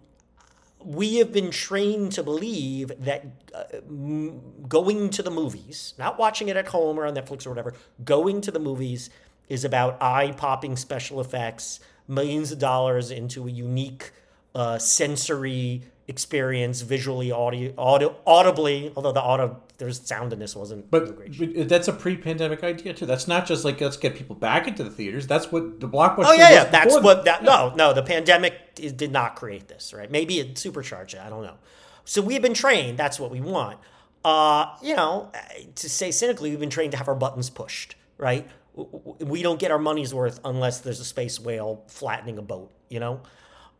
we 0.82 1.16
have 1.16 1.32
been 1.32 1.50
trained 1.50 2.12
to 2.12 2.22
believe 2.22 2.92
that 3.04 3.26
uh, 3.54 3.64
m- 3.88 4.40
going 4.68 5.10
to 5.10 5.22
the 5.22 5.30
movies, 5.30 5.94
not 5.98 6.18
watching 6.18 6.48
it 6.48 6.56
at 6.56 6.68
home 6.68 6.98
or 6.98 7.06
on 7.06 7.14
Netflix 7.14 7.46
or 7.46 7.50
whatever, 7.50 7.74
going 8.04 8.40
to 8.40 8.50
the 8.50 8.58
movies 8.58 9.10
is 9.48 9.64
about 9.64 10.00
eye 10.00 10.32
popping 10.36 10.76
special 10.76 11.20
effects, 11.20 11.80
millions 12.08 12.52
of 12.52 12.58
dollars 12.58 13.10
into 13.10 13.46
a 13.46 13.50
unique 13.50 14.12
uh, 14.54 14.78
sensory 14.78 15.82
experience, 16.08 16.80
visually, 16.80 17.30
audio, 17.30 17.74
audio, 17.76 18.16
audibly. 18.26 18.92
Although 18.96 19.12
the 19.12 19.20
audio, 19.20 19.60
there's 19.80 20.00
sound 20.06 20.32
in 20.32 20.38
this 20.38 20.54
wasn't 20.54 20.88
But, 20.90 21.16
great. 21.16 21.36
but 21.56 21.68
that's 21.68 21.88
a 21.88 21.92
pre-pandemic 21.92 22.62
idea 22.62 22.94
too. 22.94 23.06
That's 23.06 23.26
not 23.26 23.46
just 23.46 23.64
like 23.64 23.80
let's 23.80 23.96
get 23.96 24.14
people 24.14 24.36
back 24.36 24.68
into 24.68 24.84
the 24.84 24.90
theaters. 24.90 25.26
That's 25.26 25.50
what 25.50 25.80
the 25.80 25.88
blockbuster. 25.88 26.26
Oh 26.26 26.32
yeah, 26.32 26.50
yeah. 26.50 26.64
That's 26.64 26.94
what 27.00 27.24
that. 27.24 27.42
No, 27.42 27.72
no. 27.74 27.92
The 27.92 28.02
pandemic 28.04 28.54
is, 28.78 28.92
did 28.92 29.10
not 29.10 29.34
create 29.34 29.66
this, 29.66 29.92
right? 29.92 30.08
Maybe 30.10 30.38
it 30.38 30.56
supercharged 30.56 31.14
it. 31.14 31.20
I 31.20 31.28
don't 31.28 31.42
know. 31.42 31.56
So 32.04 32.22
we've 32.22 32.42
been 32.42 32.54
trained. 32.54 32.98
That's 32.98 33.18
what 33.18 33.30
we 33.32 33.40
want. 33.40 33.78
Uh, 34.24 34.66
you 34.82 34.94
know, 34.94 35.32
to 35.74 35.88
say 35.88 36.10
cynically, 36.10 36.50
we've 36.50 36.60
been 36.60 36.70
trained 36.70 36.92
to 36.92 36.98
have 36.98 37.08
our 37.08 37.14
buttons 37.14 37.50
pushed, 37.50 37.96
right? 38.18 38.46
We 38.74 39.42
don't 39.42 39.58
get 39.58 39.70
our 39.70 39.78
money's 39.78 40.14
worth 40.14 40.38
unless 40.44 40.80
there's 40.80 41.00
a 41.00 41.04
space 41.04 41.40
whale 41.40 41.82
flattening 41.88 42.38
a 42.38 42.42
boat. 42.42 42.70
You 42.88 43.00
know. 43.00 43.20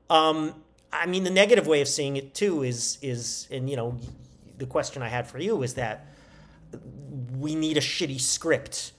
Um, 0.08 0.54
I 0.92 1.06
mean, 1.06 1.22
the 1.22 1.30
negative 1.30 1.66
way 1.68 1.80
of 1.82 1.88
seeing 1.88 2.16
it 2.16 2.34
too 2.34 2.62
is 2.64 2.98
is, 3.00 3.46
and 3.50 3.70
you 3.70 3.76
know, 3.76 3.96
the 4.60 4.66
question 4.66 5.02
I 5.02 5.08
had 5.08 5.26
for 5.26 5.38
you 5.38 5.62
is 5.64 5.74
that 5.74 6.06
we 7.38 7.56
need 7.56 7.76
a 7.76 7.80
shitty 7.80 8.20
script 8.20 8.92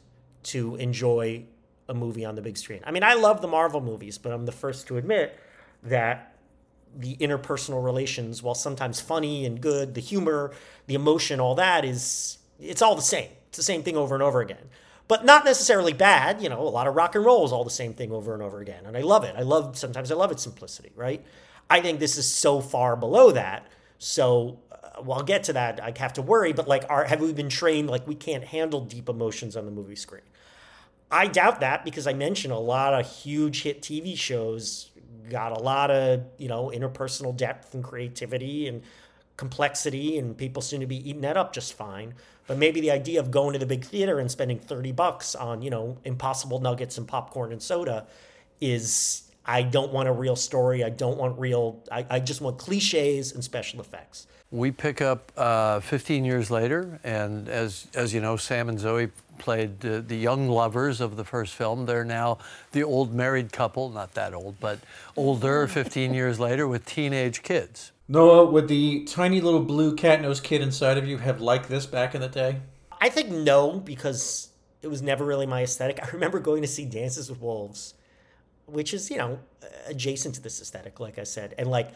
to 0.43 0.75
enjoy 0.75 1.45
a 1.87 1.93
movie 1.93 2.25
on 2.25 2.35
the 2.35 2.41
big 2.41 2.57
screen. 2.57 2.81
I 2.83 2.91
mean, 2.91 3.03
I 3.03 3.13
love 3.13 3.41
the 3.41 3.47
Marvel 3.47 3.79
movies, 3.79 4.17
but 4.17 4.33
I'm 4.33 4.45
the 4.45 4.51
first 4.51 4.87
to 4.87 4.97
admit 4.97 5.37
that 5.83 6.35
the 6.97 7.15
interpersonal 7.17 7.83
relations, 7.83 8.43
while 8.43 8.55
sometimes 8.55 8.99
funny 8.99 9.45
and 9.45 9.61
good, 9.61 9.93
the 9.93 10.01
humor, 10.01 10.51
the 10.87 10.95
emotion, 10.95 11.39
all 11.39 11.55
that 11.55 11.85
is 11.85 12.39
it's 12.59 12.81
all 12.81 12.95
the 12.95 13.01
same. 13.01 13.29
It's 13.47 13.57
the 13.57 13.63
same 13.63 13.83
thing 13.83 13.95
over 13.95 14.13
and 14.13 14.23
over 14.23 14.41
again. 14.41 14.69
But 15.07 15.25
not 15.25 15.43
necessarily 15.43 15.93
bad, 15.93 16.41
you 16.41 16.49
know, 16.49 16.61
a 16.61 16.69
lot 16.69 16.87
of 16.87 16.95
rock 16.95 17.15
and 17.15 17.25
roll 17.25 17.45
is 17.45 17.51
all 17.51 17.63
the 17.63 17.69
same 17.69 17.93
thing 17.93 18.11
over 18.11 18.33
and 18.33 18.41
over 18.41 18.61
again. 18.61 18.85
And 18.85 18.95
I 18.95 19.01
love 19.01 19.23
it. 19.23 19.35
I 19.37 19.41
love 19.41 19.77
sometimes 19.77 20.11
I 20.11 20.15
love 20.15 20.31
its 20.31 20.43
simplicity, 20.43 20.91
right? 20.95 21.23
I 21.69 21.81
think 21.81 21.99
this 21.99 22.17
is 22.17 22.31
so 22.31 22.61
far 22.61 22.95
below 22.95 23.31
that. 23.31 23.67
So 23.97 24.59
well, 25.05 25.19
I'll 25.19 25.23
get 25.23 25.43
to 25.45 25.53
that. 25.53 25.81
I 25.81 25.93
have 25.97 26.13
to 26.13 26.21
worry, 26.21 26.53
but 26.53 26.67
like, 26.67 26.85
are 26.89 27.05
have 27.05 27.21
we 27.21 27.33
been 27.33 27.49
trained 27.49 27.89
like 27.89 28.07
we 28.07 28.15
can't 28.15 28.43
handle 28.43 28.81
deep 28.81 29.09
emotions 29.09 29.55
on 29.55 29.65
the 29.65 29.71
movie 29.71 29.95
screen? 29.95 30.23
I 31.11 31.27
doubt 31.27 31.59
that 31.59 31.83
because 31.83 32.07
I 32.07 32.13
mentioned 32.13 32.53
a 32.53 32.59
lot 32.59 32.93
of 32.93 33.09
huge 33.09 33.63
hit 33.63 33.81
TV 33.81 34.17
shows 34.17 34.91
got 35.29 35.51
a 35.51 35.61
lot 35.61 35.91
of 35.91 36.23
you 36.37 36.47
know 36.47 36.71
interpersonal 36.73 37.35
depth 37.35 37.73
and 37.73 37.83
creativity 37.83 38.67
and 38.67 38.81
complexity, 39.37 40.17
and 40.17 40.37
people 40.37 40.61
seem 40.61 40.79
to 40.81 40.87
be 40.87 40.97
eating 41.09 41.21
that 41.21 41.37
up 41.37 41.53
just 41.53 41.73
fine. 41.73 42.13
But 42.47 42.57
maybe 42.57 42.81
the 42.81 42.91
idea 42.91 43.19
of 43.19 43.31
going 43.31 43.53
to 43.53 43.59
the 43.59 43.65
big 43.65 43.85
theater 43.85 44.19
and 44.19 44.29
spending 44.29 44.59
thirty 44.59 44.91
bucks 44.91 45.35
on 45.35 45.61
you 45.61 45.69
know 45.69 45.97
impossible 46.05 46.59
nuggets 46.59 46.97
and 46.97 47.07
popcorn 47.07 47.51
and 47.51 47.61
soda 47.61 48.07
is 48.59 49.30
I 49.45 49.63
don't 49.63 49.91
want 49.91 50.07
a 50.07 50.11
real 50.11 50.35
story. 50.35 50.83
I 50.83 50.89
don't 50.89 51.17
want 51.17 51.39
real. 51.39 51.81
I, 51.91 52.05
I 52.09 52.19
just 52.19 52.41
want 52.41 52.57
cliches 52.57 53.33
and 53.33 53.43
special 53.43 53.79
effects. 53.79 54.27
We 54.51 54.71
pick 54.71 55.01
up 55.01 55.31
uh, 55.37 55.79
15 55.79 56.25
years 56.25 56.51
later, 56.51 56.99
and 57.03 57.47
as 57.47 57.87
as 57.95 58.13
you 58.13 58.21
know, 58.21 58.35
Sam 58.37 58.69
and 58.69 58.79
Zoe 58.79 59.09
played 59.37 59.83
uh, 59.85 60.01
the 60.05 60.17
young 60.17 60.47
lovers 60.47 61.01
of 61.01 61.17
the 61.17 61.23
first 61.23 61.55
film. 61.55 61.85
They're 61.85 62.05
now 62.05 62.37
the 62.73 62.83
old 62.83 63.13
married 63.13 63.51
couple, 63.51 63.89
not 63.89 64.13
that 64.13 64.33
old, 64.33 64.59
but 64.59 64.79
older, 65.15 65.67
15 65.69 66.13
years 66.13 66.39
later, 66.39 66.67
with 66.67 66.85
teenage 66.85 67.41
kids. 67.41 67.91
Noah, 68.07 68.45
would 68.45 68.67
the 68.67 69.05
tiny 69.05 69.39
little 69.39 69.63
blue 69.63 69.95
cat 69.95 70.21
nosed 70.21 70.43
kid 70.43 70.61
inside 70.61 70.97
of 70.97 71.07
you 71.07 71.17
have 71.17 71.39
liked 71.39 71.69
this 71.69 71.85
back 71.85 72.13
in 72.13 72.19
the 72.19 72.27
day? 72.27 72.57
I 72.99 73.09
think 73.09 73.31
no, 73.31 73.79
because 73.79 74.49
it 74.81 74.89
was 74.89 75.01
never 75.01 75.25
really 75.25 75.45
my 75.45 75.63
aesthetic. 75.63 76.03
I 76.03 76.09
remember 76.11 76.39
going 76.39 76.61
to 76.61 76.67
see 76.67 76.85
Dances 76.85 77.29
with 77.29 77.39
Wolves, 77.39 77.93
which 78.65 78.93
is, 78.93 79.09
you 79.09 79.17
know, 79.17 79.39
adjacent 79.87 80.35
to 80.35 80.41
this 80.41 80.61
aesthetic, 80.61 80.99
like 80.99 81.17
I 81.19 81.23
said, 81.23 81.55
and 81.57 81.69
like 81.69 81.91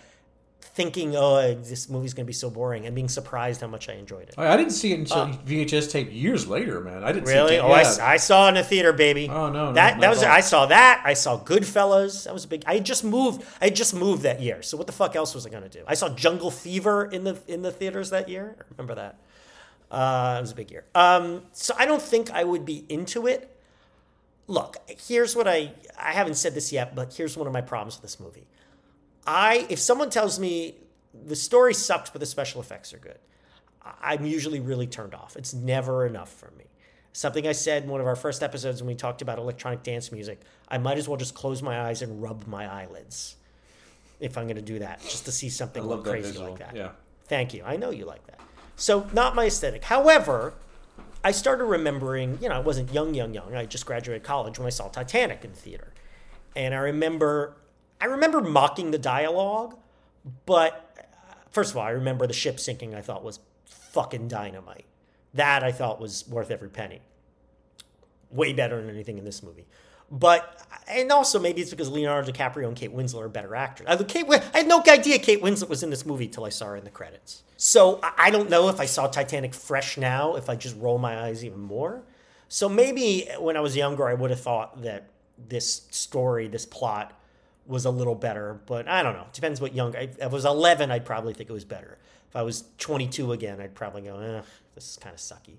thinking, 0.61 1.15
oh, 1.15 1.53
this 1.53 1.89
movie's 1.89 2.13
going 2.13 2.25
to 2.25 2.27
be 2.27 2.33
so 2.33 2.49
boring, 2.49 2.85
and 2.85 2.95
being 2.95 3.07
surprised 3.07 3.61
how 3.61 3.67
much 3.67 3.87
I 3.87 3.93
enjoyed 3.93 4.29
it. 4.29 4.35
I 4.37 4.53
I 4.53 4.57
didn't 4.57 4.71
see 4.73 4.91
it 4.93 4.99
until 4.99 5.27
VHS 5.27 5.91
tape 5.91 6.09
years 6.11 6.47
later, 6.47 6.81
man. 6.81 7.03
I 7.03 7.11
didn't 7.11 7.27
Really? 7.27 7.49
see 7.51 7.55
it. 7.55 7.59
Oh, 7.63 7.71
I 7.71 8.17
saw 8.17 8.47
it 8.47 8.51
in 8.51 8.57
a 8.57 8.63
theater, 8.63 8.91
baby. 8.91 9.29
Oh, 9.29 9.49
no, 9.49 9.67
no, 9.67 9.73
that 9.73 9.95
not 9.95 10.01
that 10.01 10.09
was. 10.09 10.23
I 10.23 10.39
saw 10.41 10.65
that. 10.65 11.01
I 11.05 11.13
saw 11.13 11.39
Goodfellas. 11.39 12.25
That 12.25 12.33
was 12.33 12.45
a 12.45 12.47
big. 12.47 12.63
I 12.65 12.79
just 12.79 13.03
moved. 13.03 13.43
I 13.61 13.69
just 13.69 13.93
moved 13.93 14.23
that 14.23 14.41
year. 14.41 14.61
So 14.63 14.75
what 14.75 14.87
the 14.87 14.93
fuck 14.93 15.15
else 15.15 15.35
was 15.35 15.45
I 15.45 15.49
gonna 15.49 15.69
do? 15.69 15.83
I 15.87 15.93
saw 15.93 16.09
Jungle 16.09 16.51
Fever 16.51 17.05
in 17.05 17.23
the 17.23 17.37
in 17.47 17.61
the 17.61 17.71
theaters 17.71 18.09
that 18.09 18.27
year. 18.27 18.55
I 18.59 18.63
remember 18.75 18.95
that. 18.95 19.19
Uh, 19.91 20.37
it 20.39 20.41
was 20.41 20.51
a 20.51 20.55
big 20.55 20.71
year. 20.71 20.83
Um, 20.95 21.43
so 21.53 21.73
I 21.77 21.85
don't 21.85 22.01
think 22.01 22.31
I 22.31 22.43
would 22.43 22.65
be 22.65 22.85
into 22.89 23.27
it. 23.27 23.54
Look, 24.47 24.77
here's 25.07 25.35
what 25.35 25.47
I 25.47 25.71
I 25.99 26.11
haven't 26.13 26.35
said 26.35 26.53
this 26.53 26.71
yet, 26.71 26.95
but 26.95 27.13
here's 27.13 27.35
one 27.37 27.47
of 27.47 27.53
my 27.53 27.61
problems 27.61 27.95
with 27.95 28.03
this 28.03 28.19
movie. 28.19 28.47
I 29.25 29.65
if 29.69 29.79
someone 29.79 30.09
tells 30.09 30.39
me 30.39 30.75
the 31.13 31.35
story 31.35 31.73
sucks 31.73 32.09
but 32.09 32.19
the 32.19 32.25
special 32.25 32.61
effects 32.61 32.93
are 32.93 32.99
good, 32.99 33.19
I'm 34.01 34.25
usually 34.25 34.59
really 34.59 34.87
turned 34.87 35.15
off. 35.15 35.35
It's 35.35 35.53
never 35.53 36.05
enough 36.05 36.31
for 36.31 36.51
me. 36.57 36.65
Something 37.13 37.47
I 37.47 37.53
said 37.53 37.83
in 37.83 37.89
one 37.89 38.01
of 38.01 38.07
our 38.07 38.15
first 38.15 38.43
episodes 38.43 38.81
when 38.81 38.87
we 38.87 38.95
talked 38.95 39.21
about 39.21 39.39
electronic 39.39 39.83
dance 39.83 40.11
music, 40.11 40.41
I 40.67 40.77
might 40.77 40.97
as 40.97 41.07
well 41.07 41.17
just 41.17 41.33
close 41.33 41.61
my 41.61 41.79
eyes 41.87 42.01
and 42.01 42.21
rub 42.21 42.45
my 42.45 42.69
eyelids 42.69 43.37
if 44.19 44.37
I'm 44.37 44.45
going 44.45 44.57
to 44.57 44.61
do 44.61 44.79
that, 44.79 45.01
just 45.01 45.25
to 45.25 45.31
see 45.31 45.49
something 45.49 45.81
I 45.81 45.85
love 45.85 45.99
go 46.03 46.11
that 46.11 46.11
crazy 46.11 46.31
visual. 46.31 46.49
like 46.49 46.59
that. 46.59 46.75
Yeah. 46.75 46.89
Thank 47.25 47.53
you. 47.53 47.63
I 47.65 47.77
know 47.77 47.89
you 47.89 48.05
like 48.05 48.25
that. 48.27 48.39
So, 48.75 49.07
not 49.13 49.35
my 49.35 49.45
aesthetic. 49.45 49.83
However, 49.83 50.53
I 51.25 51.31
started 51.31 51.65
remembering, 51.65 52.37
you 52.39 52.49
know, 52.49 52.53
I 52.53 52.59
wasn't 52.59 52.93
young, 52.93 53.15
young, 53.15 53.33
young. 53.33 53.55
I 53.55 53.65
just 53.65 53.87
graduated 53.87 54.23
college 54.23 54.59
when 54.59 54.67
I 54.67 54.69
saw 54.69 54.89
Titanic 54.89 55.43
in 55.43 55.53
the 55.53 55.57
theater. 55.57 55.91
And 56.55 56.75
I 56.75 56.77
remember, 56.77 57.57
I 57.99 58.05
remember 58.05 58.41
mocking 58.41 58.91
the 58.91 58.99
dialogue, 58.99 59.75
but 60.45 60.95
uh, 60.99 61.33
first 61.49 61.71
of 61.71 61.77
all, 61.77 61.83
I 61.83 61.89
remember 61.89 62.27
the 62.27 62.33
ship 62.33 62.59
sinking 62.59 62.93
I 62.93 63.01
thought 63.01 63.23
was 63.23 63.39
fucking 63.65 64.27
dynamite. 64.27 64.85
That 65.33 65.63
I 65.63 65.71
thought 65.71 65.99
was 65.99 66.27
worth 66.29 66.51
every 66.51 66.69
penny. 66.69 67.01
Way 68.29 68.53
better 68.53 68.79
than 68.79 68.91
anything 68.91 69.17
in 69.17 69.25
this 69.25 69.41
movie. 69.41 69.65
But 70.11 70.61
and 70.87 71.11
also 71.11 71.39
maybe 71.39 71.61
it's 71.61 71.71
because 71.71 71.89
Leonardo 71.89 72.31
DiCaprio 72.31 72.67
and 72.67 72.75
Kate 72.75 72.95
Winslet 72.95 73.21
are 73.23 73.29
better 73.29 73.55
actors. 73.55 73.87
I, 73.89 73.95
Kate, 74.03 74.25
I 74.29 74.57
had 74.59 74.67
no 74.67 74.83
idea 74.87 75.17
Kate 75.17 75.41
Winslet 75.41 75.67
was 75.67 75.81
in 75.83 75.89
this 75.89 76.05
movie 76.05 76.27
till 76.27 76.45
I 76.45 76.49
saw 76.49 76.67
her 76.67 76.75
in 76.75 76.83
the 76.83 76.91
credits. 76.91 77.43
So 77.57 77.99
I- 78.03 78.13
I 78.17 78.29
don't 78.29 78.49
know 78.49 78.69
if 78.69 78.79
I 78.79 78.85
saw 78.85 79.07
Titanic 79.07 79.53
fresh 79.53 79.97
now, 79.97 80.35
if 80.35 80.49
I 80.49 80.55
just 80.55 80.75
roll 80.77 80.97
my 80.99 81.19
eyes 81.25 81.43
even 81.43 81.59
more. 81.59 82.03
So 82.49 82.69
maybe 82.69 83.27
when 83.39 83.57
I 83.57 83.61
was 83.61 83.75
younger, 83.75 84.07
I 84.07 84.13
would 84.13 84.29
have 84.29 84.39
thought 84.41 84.83
that 84.83 85.09
this 85.49 85.87
story, 85.89 86.47
this 86.47 86.65
plot, 86.65 87.19
was 87.65 87.85
a 87.85 87.89
little 87.89 88.13
better. 88.15 88.61
But 88.67 88.87
I 88.87 89.01
don't 89.01 89.13
know. 89.15 89.23
It 89.23 89.33
Depends 89.33 89.59
what 89.59 89.73
young. 89.73 89.95
If 89.95 90.21
I 90.21 90.27
was 90.27 90.45
11, 90.45 90.91
I'd 90.91 91.05
probably 91.05 91.33
think 91.33 91.49
it 91.49 91.53
was 91.53 91.65
better. 91.65 91.97
If 92.29 92.35
I 92.35 92.43
was 92.43 92.65
22 92.77 93.31
again, 93.31 93.59
I'd 93.59 93.73
probably 93.73 94.03
go, 94.03 94.19
eh, 94.19 94.41
this 94.75 94.91
is 94.91 94.97
kind 94.97 95.13
of 95.15 95.19
sucky. 95.19 95.55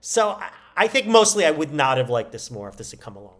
So 0.00 0.30
I, 0.30 0.50
I 0.76 0.88
think 0.88 1.06
mostly 1.06 1.44
I 1.44 1.50
would 1.50 1.74
not 1.74 1.98
have 1.98 2.08
liked 2.08 2.32
this 2.32 2.50
more 2.50 2.68
if 2.70 2.76
this 2.78 2.92
had 2.92 3.00
come 3.00 3.16
along. 3.16 3.34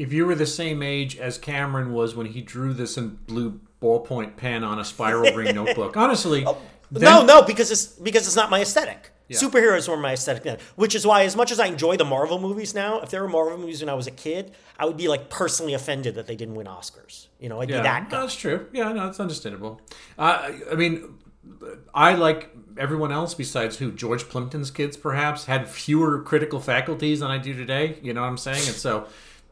If 0.00 0.12
you 0.12 0.24
were 0.26 0.34
the 0.34 0.46
same 0.46 0.82
age 0.82 1.16
as 1.18 1.36
Cameron 1.38 1.92
was 1.92 2.14
when 2.14 2.26
he 2.26 2.40
drew 2.40 2.72
this 2.72 2.96
in 2.96 3.18
blue 3.26 3.60
ballpoint 3.82 4.36
pen 4.36 4.64
on 4.64 4.78
a 4.78 4.84
spiral 4.84 5.34
ring 5.34 5.54
notebook, 5.60 5.96
honestly, 5.96 6.42
no, 6.42 6.58
then- 6.90 7.26
no, 7.26 7.42
because 7.42 7.70
it's 7.70 7.86
because 7.86 8.26
it's 8.26 8.36
not 8.36 8.50
my 8.50 8.60
aesthetic. 8.62 9.10
Superheroes 9.30 9.88
were 9.88 9.96
my 9.96 10.14
aesthetic 10.14 10.42
then, 10.42 10.58
which 10.74 10.94
is 10.96 11.06
why, 11.06 11.22
as 11.22 11.36
much 11.36 11.52
as 11.52 11.60
I 11.60 11.66
enjoy 11.66 11.96
the 11.96 12.04
Marvel 12.04 12.40
movies 12.40 12.74
now, 12.74 13.00
if 13.00 13.10
there 13.10 13.22
were 13.22 13.28
Marvel 13.28 13.56
movies 13.58 13.80
when 13.80 13.88
I 13.88 13.94
was 13.94 14.08
a 14.08 14.10
kid, 14.10 14.50
I 14.76 14.86
would 14.86 14.96
be 14.96 15.06
like 15.06 15.30
personally 15.30 15.72
offended 15.74 16.16
that 16.16 16.26
they 16.26 16.34
didn't 16.34 16.56
win 16.56 16.66
Oscars. 16.66 17.28
You 17.38 17.48
know, 17.48 17.60
I'd 17.60 17.68
be 17.68 17.74
that 17.74 18.10
guy. 18.10 18.20
That's 18.20 18.34
true. 18.34 18.66
Yeah, 18.72 18.90
no, 18.92 19.04
that's 19.06 19.20
understandable. 19.20 19.80
Uh, 20.18 20.50
I 20.72 20.74
mean, 20.74 21.14
I 21.94 22.14
like 22.14 22.50
everyone 22.76 23.12
else 23.12 23.34
besides 23.34 23.76
who 23.76 23.92
George 23.92 24.24
Plimpton's 24.28 24.72
kids 24.72 24.96
perhaps 24.96 25.44
had 25.44 25.68
fewer 25.68 26.22
critical 26.22 26.58
faculties 26.58 27.20
than 27.20 27.30
I 27.30 27.38
do 27.38 27.54
today. 27.54 27.98
You 28.02 28.12
know 28.14 28.22
what 28.22 28.28
I'm 28.28 28.36
saying? 28.38 28.66
And 28.66 28.74
so 28.76 29.06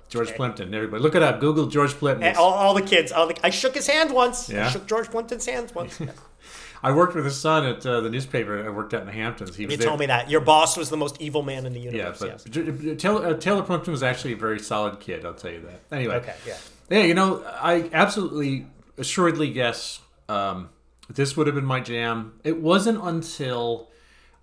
George 0.09 0.31
Plimpton, 0.35 0.73
everybody, 0.75 1.03
look 1.03 1.15
it 1.15 1.23
up. 1.23 1.39
Google 1.41 1.67
George 1.67 1.93
Plimpton. 1.93 2.35
All, 2.37 2.53
all 2.53 2.75
the 2.75 2.83
kids, 2.83 3.13
all 3.13 3.27
the, 3.27 3.39
I 3.45 3.51
shook 3.51 3.75
his 3.75 3.87
hand 3.87 4.13
once. 4.13 4.49
I 4.51 4.55
Yeah? 4.55 4.71
shook 4.71 4.87
George 4.87 5.09
Plimpton's 5.11 5.45
hands 5.47 5.75
once. 5.75 6.01
I 6.83 6.93
worked 6.93 7.15
with 7.17 7.25
his 7.25 7.37
son 7.37 7.67
at 7.67 7.85
uh, 7.85 8.01
the 8.01 8.09
newspaper. 8.09 8.65
I 8.65 8.71
worked 8.71 8.95
out 8.95 9.01
in 9.01 9.07
the 9.09 9.13
Hamptons. 9.13 9.57
He 9.57 9.65
you 9.65 9.69
there. 9.77 9.79
told 9.89 9.99
me 9.99 10.07
that 10.07 10.31
your 10.31 10.41
boss 10.41 10.77
was 10.77 10.91
the 10.91 10.97
most 10.97 11.21
evil 11.21 11.43
man 11.43 11.67
in 11.67 11.73
the 11.73 11.81
Yeah, 11.81 11.91
universe. 11.91 12.45
but 12.45 12.55
yes. 12.55 12.97
Taylor, 13.03 13.27
uh, 13.27 13.35
Taylor 13.35 13.63
Plimpton 13.63 13.91
was 13.91 14.03
actually 14.05 14.35
a 14.35 14.37
very 14.37 14.61
solid 14.61 15.01
kid. 15.01 15.27
I'll 15.27 15.35
tell 15.35 15.51
you 15.51 15.61
that. 15.63 15.81
Anyway, 15.95 16.15
Okay, 16.17 16.35
yeah. 16.47 16.57
yeah. 16.89 17.03
You 17.03 17.15
know, 17.15 17.43
I 17.47 17.91
absolutely, 17.93 18.67
assuredly, 18.97 19.49
yes. 19.49 20.01
Um, 20.29 20.69
this 21.11 21.37
would 21.37 21.47
have 21.49 21.57
been 21.57 21.65
my 21.67 21.81
jam. 21.81 22.35
It 22.45 22.61
wasn't 22.61 23.01
until 23.03 23.88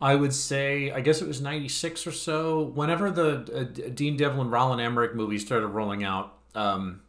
I 0.01 0.15
would 0.15 0.33
say, 0.33 0.91
I 0.91 0.99
guess 0.99 1.21
it 1.21 1.27
was 1.27 1.41
'96 1.41 2.05
or 2.05 2.11
so, 2.11 2.61
whenever 2.61 3.11
the 3.11 3.79
uh, 3.85 3.89
Dean 3.89 4.17
Devlin, 4.17 4.49
Roland 4.49 4.81
Emmerich 4.81 5.15
movies 5.15 5.45
started 5.45 5.67
rolling 5.67 6.03
out. 6.03 6.33
Um, 6.53 7.01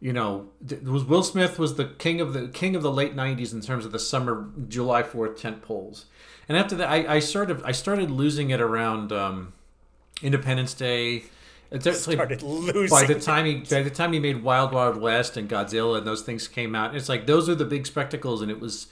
you 0.00 0.12
know, 0.12 0.48
th- 0.66 0.82
was 0.82 1.04
Will 1.04 1.22
Smith 1.22 1.58
was 1.58 1.76
the 1.76 1.86
king 1.86 2.20
of 2.20 2.32
the 2.32 2.48
king 2.48 2.76
of 2.76 2.82
the 2.82 2.90
late 2.90 3.14
'90s 3.14 3.52
in 3.52 3.60
terms 3.60 3.84
of 3.84 3.92
the 3.92 3.98
summer 3.98 4.50
July 4.68 5.02
Fourth 5.02 5.40
tent 5.40 5.62
poles, 5.62 6.06
and 6.48 6.56
after 6.56 6.74
that, 6.76 6.88
I, 6.88 7.16
I 7.16 7.18
sort 7.18 7.50
of 7.50 7.62
I 7.64 7.72
started 7.72 8.10
losing 8.10 8.50
it 8.50 8.60
around 8.60 9.12
um, 9.12 9.52
Independence 10.22 10.74
Day. 10.74 11.24
Started 12.14 12.42
losing 12.42 12.88
by 12.88 13.04
the 13.04 13.18
time 13.18 13.46
he 13.46 13.54
by 13.58 13.82
the 13.82 13.90
time 13.90 14.12
he 14.12 14.18
made 14.18 14.42
Wild 14.42 14.72
Wild 14.72 14.96
West 14.96 15.36
and 15.36 15.48
Godzilla 15.48 15.98
and 15.98 16.06
those 16.06 16.22
things 16.22 16.48
came 16.48 16.74
out. 16.74 16.94
It's 16.94 17.08
like 17.08 17.26
those 17.26 17.48
are 17.48 17.54
the 17.54 17.64
big 17.64 17.86
spectacles, 17.86 18.42
and 18.42 18.50
it 18.50 18.60
was 18.60 18.86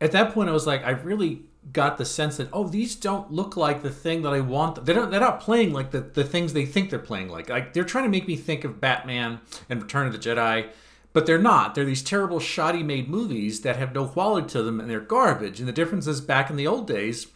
at 0.00 0.12
that 0.12 0.32
point 0.32 0.48
I 0.48 0.52
was 0.52 0.66
like 0.66 0.84
I 0.84 0.90
really 0.90 1.42
got 1.72 1.98
the 1.98 2.04
sense 2.04 2.36
that 2.38 2.48
oh 2.52 2.66
these 2.66 2.94
don't 2.94 3.30
look 3.30 3.56
like 3.56 3.82
the 3.82 3.90
thing 3.90 4.22
that 4.22 4.32
I 4.32 4.40
want. 4.40 4.84
They 4.84 4.92
don't. 4.92 5.10
They're 5.10 5.20
not 5.20 5.40
playing 5.40 5.72
like 5.72 5.90
the 5.90 6.00
the 6.00 6.24
things 6.24 6.52
they 6.52 6.66
think 6.66 6.90
they're 6.90 6.98
playing 6.98 7.28
like. 7.28 7.48
Like 7.48 7.72
they're 7.72 7.84
trying 7.84 8.04
to 8.04 8.10
make 8.10 8.26
me 8.26 8.36
think 8.36 8.64
of 8.64 8.80
Batman 8.80 9.40
and 9.68 9.82
Return 9.82 10.06
of 10.06 10.12
the 10.12 10.18
Jedi. 10.18 10.68
But 11.14 11.26
they're 11.26 11.38
not. 11.38 11.74
They're 11.74 11.86
these 11.86 12.02
terrible, 12.02 12.38
shoddy 12.38 12.82
made 12.82 13.08
movies 13.08 13.62
that 13.62 13.76
have 13.76 13.94
no 13.94 14.06
quality 14.06 14.46
to 14.48 14.62
them 14.62 14.78
and 14.78 14.90
they're 14.90 15.00
garbage. 15.00 15.58
And 15.58 15.66
the 15.66 15.72
difference 15.72 16.06
is 16.06 16.20
back 16.20 16.50
in 16.50 16.56
the 16.56 16.66
old 16.66 16.86
days, 16.86 17.26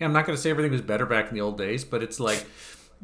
I'm 0.00 0.12
not 0.12 0.26
going 0.26 0.34
to 0.34 0.42
say 0.42 0.50
everything 0.50 0.72
was 0.72 0.80
better 0.80 1.04
back 1.04 1.28
in 1.28 1.34
the 1.34 1.42
old 1.42 1.58
days, 1.58 1.84
but 1.84 2.02
it's 2.02 2.18
like 2.18 2.46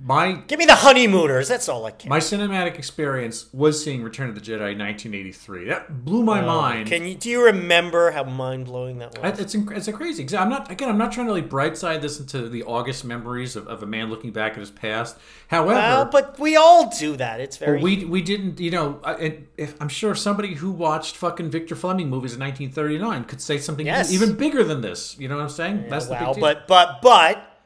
my 0.02 0.33
Give 0.48 0.59
me 0.59 0.66
the 0.66 0.74
honeymooners. 0.74 1.48
That's 1.48 1.68
all 1.68 1.87
I 1.87 1.92
care. 1.92 2.09
my 2.09 2.18
cinematic 2.18 2.76
experience 2.76 3.46
was 3.52 3.83
seeing 3.83 4.02
Return 4.02 4.28
of 4.28 4.35
the 4.35 4.40
Jedi 4.40 4.72
in 4.72 4.78
1983. 4.78 5.66
That 5.66 6.04
blew 6.04 6.22
my 6.24 6.42
oh, 6.42 6.46
mind. 6.46 6.88
Oh, 6.88 6.90
Can 6.90 7.07
you 7.07 7.14
do 7.14 7.30
you 7.30 7.44
remember 7.44 8.11
how 8.11 8.24
mind 8.24 8.66
blowing 8.66 8.98
that 8.98 9.18
was? 9.18 9.38
It's 9.38 9.54
it's 9.54 9.88
a 9.88 9.92
crazy. 9.92 10.26
I'm 10.37 10.48
not 10.48 10.70
again. 10.70 10.88
I'm 10.88 10.98
not 10.98 11.12
trying 11.12 11.28
to 11.28 11.33
like 11.33 11.48
bright 11.48 11.76
side 11.76 12.02
this 12.02 12.18
into 12.18 12.48
the 12.48 12.64
August 12.64 13.04
memories 13.04 13.54
of, 13.54 13.68
of 13.68 13.83
a 13.83 13.87
man 13.87 14.11
looking 14.11 14.33
back 14.33 14.52
at 14.52 14.59
his 14.59 14.70
past. 14.70 15.16
However, 15.48 15.74
well, 15.74 16.04
but 16.07 16.38
we 16.40 16.57
all 16.57 16.90
do 16.98 17.16
that. 17.16 17.40
It's 17.40 17.57
very 17.57 17.80
we 17.80 18.04
we 18.04 18.20
didn't. 18.20 18.59
You 18.59 18.72
know, 18.72 19.00
I, 19.04 19.38
if, 19.57 19.80
I'm 19.80 19.88
sure 19.88 20.14
somebody 20.16 20.54
who 20.54 20.72
watched 20.72 21.16
fucking 21.16 21.50
Victor 21.50 21.76
Fleming 21.76 22.11
movies 22.11 22.35
in 22.35 22.40
1939 22.40 23.24
could 23.24 23.40
say 23.40 23.59
something 23.59 23.87
Yes. 23.87 24.12
even 24.12 24.35
bigger 24.35 24.64
than 24.64 24.80
this. 24.80 25.16
You 25.18 25.28
know 25.28 25.37
what 25.37 25.44
I'm 25.44 25.48
saying? 25.50 25.87
That's 25.88 26.07
the 26.07 26.14
big 26.14 26.35
deal. 26.35 26.40
but 26.40 26.66
but 26.66 27.00
but 27.00 27.61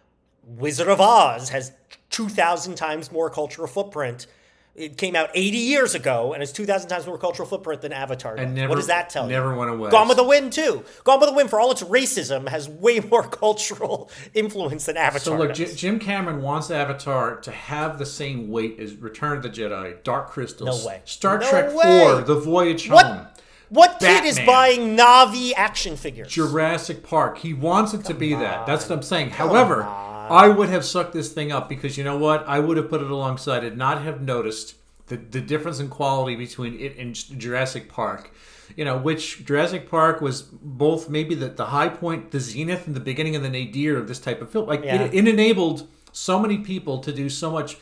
Wizard 0.45 0.88
of 0.88 1.01
Oz 1.01 1.51
has 1.51 1.73
two 2.11 2.29
thousand 2.29 2.75
times 2.77 3.11
more 3.12 3.31
cultural 3.31 3.68
footprint. 3.68 4.27
It 4.74 4.97
came 4.97 5.16
out 5.16 5.30
eighty 5.35 5.59
years 5.59 5.97
ago, 5.97 6.33
and 6.35 6.41
it's 6.41 6.53
two 6.53 6.64
thousand 6.64 6.89
times 6.89 7.05
more 7.05 7.18
cultural 7.18 7.49
footprint 7.49 7.80
than 7.83 7.93
Avatar. 7.93 8.37
And 8.37 8.55
never- 8.55 8.68
what 8.68 8.76
does 8.76 8.87
that 8.87 9.11
tell 9.11 9.24
you? 9.24 9.30
never 9.33 9.53
went 9.53 9.70
away. 9.72 9.91
Gone 9.91 10.07
with 10.07 10.18
the 10.18 10.22
Wind 10.22 10.53
too. 10.53 10.85
Gone 11.03 11.18
with 11.18 11.28
the 11.30 11.35
Wind, 11.35 11.51
for 11.51 11.59
all 11.59 11.72
its 11.72 11.83
racism, 11.83 12.49
has 12.49 12.68
way 12.68 13.01
more 13.11 13.24
cultural 13.24 14.09
influence 14.35 14.87
than 14.87 14.97
Avatar. 14.97 15.20
So 15.20 15.37
look, 15.37 15.55
does. 15.55 15.70
J- 15.70 15.74
Jim 15.74 15.99
Cameron 15.99 16.43
wants 16.43 16.70
Avatar 16.70 17.41
to 17.41 17.51
have 17.51 17.99
the 17.99 18.07
same 18.07 18.51
weight 18.51 18.78
as 18.78 18.95
Return 18.95 19.37
of 19.39 19.43
the 19.43 19.51
Jedi, 19.51 20.01
Dark 20.05 20.30
Crystal, 20.30 20.66
No 20.66 20.87
way. 20.87 21.01
Star 21.05 21.39
No 21.39 21.51
Trek 21.51 21.74
way. 21.74 21.83
Four, 22.05 22.20
The 22.22 22.37
Voyage 22.39 22.87
Home, 22.87 22.95
what 22.95 23.35
what 23.70 23.99
kid 23.99 24.24
is 24.24 24.39
buying 24.47 24.97
Na'vi 24.97 25.53
action 25.57 25.97
figures? 25.97 26.28
Jurassic 26.28 27.03
Park. 27.03 27.39
He 27.39 27.53
wants 27.53 27.95
it 27.95 28.05
to 28.05 28.14
be 28.14 28.33
that. 28.35 28.64
That's 28.66 28.89
what 28.89 28.95
I'm 28.97 29.03
saying. 29.03 29.30
However, 29.30 29.83
I 30.31 30.49
would 30.49 30.68
have 30.68 30.85
sucked 30.85 31.12
this 31.12 31.33
thing 31.33 31.53
up 31.53 31.68
because 31.68 31.97
you 31.99 32.05
know 32.05 32.16
what? 32.18 32.47
I 32.47 32.59
would 32.61 32.76
have 32.76 32.89
put 32.89 33.01
it 33.03 33.11
alongside 33.11 33.64
it, 33.64 33.76
not 33.76 34.03
have 34.03 34.20
noticed 34.22 34.74
the 35.07 35.16
the 35.16 35.41
difference 35.41 35.81
in 35.81 35.89
quality 35.89 36.37
between 36.37 36.79
it 36.79 36.97
and 36.99 37.14
Jurassic 37.39 37.89
Park. 37.89 38.31
You 38.76 38.85
know, 38.85 38.99
which 38.99 39.47
Jurassic 39.47 39.91
Park 39.91 40.20
was 40.20 40.43
both 40.43 41.09
maybe 41.09 41.35
the, 41.35 41.49
the 41.49 41.66
high 41.66 41.89
point, 41.89 42.33
the 42.33 42.41
zenith, 42.41 42.87
and 42.87 42.95
the 42.95 43.01
beginning 43.01 43.35
of 43.35 43.43
the 43.43 43.49
nadir 43.49 43.97
of 43.97 44.09
this 44.09 44.18
type 44.18 44.43
of 44.43 44.51
film. 44.51 44.66
Like 44.66 44.85
Yeah. 44.85 45.03
it, 45.05 45.14
it 45.14 45.26
enabled 45.29 45.89
so 46.12 46.39
many 46.39 46.59
people 46.59 46.99
to 46.99 47.12
do 47.12 47.31
so 47.31 47.51
much 47.51 47.79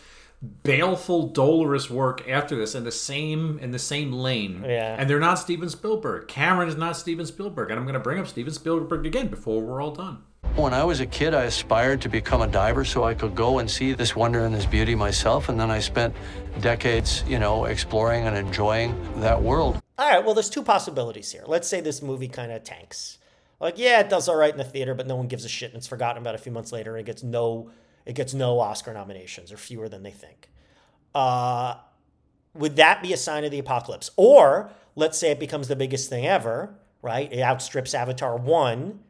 baleful, 0.62 1.28
dolorous 1.28 1.90
work 1.90 2.28
after 2.28 2.56
this 2.56 2.74
in 2.74 2.84
the 2.84 2.92
same 2.92 3.58
in 3.58 3.70
the 3.70 3.78
same 3.78 4.12
lane. 4.12 4.62
Yeah. 4.64 4.96
And 4.98 5.08
they're 5.08 5.18
not 5.20 5.38
Steven 5.38 5.68
Spielberg. 5.68 6.28
Cameron 6.28 6.68
is 6.68 6.76
not 6.76 6.96
Steven 6.96 7.26
Spielberg. 7.26 7.70
And 7.70 7.78
I'm 7.78 7.84
going 7.84 7.94
to 7.94 8.00
bring 8.00 8.18
up 8.18 8.26
Steven 8.28 8.52
Spielberg 8.52 9.06
again 9.06 9.28
before 9.28 9.60
we're 9.62 9.82
all 9.82 9.92
done. 9.92 10.22
When 10.54 10.72
I 10.72 10.84
was 10.84 11.00
a 11.00 11.06
kid, 11.06 11.34
I 11.34 11.44
aspired 11.44 12.00
to 12.02 12.08
become 12.08 12.40
a 12.40 12.46
diver 12.46 12.84
so 12.84 13.04
I 13.04 13.14
could 13.14 13.34
go 13.34 13.58
and 13.58 13.70
see 13.70 13.92
this 13.92 14.16
wonder 14.16 14.44
and 14.44 14.54
this 14.54 14.66
beauty 14.66 14.94
myself. 14.94 15.48
And 15.48 15.60
then 15.60 15.70
I 15.70 15.80
spent 15.80 16.14
decades, 16.60 17.24
you 17.26 17.38
know, 17.38 17.66
exploring 17.66 18.26
and 18.26 18.36
enjoying 18.36 18.94
that 19.20 19.42
world. 19.42 19.80
All 19.98 20.10
right, 20.10 20.24
well, 20.24 20.34
there's 20.34 20.50
two 20.50 20.62
possibilities 20.62 21.32
here. 21.32 21.44
Let's 21.46 21.68
say 21.68 21.80
this 21.80 22.02
movie 22.02 22.28
kind 22.28 22.52
of 22.52 22.64
tanks. 22.64 23.18
Like, 23.60 23.78
yeah, 23.78 24.00
it 24.00 24.10
does 24.10 24.28
all 24.28 24.36
right 24.36 24.50
in 24.50 24.58
the 24.58 24.64
theater, 24.64 24.94
but 24.94 25.06
no 25.06 25.16
one 25.16 25.28
gives 25.28 25.44
a 25.44 25.48
shit, 25.48 25.70
and 25.70 25.78
it's 25.78 25.86
forgotten 25.86 26.20
about 26.20 26.34
a 26.34 26.38
few 26.38 26.52
months 26.52 26.72
later, 26.72 26.96
and 26.96 27.00
it 27.00 27.06
gets 27.06 27.22
no, 27.22 27.70
it 28.04 28.14
gets 28.14 28.34
no 28.34 28.60
Oscar 28.60 28.92
nominations, 28.92 29.50
or 29.50 29.56
fewer 29.56 29.88
than 29.88 30.02
they 30.02 30.10
think. 30.10 30.50
Uh, 31.14 31.76
would 32.54 32.76
that 32.76 33.02
be 33.02 33.12
a 33.12 33.16
sign 33.16 33.44
of 33.44 33.50
the 33.50 33.58
apocalypse? 33.58 34.10
Or 34.16 34.70
let's 34.94 35.18
say 35.18 35.30
it 35.30 35.40
becomes 35.40 35.68
the 35.68 35.76
biggest 35.76 36.10
thing 36.10 36.26
ever, 36.26 36.74
right? 37.00 37.32
It 37.32 37.40
outstrips 37.40 37.94
Avatar 37.94 38.36
one. 38.36 39.00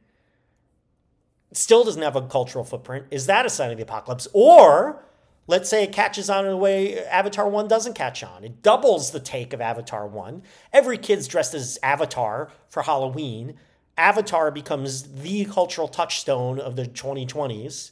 Still 1.57 1.85
doesn't 1.85 2.03
have 2.03 2.17
a 2.17 2.23
cultural 2.23 2.65
footprint. 2.65 3.07
Is 3.11 3.27
that 3.27 3.47
a 3.47 3.51
sign 3.51 3.71
of 3.71 3.79
the 3.79 3.83
apocalypse? 3.83 4.29
Or 4.33 5.03
let's 5.47 5.71
say 5.71 5.85
it 5.85 5.93
catches 5.93 6.29
on 6.29 6.45
in 6.45 6.53
a 6.53 6.57
way 6.57 7.03
Avatar 7.07 7.49
1 7.49 7.67
doesn't 7.67 7.95
catch 7.95 8.23
on. 8.23 8.45
It 8.45 8.63
doubles 8.63 9.11
the 9.11 9.21
take 9.21 9.53
of 9.53 9.61
Avatar 9.61 10.07
1. 10.07 10.43
Every 10.73 10.99
kid's 10.99 11.27
dressed 11.27 11.55
as 11.55 11.79
Avatar 11.83 12.51
for 12.69 12.83
Halloween. 12.83 13.55
Avatar 13.97 14.51
becomes 14.51 15.05
the 15.23 15.47
cultural 15.47 15.89
touchstone 15.89 16.61
of 16.61 16.77
the 16.77 16.85
2020s. 16.85 17.91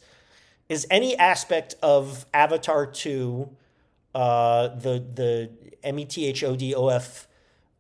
Is 0.68 0.86
any 0.90 1.16
aspect 1.16 1.74
of 1.82 2.26
Avatar 2.34 2.86
2 2.86 3.48
uh, 4.14 4.68
the 4.68 5.04
the 5.14 5.50
M 5.82 5.98
E 5.98 6.04
T 6.04 6.26
H 6.26 6.44
O 6.44 6.54
D 6.54 6.74
O 6.74 6.88
F 6.88 7.26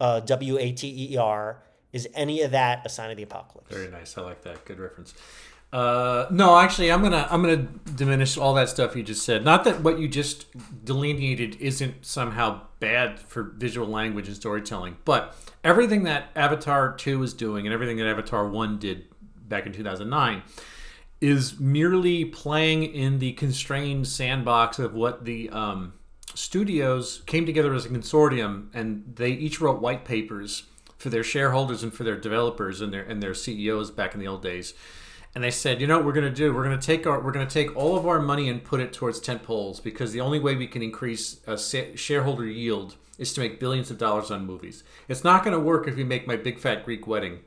uh, 0.00 0.20
W 0.20 0.58
A 0.58 0.72
T 0.72 1.12
E 1.12 1.16
R 1.16 1.62
is 1.92 2.08
any 2.12 2.42
of 2.42 2.50
that 2.50 2.84
a 2.84 2.88
sign 2.88 3.10
of 3.12 3.16
the 3.16 3.22
apocalypse? 3.22 3.72
Very 3.72 3.88
nice. 3.88 4.18
I 4.18 4.22
like 4.22 4.42
that. 4.42 4.64
Good 4.64 4.80
reference. 4.80 5.14
Uh, 5.74 6.28
no, 6.30 6.56
actually, 6.56 6.92
I'm 6.92 7.02
gonna 7.02 7.26
I'm 7.28 7.42
gonna 7.42 7.66
diminish 7.96 8.38
all 8.38 8.54
that 8.54 8.68
stuff 8.68 8.94
you 8.94 9.02
just 9.02 9.24
said. 9.24 9.44
Not 9.44 9.64
that 9.64 9.80
what 9.80 9.98
you 9.98 10.06
just 10.06 10.46
delineated 10.84 11.56
isn't 11.60 12.06
somehow 12.06 12.60
bad 12.78 13.18
for 13.18 13.42
visual 13.42 13.88
language 13.88 14.28
and 14.28 14.36
storytelling, 14.36 14.98
but 15.04 15.36
everything 15.64 16.04
that 16.04 16.28
Avatar 16.36 16.94
Two 16.94 17.24
is 17.24 17.34
doing 17.34 17.66
and 17.66 17.74
everything 17.74 17.96
that 17.96 18.06
Avatar 18.06 18.48
One 18.48 18.78
did 18.78 19.06
back 19.48 19.66
in 19.66 19.72
2009 19.72 20.44
is 21.20 21.58
merely 21.58 22.24
playing 22.24 22.84
in 22.84 23.18
the 23.18 23.32
constrained 23.32 24.06
sandbox 24.06 24.78
of 24.78 24.94
what 24.94 25.24
the 25.24 25.50
um, 25.50 25.92
studios 26.36 27.24
came 27.26 27.46
together 27.46 27.74
as 27.74 27.84
a 27.84 27.88
consortium 27.88 28.68
and 28.74 29.12
they 29.16 29.30
each 29.30 29.60
wrote 29.60 29.80
white 29.80 30.04
papers 30.04 30.64
for 30.98 31.10
their 31.10 31.24
shareholders 31.24 31.82
and 31.82 31.92
for 31.92 32.04
their 32.04 32.16
developers 32.16 32.80
and 32.80 32.92
their 32.94 33.02
and 33.02 33.20
their 33.20 33.34
CEOs 33.34 33.90
back 33.90 34.14
in 34.14 34.20
the 34.20 34.28
old 34.28 34.40
days. 34.40 34.72
And 35.34 35.42
they 35.42 35.50
said, 35.50 35.80
you 35.80 35.86
know 35.86 35.96
what 35.96 36.06
we're 36.06 36.12
going 36.12 36.28
to 36.28 36.34
do? 36.34 36.54
We're 36.54 36.64
going 36.64 36.78
to 36.78 36.86
take 36.86 37.06
our 37.06 37.20
we're 37.20 37.32
going 37.32 37.46
to 37.46 37.52
take 37.52 37.76
all 37.76 37.96
of 37.96 38.06
our 38.06 38.20
money 38.20 38.48
and 38.48 38.62
put 38.62 38.80
it 38.80 38.92
towards 38.92 39.18
tent 39.18 39.42
poles 39.42 39.80
because 39.80 40.12
the 40.12 40.20
only 40.20 40.38
way 40.38 40.54
we 40.54 40.66
can 40.66 40.82
increase 40.82 41.40
uh, 41.46 41.56
sa- 41.56 41.94
shareholder 41.96 42.46
yield 42.46 42.96
is 43.18 43.32
to 43.32 43.40
make 43.40 43.60
billions 43.60 43.90
of 43.90 43.98
dollars 43.98 44.30
on 44.30 44.46
movies. 44.46 44.84
It's 45.08 45.24
not 45.24 45.44
going 45.44 45.54
to 45.54 45.60
work 45.60 45.88
if 45.88 45.96
we 45.96 46.04
make 46.04 46.26
my 46.26 46.36
big 46.36 46.58
fat 46.58 46.84
Greek 46.84 47.06
wedding. 47.06 47.40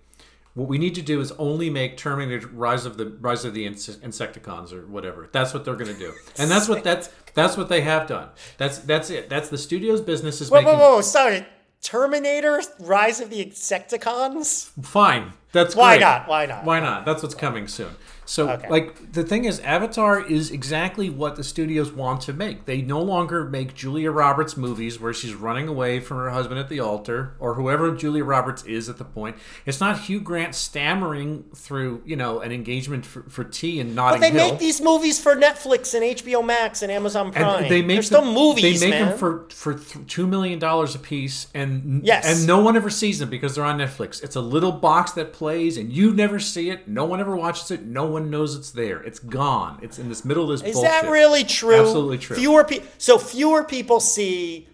What 0.54 0.68
we 0.68 0.80
need 0.80 0.96
to 0.96 1.04
do 1.04 1.22
is 1.22 1.32
only 1.34 1.70
make 1.70 1.98
Terminator 1.98 2.48
Rise 2.48 2.86
of 2.86 2.98
the 2.98 3.06
Rise 3.06 3.46
of 3.46 3.54
the 3.54 3.68
Insecticons 3.68 4.74
or 4.74 4.88
whatever. 4.88 5.30
That's 5.32 5.54
what 5.54 5.64
they're 5.64 5.76
going 5.76 5.94
to 5.94 6.00
do, 6.00 6.14
and 6.38 6.50
that's 6.50 6.68
what 6.68 6.84
that's 6.84 7.12
that's 7.36 7.56
what 7.56 7.70
they 7.70 7.82
have 7.82 8.08
done. 8.08 8.30
That's 8.58 8.80
that's 8.80 9.12
it. 9.12 9.30
That's 9.30 9.50
the 9.50 9.58
studio's 9.60 10.02
business 10.02 10.42
is 10.42 10.50
Whoa, 10.50 10.62
making 10.62 10.80
whoa, 10.80 10.96
whoa! 10.96 11.02
Sorry, 11.02 11.46
Terminator: 11.84 12.60
Rise 12.80 13.22
of 13.22 13.30
the 13.30 13.46
Insecticons. 13.46 14.72
fine. 14.84 15.34
That's 15.54 15.76
Why 15.76 15.96
great. 15.96 16.02
not? 16.06 16.28
Why 16.28 16.46
not? 16.46 16.64
Why 16.66 16.80
not? 16.80 17.06
That's 17.06 17.24
what's 17.24 17.36
coming 17.36 17.68
soon. 17.68 17.96
So, 18.30 18.50
Okay. 18.50 18.68
like, 18.70 19.14
the 19.14 19.24
thing 19.24 19.46
is, 19.46 19.62
Avatar 19.62 20.20
is 20.20 20.52
exactly 20.52 21.10
what 21.10 21.38
the 21.38 21.46
studios 21.46 21.94
want 21.94 22.20
to 22.24 22.34
make. 22.34 22.66
They 22.66 22.82
no 22.82 23.02
longer 23.02 23.46
make 23.46 23.74
Julia 23.74 24.12
Roberts 24.12 24.58
movies 24.58 25.00
where 25.00 25.14
she's 25.14 25.34
running 25.34 25.70
away 25.70 26.02
from 26.02 26.18
her 26.18 26.32
husband 26.32 26.60
at 26.60 26.68
the 26.68 26.82
altar 26.82 27.36
or 27.40 27.54
whoever 27.54 27.96
Julia 27.96 28.26
Roberts 28.26 28.64
is 28.66 28.90
at 28.90 28.98
the 28.98 29.06
point. 29.06 29.38
It's 29.66 29.80
not 29.80 30.00
Hugh 30.02 30.20
Grant 30.20 30.56
stammering 30.56 31.46
through, 31.56 32.02
you 32.06 32.18
know, 32.18 32.42
an 32.42 32.52
engagement 32.52 33.06
for, 33.06 33.24
for 33.30 33.46
tea 33.46 33.80
and 33.80 33.96
But 33.96 34.02
Notting 34.02 34.22
they 34.22 34.32
Hill. 34.32 34.50
make 34.52 34.60
these 34.60 34.82
movies 34.82 35.22
for 35.22 35.34
Netflix 35.38 35.94
and 35.94 36.04
HBO 36.04 36.42
Max 36.46 36.82
and 36.82 36.92
Amazon 36.92 37.32
Prime. 37.32 37.64
And 37.64 37.72
they 37.72 37.82
make 37.82 37.96
They're 37.96 38.04
still 38.04 38.26
them- 38.26 38.34
movies, 38.34 38.82
They 38.82 38.90
make 38.90 39.00
man. 39.00 39.10
them 39.12 39.18
for 39.18 39.46
for 39.50 39.74
two 39.74 40.28
million 40.28 40.60
dollars 40.60 40.96
a 40.96 41.00
piece, 41.00 41.48
and 41.54 42.02
Yes. 42.04 42.26
and 42.26 42.46
no 42.46 42.60
one 42.60 42.76
ever 42.76 42.90
sees 42.90 43.20
them 43.20 43.30
because 43.30 43.56
they're 43.56 43.64
on 43.64 43.78
Netflix. 43.78 44.22
It's 44.22 44.36
a 44.36 44.42
little 44.42 44.74
box 44.74 45.12
that 45.12 45.32
plays, 45.38 45.78
and 45.78 45.92
you 45.94 46.14
never 46.14 46.40
see 46.40 46.70
it. 46.70 46.88
No 46.88 47.06
one 47.06 47.20
ever 47.20 47.36
watches 47.36 47.72
it. 47.72 47.84
No 47.86 48.06
one 48.06 48.30
knows 48.30 48.56
it's 48.56 48.72
there. 48.72 49.02
It's 49.04 49.20
gone. 49.20 49.80
It's 49.82 49.98
in 50.00 50.10
this 50.10 50.26
middle 50.26 50.44
of 50.44 50.50
this. 50.50 50.68
Is 50.68 50.74
bullshit. 50.76 50.92
that 50.92 51.10
really 51.10 51.44
true? 51.44 51.80
Absolutely 51.80 52.18
true. 52.18 52.36
Fewer 52.36 52.64
people. 52.64 52.88
So 52.98 53.18
fewer 53.18 53.64
people 53.64 54.00
see 54.00 54.68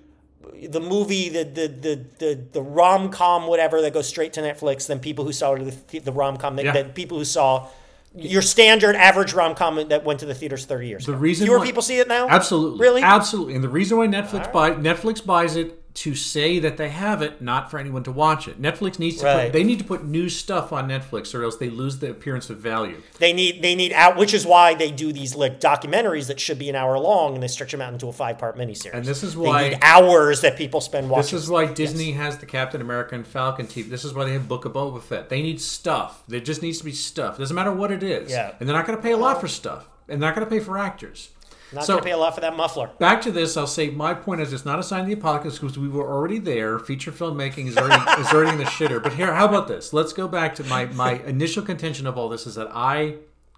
the 0.70 0.80
movie, 0.80 1.30
the 1.30 1.44
the 1.44 1.68
the 1.68 2.06
the, 2.20 2.44
the 2.54 2.62
rom 2.62 3.10
com, 3.12 3.48
whatever 3.48 3.82
that 3.82 3.94
goes 3.94 4.08
straight 4.08 4.34
to 4.34 4.42
Netflix 4.42 4.88
than 4.88 5.00
people 5.00 5.26
who 5.26 5.34
saw 5.34 5.56
the, 5.56 6.00
the 6.00 6.12
rom 6.12 6.38
com. 6.38 6.58
Yeah. 6.58 6.72
Than 6.72 6.90
people 6.92 7.18
who 7.18 7.26
saw 7.26 7.68
your 8.16 8.42
standard 8.44 8.96
average 8.96 9.34
rom 9.34 9.56
com 9.56 9.88
that 9.90 10.04
went 10.06 10.20
to 10.22 10.26
the 10.26 10.34
theaters 10.36 10.66
thirty 10.66 10.88
years. 10.88 11.06
The 11.06 11.12
ago. 11.14 11.20
reason 11.22 11.48
fewer 11.48 11.60
why- 11.60 11.66
people 11.66 11.82
see 11.82 12.00
it 12.00 12.08
now. 12.08 12.28
Absolutely, 12.30 12.80
Really? 12.80 13.02
absolutely. 13.02 13.56
And 13.56 13.64
the 13.64 13.70
reason 13.70 13.98
why 13.98 14.08
Netflix 14.08 14.52
buy 14.54 14.72
Netflix 14.72 15.26
buys 15.26 15.56
it 15.56 15.83
to 15.96 16.16
say 16.16 16.58
that 16.58 16.78
they 16.78 16.90
have 16.90 17.22
it, 17.22 17.40
not 17.40 17.70
for 17.70 17.78
anyone 17.78 18.02
to 18.04 18.12
watch 18.12 18.48
it. 18.48 18.60
Netflix 18.60 18.98
needs 18.98 19.18
to 19.18 19.26
Right. 19.26 19.44
put, 19.46 19.54
they 19.54 19.64
need 19.64 19.78
to 19.78 19.86
put 19.86 20.04
new 20.04 20.28
stuff 20.28 20.74
on 20.74 20.90
Netflix, 20.90 21.36
or 21.36 21.44
else 21.44 21.58
they 21.58 21.70
lose 21.70 22.00
the 22.00 22.10
appearance 22.10 22.50
of 22.50 22.58
value. 22.58 23.02
They 23.20 23.32
need 23.32 23.62
they 23.62 23.76
need 23.76 23.94
out, 23.94 24.18
which 24.18 24.34
is 24.34 24.44
why 24.46 24.74
they 24.74 24.90
do 24.90 25.14
these 25.14 25.36
like 25.36 25.60
documentaries 25.60 26.28
that 26.28 26.40
should 26.40 26.58
be 26.58 26.68
an 26.68 26.76
hour 26.76 26.98
long, 26.98 27.36
and 27.36 27.44
they 27.44 27.48
stretch 27.48 27.72
them 27.72 27.82
out 27.82 27.94
into 27.94 28.08
a 28.08 28.12
five 28.12 28.40
part 28.40 28.58
miniseries. 28.58 28.94
And 28.94 29.06
this 29.06 29.22
is 29.24 29.34
they 29.36 29.40
why- 29.40 29.70
need 29.70 29.80
hours 29.84 30.42
that 30.42 30.58
people 30.58 30.82
spend 30.82 31.10
watching. 31.12 31.36
This 31.36 31.44
is 31.44 31.50
why 31.50 31.66
Disney 31.68 32.14
has 32.14 32.38
the 32.40 32.48
Captain 32.48 32.82
America 32.82 33.14
and 33.14 33.26
Falcon 33.28 33.68
team. 33.68 33.90
This 33.90 34.04
is 34.04 34.14
why 34.16 34.26
they 34.26 34.34
have 34.34 34.48
Book 34.48 34.66
of 34.66 34.74
Boba 34.74 35.02
Fett. 35.02 35.30
They 35.30 35.42
need 35.44 35.62
stuff. 35.62 36.24
There 36.28 36.40
just 36.40 36.64
needs 36.64 36.80
to 36.80 36.86
be 36.86 36.92
stuff. 36.92 37.38
Doesn't 37.38 37.56
matter 37.56 37.72
what 37.72 37.92
it 37.92 38.02
is. 38.02 38.32
Yeah. 38.32 38.54
And 38.60 38.68
they're 38.68 38.76
not 38.76 38.88
going 38.88 38.98
to 38.98 39.04
pay 39.04 39.12
a 39.12 39.18
lot 39.18 39.40
for 39.40 39.48
stuff. 39.48 39.88
And 40.10 40.22
they're 40.22 40.30
not 40.30 40.36
going 40.36 40.48
to 40.48 40.52
pay 40.52 40.60
for 40.60 40.78
actors. 40.78 41.30
Not 41.74 41.86
so 41.86 41.94
going 41.94 42.04
to 42.04 42.06
pay 42.06 42.12
a 42.14 42.18
lot 42.18 42.36
for 42.36 42.42
that 42.42 42.56
muffler. 42.56 42.92
back 43.00 43.22
to 43.24 43.32
this, 43.32 43.58
I'll 43.58 43.68
say 43.68 43.90
my 43.90 44.14
point 44.14 44.42
is 44.42 44.54
it's 44.54 44.66
not 44.66 44.80
a 44.80 44.84
sign 44.84 45.02
of 45.02 45.08
the 45.08 45.14
apocalypse 45.14 45.60
because 45.60 45.78
we 45.78 45.88
were 45.90 46.08
already 46.08 46.40
there. 46.40 46.80
Feature 46.80 47.12
filmmaking 47.12 47.68
is 47.68 47.78
already 47.78 48.22
is 48.22 48.34
already 48.34 48.52
in 48.52 48.58
the 48.58 48.66
shitter. 48.66 49.02
But 49.02 49.14
here, 49.14 49.34
how 49.34 49.48
about 49.48 49.68
this? 49.68 49.94
Let's 49.94 50.14
go 50.14 50.28
back 50.28 50.56
to 50.56 50.64
my 50.66 50.86
my 50.86 51.14
initial 51.24 51.64
contention 51.64 52.08
of 52.08 52.18
all 52.18 52.30
this 52.30 52.46
is 52.46 52.56
that 52.56 52.70
I 52.74 53.16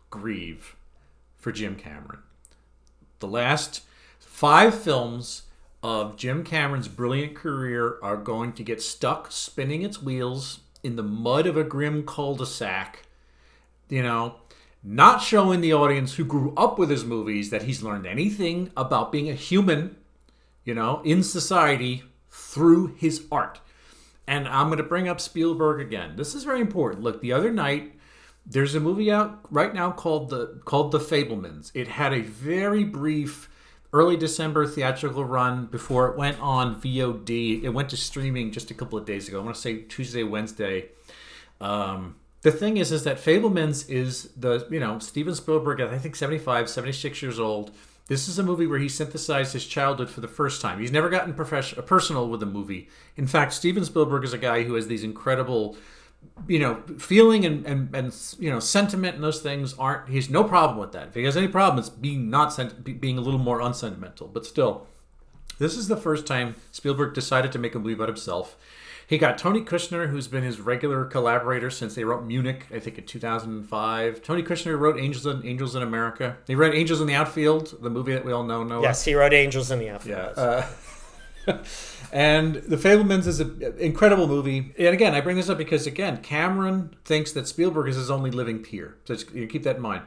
grieve 0.10 0.76
for 1.38 1.52
Jim 1.52 1.76
Cameron. 1.76 2.20
The 3.20 3.28
last 3.28 3.82
five 4.20 4.74
films 4.74 5.44
of 5.84 6.18
Jim 6.18 6.44
Cameron's 6.44 6.88
brilliant 6.88 7.36
career 7.36 7.98
are 8.02 8.18
going 8.18 8.54
to 8.54 8.64
get 8.64 8.82
stuck 8.82 9.32
spinning 9.32 9.84
its 9.84 10.02
wheels 10.02 10.62
in 10.84 10.96
the 10.96 11.04
mud 11.04 11.46
of 11.46 11.56
a 11.58 11.64
grim 11.64 12.04
cul-de-sac. 12.04 13.04
You 13.90 14.02
know, 14.02 14.36
not 14.88 15.20
showing 15.20 15.62
the 15.62 15.74
audience 15.74 16.14
who 16.14 16.24
grew 16.24 16.54
up 16.56 16.78
with 16.78 16.92
his 16.92 17.04
movies 17.04 17.50
that 17.50 17.64
he's 17.64 17.82
learned 17.82 18.06
anything 18.06 18.72
about 18.78 19.12
being 19.12 19.30
a 19.30 19.34
human, 19.34 19.96
you 20.64 20.76
know, 20.76 21.02
in 21.04 21.24
society 21.24 22.04
through 22.30 22.94
his 22.96 23.26
art. 23.32 23.60
And 24.28 24.48
I'm 24.48 24.68
going 24.68 24.78
to 24.78 24.84
bring 24.84 25.08
up 25.08 25.20
Spielberg 25.20 25.82
again. 25.82 26.16
This 26.16 26.36
is 26.36 26.44
very 26.44 26.62
important. 26.62 27.04
Look, 27.04 27.22
the 27.22 27.34
other 27.34 27.52
night 27.52 27.94
there's 28.46 28.76
a 28.76 28.80
movie 28.80 29.12
out 29.12 29.40
right 29.52 29.74
now 29.74 29.92
called 29.92 30.30
the 30.30 30.62
called 30.66 30.92
The 30.92 31.00
Fabelmans. 31.00 31.72
It 31.74 31.88
had 31.88 32.14
a 32.14 32.22
very 32.22 32.84
brief 32.84 33.50
early 33.92 34.18
December 34.18 34.68
theatrical 34.68 35.26
run 35.26 35.66
before 35.66 36.10
it 36.10 36.18
went 36.18 36.40
on 36.40 36.80
VOD. 36.80 37.64
It 37.64 37.70
went 37.70 37.90
to 37.90 37.98
streaming 37.98 38.52
just 38.52 38.70
a 38.70 38.76
couple 38.76 39.00
of 39.00 39.06
days 39.06 39.28
ago. 39.28 39.40
I 39.40 39.44
want 39.44 39.56
to 39.56 39.62
say 39.62 39.82
Tuesday, 39.84 40.22
Wednesday. 40.24 40.90
Um, 41.60 42.18
the 42.46 42.52
thing 42.52 42.78
is, 42.78 42.92
is 42.92 43.04
that 43.06 43.18
Fabelmans 43.18 43.90
is 43.90 44.30
the 44.38 44.68
you 44.70 44.80
know 44.80 45.00
Steven 45.00 45.34
Spielberg. 45.34 45.82
I 45.82 45.98
think 45.98 46.16
75, 46.16 46.70
76 46.70 47.22
years 47.24 47.40
old. 47.40 47.72
This 48.08 48.28
is 48.28 48.38
a 48.38 48.44
movie 48.44 48.68
where 48.68 48.78
he 48.78 48.88
synthesized 48.88 49.54
his 49.54 49.66
childhood 49.66 50.12
for 50.12 50.22
the 50.22 50.28
first 50.28 50.62
time. 50.62 50.80
He's 50.80 50.92
never 50.92 51.10
gotten 51.10 51.34
professional, 51.34 51.84
uh, 51.84 51.88
personal 51.88 52.30
with 52.30 52.44
a 52.44 52.46
movie. 52.46 52.88
In 53.18 53.26
fact, 53.26 53.52
Steven 53.52 53.84
Spielberg 53.84 54.24
is 54.24 54.32
a 54.32 54.38
guy 54.38 54.62
who 54.62 54.76
has 54.76 54.86
these 54.86 55.04
incredible, 55.04 55.76
you 56.48 56.60
know, 56.60 56.84
feeling 57.00 57.46
and, 57.46 57.66
and, 57.66 57.96
and 57.96 58.16
you 58.38 58.52
know, 58.52 58.60
sentiment 58.60 59.16
and 59.16 59.24
those 59.24 59.42
things 59.42 59.74
aren't. 59.80 60.08
He's 60.08 60.30
no 60.30 60.44
problem 60.44 60.78
with 60.78 60.92
that. 60.92 61.08
If 61.08 61.16
he 61.16 61.24
has 61.24 61.36
any 61.36 61.48
problem, 61.48 61.80
it's 61.80 61.90
being 61.90 62.30
not 62.30 62.54
sent, 62.54 63.02
being 63.02 63.18
a 63.18 63.22
little 63.22 63.40
more 63.40 63.60
unsentimental. 63.60 64.28
But 64.28 64.46
still, 64.46 64.86
This 65.58 65.76
is 65.76 65.88
the 65.88 65.98
first 65.98 66.28
time 66.28 66.54
Spielberg 66.72 67.16
decided 67.16 67.52
to 67.54 67.58
make 67.58 67.74
a 67.74 67.80
movie 67.80 67.94
about 67.94 68.10
himself. 68.10 68.56
He 69.08 69.18
got 69.18 69.38
Tony 69.38 69.62
Kushner, 69.62 70.10
who's 70.10 70.28
been 70.28 70.44
his 70.44 70.60
regular 70.60 71.06
collaborator 71.06 71.70
since 71.70 71.94
they 71.94 72.04
wrote 72.04 72.24
Munich, 72.26 72.66
I 72.74 72.80
think 72.80 72.98
in 72.98 73.06
2005. 73.06 74.24
Tony 74.24 74.42
Kushner 74.42 74.80
wrote 74.80 75.00
Angels 75.00 75.26
in, 75.26 75.46
Angels 75.46 75.76
in 75.76 75.84
America. 75.84 76.38
He 76.48 76.56
wrote 76.56 76.74
Angels 76.74 77.02
in 77.02 77.08
the 77.08 77.14
Outfield, 77.14 77.76
the 77.82 77.90
movie 77.90 78.14
that 78.14 78.26
we 78.26 78.32
all 78.32 78.44
know. 78.44 78.64
Noah. 78.64 78.82
Yes, 78.82 79.06
he 79.06 79.14
wrote 79.14 79.34
Angels 79.34 79.70
in 79.70 79.80
the 79.80 79.90
Outfield. 79.90 80.34
Yeah. 80.36 80.42
Uh, 80.42 80.68
and 82.12 82.56
The 82.56 82.78
Fabelmans 82.78 83.28
is 83.28 83.40
an 83.40 83.76
incredible 83.78 84.28
movie. 84.28 84.74
And 84.78 84.88
again, 84.88 85.14
I 85.14 85.22
bring 85.22 85.36
this 85.36 85.50
up 85.50 85.58
because, 85.58 85.86
again, 85.86 86.18
Cameron 86.24 86.96
thinks 87.06 87.32
that 87.34 87.48
Spielberg 87.48 87.90
is 87.90 87.96
his 87.96 88.10
only 88.10 88.32
living 88.32 88.60
peer. 88.64 88.98
So 89.06 89.16
you 89.34 89.46
keep 89.46 89.64
that 89.64 89.76
in 89.76 89.82
mind. 89.84 90.04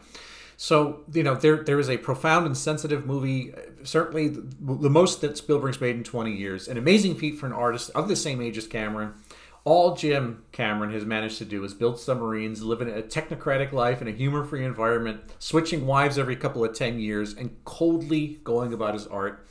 So, 0.61 1.05
you 1.13 1.23
know, 1.23 1.37
there 1.37 1.63
there 1.63 1.79
is 1.79 1.89
a 1.89 1.97
profound 1.99 2.45
and 2.45 2.57
sensitive 2.57 3.07
movie, 3.07 3.55
certainly 3.85 4.27
the, 4.27 4.43
the 4.61 4.91
most 4.91 5.21
that 5.21 5.39
Spielberg's 5.39 5.81
made 5.81 5.95
in 5.95 6.03
20 6.03 6.33
years. 6.35 6.67
An 6.67 6.77
amazing 6.77 7.15
feat 7.15 7.39
for 7.39 7.47
an 7.47 7.53
artist 7.53 7.93
of 7.95 8.09
the 8.09 8.17
same 8.17 8.43
age 8.43 8.59
as 8.59 8.67
Cameron. 8.67 9.15
All 9.63 9.95
Jim 9.95 10.43
Cameron 10.51 10.93
has 10.93 11.05
managed 11.05 11.39
to 11.39 11.45
do 11.45 11.63
is 11.63 11.75
build 11.75 12.01
submarines, 12.01 12.61
live 12.61 12.83
in 12.83 12.89
a 12.89 13.03
technocratic 13.03 13.71
life 13.71 14.03
in 14.03 14.09
a 14.09 14.13
humor 14.13 14.45
free 14.45 14.65
environment, 14.65 15.21
switching 15.39 15.87
wives 15.87 16.19
every 16.19 16.35
couple 16.35 16.65
of 16.65 16.75
10 16.75 16.99
years, 16.99 17.35
and 17.35 17.57
coldly 17.65 18.41
going 18.43 18.73
about 18.73 18.95
his 18.95 19.07
art. 19.07 19.47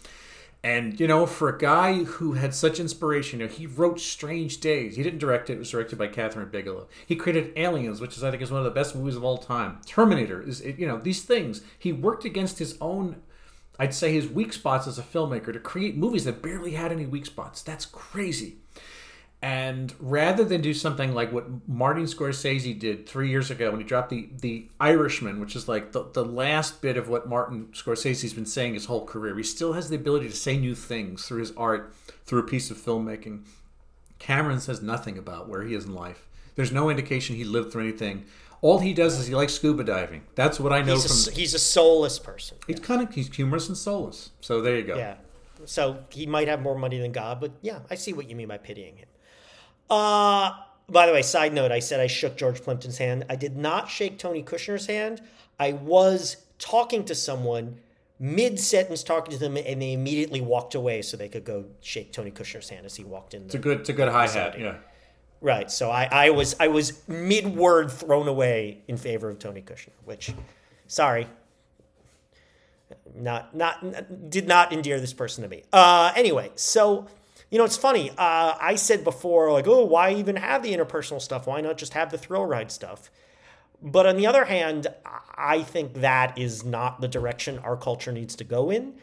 And 0.64 0.99
you 0.99 1.08
know, 1.08 1.26
for 1.26 1.49
a 1.49 1.58
guy 1.58 2.03
who 2.03 2.34
had 2.34 2.53
such 2.53 2.80
inspiration, 2.80 3.39
you 3.39 3.45
know, 3.45 3.51
he 3.51 3.68
wrote 3.68 3.99
Strange 3.99 4.60
Days. 4.60 4.95
He 4.95 5.03
didn't 5.03 5.20
direct 5.20 5.49
it; 5.49 5.53
it 5.53 5.60
was 5.60 5.70
directed 5.70 5.97
by 5.97 6.08
Kathryn 6.08 6.51
Bigelow. 6.51 6.88
He 7.05 7.16
created 7.16 7.53
Aliens, 7.55 8.01
which 8.01 8.18
is 8.18 8.24
I 8.24 8.32
think 8.32 8.41
is 8.41 8.51
one 8.51 8.60
of 8.60 8.66
the 8.66 8.72
best 8.72 8.95
movies 8.95 9.16
of 9.16 9.24
all 9.24 9.38
time. 9.38 9.80
Terminator 9.86 10.41
is, 10.41 10.62
you 10.62 10.88
know, 10.88 10.97
these 10.97 11.24
things. 11.24 11.62
He 11.78 11.93
worked 11.93 12.26
against 12.26 12.60
his 12.60 12.78
own, 12.82 13.22
I'd 13.80 13.93
say, 13.93 14.12
his 14.12 14.28
weak 14.28 14.51
spots 14.51 14.88
as 14.88 14.97
a 14.97 15.03
filmmaker 15.03 15.53
to 15.53 15.60
create 15.60 15.95
movies 15.95 16.26
that 16.26 16.41
barely 16.41 16.72
had 16.72 16.91
any 16.91 17.05
weak 17.05 17.28
spots. 17.28 17.62
That's 17.62 17.86
crazy. 17.86 18.58
And 19.39 19.93
rather 19.99 20.43
than 20.43 20.61
do 20.61 20.73
something 20.73 21.13
like 21.13 21.31
what 21.31 21.45
Martin 21.67 22.05
Scorsese 22.05 22.77
did 22.77 23.07
three 23.07 23.29
years 23.29 23.51
ago 23.51 23.69
when 23.69 23.79
he 23.79 23.85
dropped 23.85 24.09
the, 24.09 24.29
the 24.41 24.67
Irishman, 24.79 25.39
which 25.39 25.55
is 25.55 25.67
like 25.67 25.91
the, 25.91 26.05
the 26.11 26.25
last 26.25 26.81
bit 26.81 26.97
of 26.97 27.07
what 27.07 27.29
Martin 27.29 27.67
Scorsese's 27.71 28.33
been 28.33 28.47
saying 28.47 28.73
his 28.73 28.85
whole 28.85 29.05
career, 29.05 29.38
he 29.38 29.43
still 29.43 29.73
has 29.73 29.89
the 29.89 29.95
ability 29.95 30.27
to 30.27 30.35
say 30.35 30.57
new 30.57 30.73
things 30.73 31.27
through 31.27 31.39
his 31.41 31.51
art, 31.55 31.93
through 32.25 32.39
a 32.39 32.43
piece 32.47 32.71
of 32.71 32.77
filmmaking. 32.77 33.43
Cameron 34.17 34.59
says 34.59 34.81
nothing 34.81 35.19
about 35.19 35.47
where 35.47 35.61
he 35.61 35.75
is 35.75 35.85
in 35.85 35.93
life. 35.93 36.27
There's 36.55 36.71
no 36.71 36.89
indication 36.89 37.35
he 37.35 37.43
lived 37.43 37.71
through 37.71 37.83
anything. 37.83 38.25
All 38.61 38.79
he 38.79 38.91
does 38.91 39.19
is 39.19 39.27
he 39.27 39.35
likes 39.35 39.53
scuba 39.53 39.83
diving. 39.83 40.23
That's 40.33 40.59
what 40.59 40.73
I 40.73 40.81
know 40.81 40.93
He's 40.95 41.25
from. 41.25 41.31
a, 41.31 41.38
he's 41.38 41.53
a 41.53 41.59
soulless 41.59 42.17
person. 42.17 42.57
he's 42.65 42.79
kind 42.79 43.03
of 43.03 43.13
he's 43.13 43.33
humorous 43.35 43.67
and 43.67 43.77
soulless. 43.77 44.31
So 44.41 44.61
there 44.61 44.77
you 44.77 44.83
go. 44.83 44.97
Yeah. 44.97 45.17
So 45.65 45.99
he 46.09 46.25
might 46.25 46.47
have 46.47 46.61
more 46.63 46.75
money 46.77 46.97
than 46.99 47.11
God, 47.11 47.39
but 47.39 47.51
yeah, 47.61 47.79
I 47.91 47.95
see 47.95 48.13
what 48.13 48.27
you 48.27 48.35
mean 48.35 48.47
by 48.47 48.57
pitying 48.57 48.97
him. 48.97 49.07
Uh 49.89 50.51
by 50.89 51.05
the 51.05 51.11
way, 51.11 51.21
side 51.21 51.53
note, 51.53 51.71
I 51.71 51.79
said 51.79 51.99
I 51.99 52.07
shook 52.07 52.38
George 52.38 52.61
Plimpton's 52.61 52.97
hand. 52.97 53.25
I 53.29 53.35
did 53.35 53.57
not 53.57 53.89
shake 53.89 54.17
Tony 54.17 54.41
Kushner's 54.41 54.85
hand. 54.85 55.21
I 55.59 55.73
was 55.73 56.38
talking 56.59 57.03
to 57.05 57.15
someone 57.15 57.79
mid 58.19 58.59
sentence 58.59 59.03
talking 59.03 59.31
to 59.31 59.38
them 59.38 59.57
and 59.57 59.81
they 59.81 59.93
immediately 59.93 60.41
walked 60.41 60.75
away 60.75 61.01
so 61.01 61.15
they 61.17 61.29
could 61.29 61.43
go 61.43 61.65
shake 61.81 62.11
Tony 62.11 62.31
Kushner's 62.31 62.69
hand 62.69 62.85
as 62.85 62.95
he 62.95 63.03
walked 63.03 63.33
in. 63.33 63.43
It's 63.43 63.55
a 63.55 63.59
good 63.59 63.81
it's 63.81 63.89
a 63.89 63.93
good 63.93 64.09
high 64.09 64.27
hat. 64.27 64.59
Yeah. 64.59 64.75
Right. 65.39 65.69
So 65.69 65.91
I, 65.91 66.07
I 66.11 66.29
was 66.31 66.55
I 66.59 66.67
was 66.67 67.07
mid 67.07 67.55
word 67.55 67.91
thrown 67.91 68.27
away 68.27 68.81
in 68.88 68.97
favor 68.97 69.29
of 69.29 69.39
Tony 69.39 69.61
Kushner, 69.61 69.89
which 70.05 70.33
sorry. 70.88 71.27
Not 73.15 73.55
not 73.55 74.29
did 74.29 74.47
not 74.47 74.71
endear 74.71 74.99
this 74.99 75.13
person 75.13 75.43
to 75.43 75.49
me. 75.49 75.63
Uh 75.71 76.11
anyway, 76.15 76.51
so 76.55 77.07
you 77.49 77.57
know 77.57 77.65
it's 77.65 77.77
funny. 77.77 78.11
Uh 78.11 78.55
I 78.59 78.75
said 78.75 79.03
before, 79.03 79.51
like, 79.51 79.67
oh, 79.67 79.85
why 79.85 80.13
even 80.13 80.35
have 80.35 80.63
the 80.63 80.73
interpersonal 80.73 81.21
stuff? 81.21 81.47
Why 81.47 81.61
not 81.61 81.77
just 81.77 81.93
have 81.93 82.11
the 82.11 82.17
thrill 82.17 82.45
ride 82.45 82.71
stuff? 82.71 83.09
But 83.81 84.07
on 84.07 84.17
the 84.17 84.25
other 84.25 84.45
hand, 84.45 84.87
I 85.35 85.61
think 85.61 85.95
that 85.95 86.37
is 86.37 86.65
not 86.65 86.99
the 86.99 87.07
direction 87.07 87.59
our 87.59 87.77
culture 87.77 88.11
needs 88.11 88.35
to 88.37 88.43
go 88.43 88.71
in. 88.71 88.95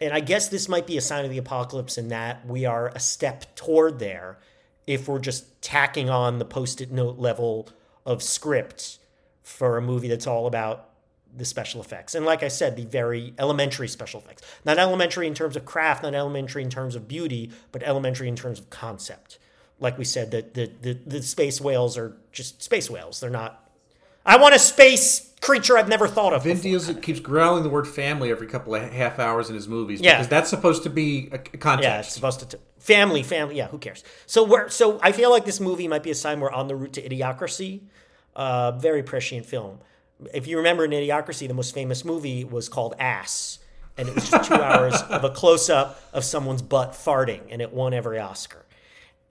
And 0.00 0.12
I 0.12 0.20
guess 0.20 0.48
this 0.48 0.68
might 0.68 0.86
be 0.86 0.96
a 0.96 1.00
sign 1.00 1.24
of 1.24 1.30
the 1.30 1.38
apocalypse 1.38 1.98
in 1.98 2.08
that 2.08 2.46
we 2.46 2.64
are 2.64 2.88
a 2.88 3.00
step 3.00 3.54
toward 3.54 3.98
there 3.98 4.38
if 4.86 5.06
we're 5.06 5.20
just 5.20 5.60
tacking 5.62 6.10
on 6.10 6.38
the 6.38 6.44
post 6.44 6.80
it 6.80 6.90
note 6.90 7.18
level 7.18 7.68
of 8.06 8.22
script 8.22 8.98
for 9.42 9.76
a 9.76 9.82
movie 9.82 10.08
that's 10.08 10.26
all 10.26 10.46
about 10.46 10.89
the 11.36 11.44
special 11.44 11.80
effects. 11.80 12.14
And 12.14 12.26
like 12.26 12.42
I 12.42 12.48
said, 12.48 12.76
the 12.76 12.84
very 12.84 13.34
elementary 13.38 13.88
special 13.88 14.20
effects. 14.20 14.42
Not 14.64 14.78
elementary 14.78 15.26
in 15.26 15.34
terms 15.34 15.56
of 15.56 15.64
craft, 15.64 16.02
not 16.02 16.14
elementary 16.14 16.62
in 16.62 16.70
terms 16.70 16.94
of 16.94 17.06
beauty, 17.08 17.50
but 17.72 17.82
elementary 17.82 18.28
in 18.28 18.36
terms 18.36 18.58
of 18.58 18.70
concept. 18.70 19.38
Like 19.78 19.96
we 19.96 20.04
said, 20.04 20.30
the, 20.30 20.44
the, 20.52 20.70
the, 20.82 20.98
the 21.06 21.22
space 21.22 21.60
whales 21.60 21.96
are 21.96 22.16
just 22.32 22.62
space 22.62 22.90
whales. 22.90 23.20
They're 23.20 23.30
not. 23.30 23.70
I 24.26 24.36
want 24.36 24.54
a 24.54 24.58
space 24.58 25.32
creature 25.40 25.78
I've 25.78 25.88
never 25.88 26.06
thought 26.06 26.34
of. 26.34 26.44
Vin. 26.44 26.60
Diesel 26.60 26.94
keeps 26.96 27.20
growling 27.20 27.62
the 27.62 27.70
word 27.70 27.88
family 27.88 28.30
every 28.30 28.46
couple 28.46 28.74
of 28.74 28.92
half 28.92 29.18
hours 29.18 29.48
in 29.48 29.54
his 29.54 29.66
movies 29.66 30.00
Yeah. 30.02 30.16
because 30.16 30.28
that's 30.28 30.50
supposed 30.50 30.82
to 30.82 30.90
be 30.90 31.30
a, 31.32 31.36
a 31.36 31.38
context. 31.38 31.82
Yeah, 31.88 32.00
it's 32.00 32.12
supposed 32.12 32.40
to 32.40 32.46
t- 32.58 32.62
family, 32.78 33.22
family. 33.22 33.56
Yeah, 33.56 33.68
who 33.68 33.78
cares? 33.78 34.04
So 34.26 34.44
we're 34.44 34.68
so 34.68 35.00
I 35.02 35.12
feel 35.12 35.30
like 35.30 35.46
this 35.46 35.60
movie 35.60 35.88
might 35.88 36.02
be 36.02 36.10
a 36.10 36.14
sign 36.14 36.40
we're 36.40 36.50
on 36.52 36.68
the 36.68 36.76
route 36.76 36.92
to 36.94 37.02
Idiocracy. 37.08 37.80
Uh, 38.36 38.72
very 38.72 39.02
prescient 39.02 39.46
film. 39.46 39.78
If 40.34 40.46
you 40.46 40.56
remember 40.58 40.84
in 40.84 40.90
Idiocracy, 40.90 41.48
the 41.48 41.54
most 41.54 41.74
famous 41.74 42.04
movie 42.04 42.44
was 42.44 42.68
called 42.68 42.94
Ass, 42.98 43.58
and 43.96 44.08
it 44.08 44.14
was 44.14 44.30
just 44.30 44.48
two 44.48 44.54
hours 44.54 44.94
of 45.08 45.24
a 45.24 45.30
close 45.30 45.68
up 45.70 46.00
of 46.12 46.24
someone's 46.24 46.62
butt 46.62 46.92
farting, 46.92 47.40
and 47.50 47.60
it 47.62 47.72
won 47.72 47.94
every 47.94 48.18
Oscar. 48.18 48.64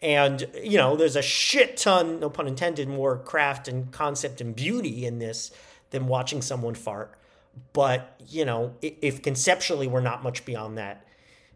And 0.02 0.48
you 0.64 0.78
know, 0.78 0.96
there's 0.96 1.16
a 1.16 1.22
shit 1.22 1.78
ton, 1.78 2.20
no 2.20 2.30
pun 2.30 2.48
intended, 2.48 2.88
more 2.88 3.18
craft 3.18 3.68
and 3.68 3.92
concept 3.92 4.42
and 4.42 4.56
beauty 4.56 5.06
in 5.06 5.20
this 5.20 5.52
than 5.92 6.08
watching 6.08 6.42
someone 6.42 6.76
fart. 6.76 7.14
But 7.74 8.16
you 8.28 8.46
know, 8.46 8.76
if 8.82 9.22
conceptually 9.22 9.88
we're 9.88 10.02
not 10.02 10.24
much 10.24 10.46
beyond 10.46 10.78
that, 10.78 11.06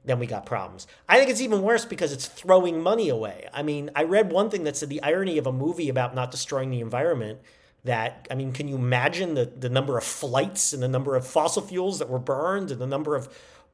then 0.05 0.19
we 0.19 0.27
got 0.27 0.45
problems. 0.45 0.87
I 1.07 1.17
think 1.17 1.29
it's 1.29 1.41
even 1.41 1.61
worse 1.61 1.85
because 1.85 2.11
it's 2.11 2.25
throwing 2.25 2.81
money 2.81 3.09
away. 3.09 3.47
I 3.53 3.63
mean, 3.63 3.89
I 3.95 4.03
read 4.03 4.31
one 4.31 4.49
thing 4.49 4.65
that 4.65 4.75
said 4.75 4.89
the 4.89 5.01
irony 5.01 5.37
of 5.37 5.47
a 5.47 5.51
movie 5.51 5.89
about 5.89 6.13
not 6.13 6.31
destroying 6.31 6.71
the 6.71 6.81
environment. 6.81 7.39
That 7.85 8.27
I 8.31 8.35
mean, 8.35 8.53
can 8.53 8.67
you 8.67 8.75
imagine 8.75 9.33
the 9.33 9.45
the 9.45 9.69
number 9.69 9.97
of 9.97 10.03
flights 10.03 10.73
and 10.73 10.81
the 10.81 10.87
number 10.87 11.15
of 11.15 11.27
fossil 11.27 11.61
fuels 11.61 11.99
that 11.99 12.09
were 12.09 12.19
burned 12.19 12.71
and 12.71 12.79
the 12.79 12.87
number 12.87 13.15
of 13.15 13.27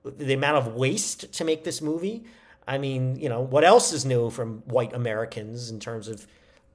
the 0.03 0.34
amount 0.34 0.57
of 0.57 0.74
waste 0.74 1.32
to 1.34 1.43
make 1.43 1.64
this 1.64 1.82
movie? 1.82 2.24
I 2.68 2.78
mean, 2.78 3.16
you 3.16 3.30
know, 3.30 3.41
what 3.41 3.64
else 3.64 3.91
is 3.91 4.05
new 4.05 4.30
from 4.30 4.60
white 4.66 4.93
Americans 4.93 5.72
in 5.72 5.80
terms 5.80 6.07
of, 6.07 6.28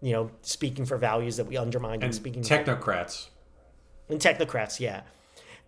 you 0.03 0.13
know, 0.13 0.31
speaking 0.43 0.85
for 0.87 0.97
values 0.97 1.37
that 1.37 1.47
we 1.47 1.57
undermine 1.57 1.95
and, 1.95 2.05
and 2.05 2.15
speaking 2.15 2.43
technocrats. 2.43 3.29
and 4.09 4.21
technocrats, 4.21 4.81
yeah. 4.81 5.03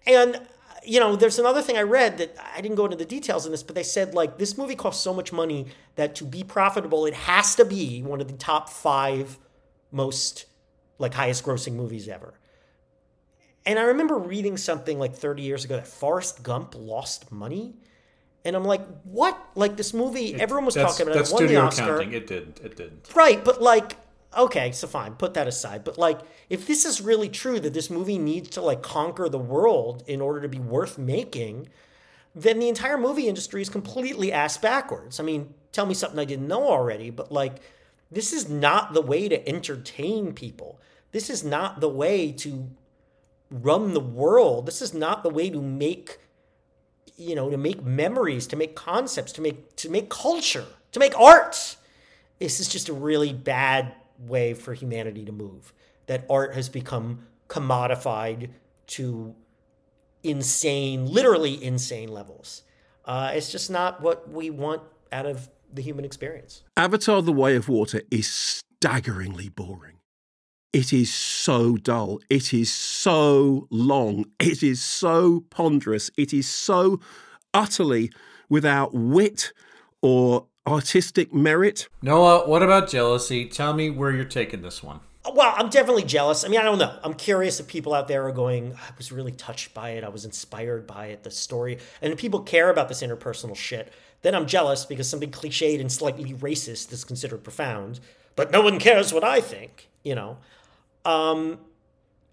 And 0.06 0.40
you 0.84 1.00
know, 1.00 1.16
there's 1.16 1.38
another 1.38 1.62
thing 1.62 1.76
I 1.76 1.82
read 1.82 2.18
that 2.18 2.36
I 2.54 2.60
didn't 2.60 2.76
go 2.76 2.84
into 2.84 2.96
the 2.96 3.04
details 3.04 3.44
in 3.44 3.52
this, 3.52 3.62
but 3.62 3.74
they 3.74 3.82
said 3.82 4.14
like 4.14 4.38
this 4.38 4.56
movie 4.56 4.76
costs 4.76 5.02
so 5.02 5.12
much 5.12 5.32
money 5.32 5.66
that 5.96 6.14
to 6.16 6.24
be 6.24 6.44
profitable, 6.44 7.06
it 7.06 7.14
has 7.14 7.56
to 7.56 7.64
be 7.64 8.02
one 8.02 8.20
of 8.20 8.28
the 8.28 8.36
top 8.36 8.68
five 8.68 9.38
most 9.90 10.46
like 10.99 11.14
highest 11.14 11.44
grossing 11.44 11.74
movies 11.74 12.09
ever. 12.09 12.34
And 13.64 13.78
I 13.78 13.82
remember 13.82 14.16
reading 14.16 14.57
something 14.57 14.99
like 14.99 15.14
30 15.14 15.42
years 15.42 15.64
ago 15.64 15.76
that 15.76 15.88
Forrest 15.88 16.42
Gump 16.42 16.74
lost 16.76 17.32
money. 17.32 17.74
And 18.44 18.55
I'm 18.55 18.64
like, 18.64 18.86
what? 19.03 19.36
Like 19.57 19.76
this 19.76 19.92
movie, 19.92 20.34
everyone 20.40 20.64
was 20.64 20.74
talking 20.74 21.07
about 21.07 21.16
that's 21.16 21.32
it. 21.32 21.34
Won 21.34 21.47
the 21.49 21.57
Oscar. 21.57 21.82
accounting. 21.82 22.12
It 22.12 22.28
didn't. 22.28 22.61
It 22.61 22.76
didn't. 22.76 23.11
Right, 23.14 23.44
but 23.44 23.61
like, 23.61 23.97
okay, 24.36 24.70
so 24.70 24.86
fine, 24.86 25.14
put 25.14 25.34
that 25.34 25.49
aside. 25.49 25.82
But 25.82 25.99
like, 25.99 26.20
if 26.49 26.68
this 26.68 26.84
is 26.84 27.01
really 27.01 27.28
true 27.28 27.59
that 27.59 27.74
this 27.74 27.90
movie 27.90 28.18
needs 28.18 28.51
to 28.51 28.61
like 28.61 28.82
conquer 28.82 29.28
the 29.28 29.38
world 29.38 30.05
in 30.07 30.20
order 30.20 30.40
to 30.42 30.49
be 30.49 30.61
worth 30.61 30.97
making, 30.97 31.68
then 32.36 32.61
the 32.61 32.68
entire 32.68 32.99
movie 32.99 33.26
industry 33.26 33.62
is 33.62 33.68
completely 33.68 34.32
ass 34.32 34.57
backwards. 34.59 35.18
I 35.18 35.24
mean, 35.24 35.53
tell 35.72 35.86
me 35.86 35.94
something 35.94 36.20
I 36.20 36.24
didn't 36.24 36.47
know 36.47 36.68
already, 36.68 37.11
but 37.11 37.32
like, 37.32 37.57
this 38.11 38.32
is 38.32 38.48
not 38.48 38.94
the 38.94 39.02
way 39.02 39.28
to 39.28 39.48
entertain 39.48 40.32
people. 40.32 40.80
This 41.12 41.30
is 41.30 41.42
not 41.44 41.80
the 41.80 41.88
way 41.88 42.32
to 42.32 42.68
run 43.50 43.94
the 43.94 44.00
world. 44.00 44.66
This 44.66 44.82
is 44.82 44.94
not 44.94 45.22
the 45.22 45.30
way 45.30 45.50
to 45.50 45.61
make 45.61 46.18
you 47.16 47.34
know, 47.34 47.48
to 47.48 47.57
make 47.57 47.82
memories, 47.82 48.46
to 48.48 48.57
make 48.57 48.76
concepts, 48.76 49.32
to 49.32 49.40
make 49.40 49.74
to 49.76 49.90
make 49.90 50.11
culture, 50.11 50.66
to 50.92 51.00
make 51.00 51.18
art. 51.18 51.76
This 52.38 52.61
is 52.61 52.68
just 52.68 52.88
a 52.88 52.92
really 52.92 53.32
bad 53.32 53.94
way 54.18 54.54
for 54.54 54.74
humanity 54.74 55.24
to 55.24 55.32
move. 55.32 55.72
That 56.07 56.26
art 56.28 56.54
has 56.54 56.68
become 56.68 57.26
commodified 57.48 58.50
to 58.88 59.34
insane, 60.22 61.07
literally 61.07 61.62
insane 61.62 62.09
levels. 62.09 62.62
Uh, 63.04 63.32
it's 63.34 63.50
just 63.50 63.70
not 63.70 64.00
what 64.00 64.30
we 64.30 64.50
want 64.50 64.82
out 65.12 65.26
of 65.26 65.48
the 65.76 65.82
human 65.82 66.04
experience. 66.04 66.64
Avatar 66.76 67.22
The 67.22 67.32
Way 67.32 67.54
of 67.56 67.68
Water 67.68 68.02
is 68.10 68.26
staggeringly 68.30 69.48
boring. 69.48 69.98
It 70.72 70.92
is 70.92 71.12
so 71.12 71.76
dull. 71.76 72.18
It 72.28 72.52
is 72.52 72.70
so 72.72 73.66
long. 73.70 74.26
It 74.38 74.62
is 74.62 74.82
so 74.82 75.44
ponderous. 75.48 76.10
It 76.18 76.34
is 76.34 76.48
so 76.48 77.00
utterly 77.54 78.10
without 78.50 78.92
wit 78.92 79.52
or 80.02 80.46
artistic 80.66 81.32
merit. 81.32 81.88
Noah, 82.02 82.46
what 82.48 82.62
about 82.62 82.90
jealousy? 82.90 83.46
Tell 83.46 83.72
me 83.72 83.88
where 83.88 84.10
you're 84.10 84.24
taking 84.24 84.62
this 84.62 84.82
one. 84.82 85.00
Well, 85.32 85.54
I'm 85.56 85.70
definitely 85.70 86.04
jealous. 86.04 86.44
I 86.44 86.48
mean, 86.48 86.60
I 86.60 86.62
don't 86.62 86.78
know. 86.78 86.96
I'm 87.02 87.14
curious 87.14 87.58
if 87.58 87.66
people 87.66 87.94
out 87.94 88.06
there 88.06 88.26
are 88.26 88.32
going, 88.32 88.74
I 88.74 88.90
was 88.96 89.10
really 89.10 89.32
touched 89.32 89.74
by 89.74 89.90
it. 89.90 90.04
I 90.04 90.08
was 90.08 90.24
inspired 90.24 90.86
by 90.86 91.06
it, 91.06 91.24
the 91.24 91.30
story. 91.30 91.78
And 92.00 92.12
if 92.12 92.18
people 92.18 92.40
care 92.40 92.70
about 92.70 92.88
this 92.88 93.02
interpersonal 93.02 93.56
shit, 93.56 93.92
then 94.22 94.34
I'm 94.34 94.46
jealous 94.46 94.84
because 94.84 95.08
something 95.08 95.30
cliched 95.30 95.80
and 95.80 95.90
slightly 95.90 96.34
racist 96.34 96.92
is 96.92 97.04
considered 97.04 97.44
profound. 97.44 98.00
But 98.34 98.50
no 98.50 98.60
one 98.60 98.78
cares 98.78 99.12
what 99.12 99.24
I 99.24 99.40
think, 99.40 99.88
you 100.02 100.14
know? 100.14 100.38
Um, 101.04 101.58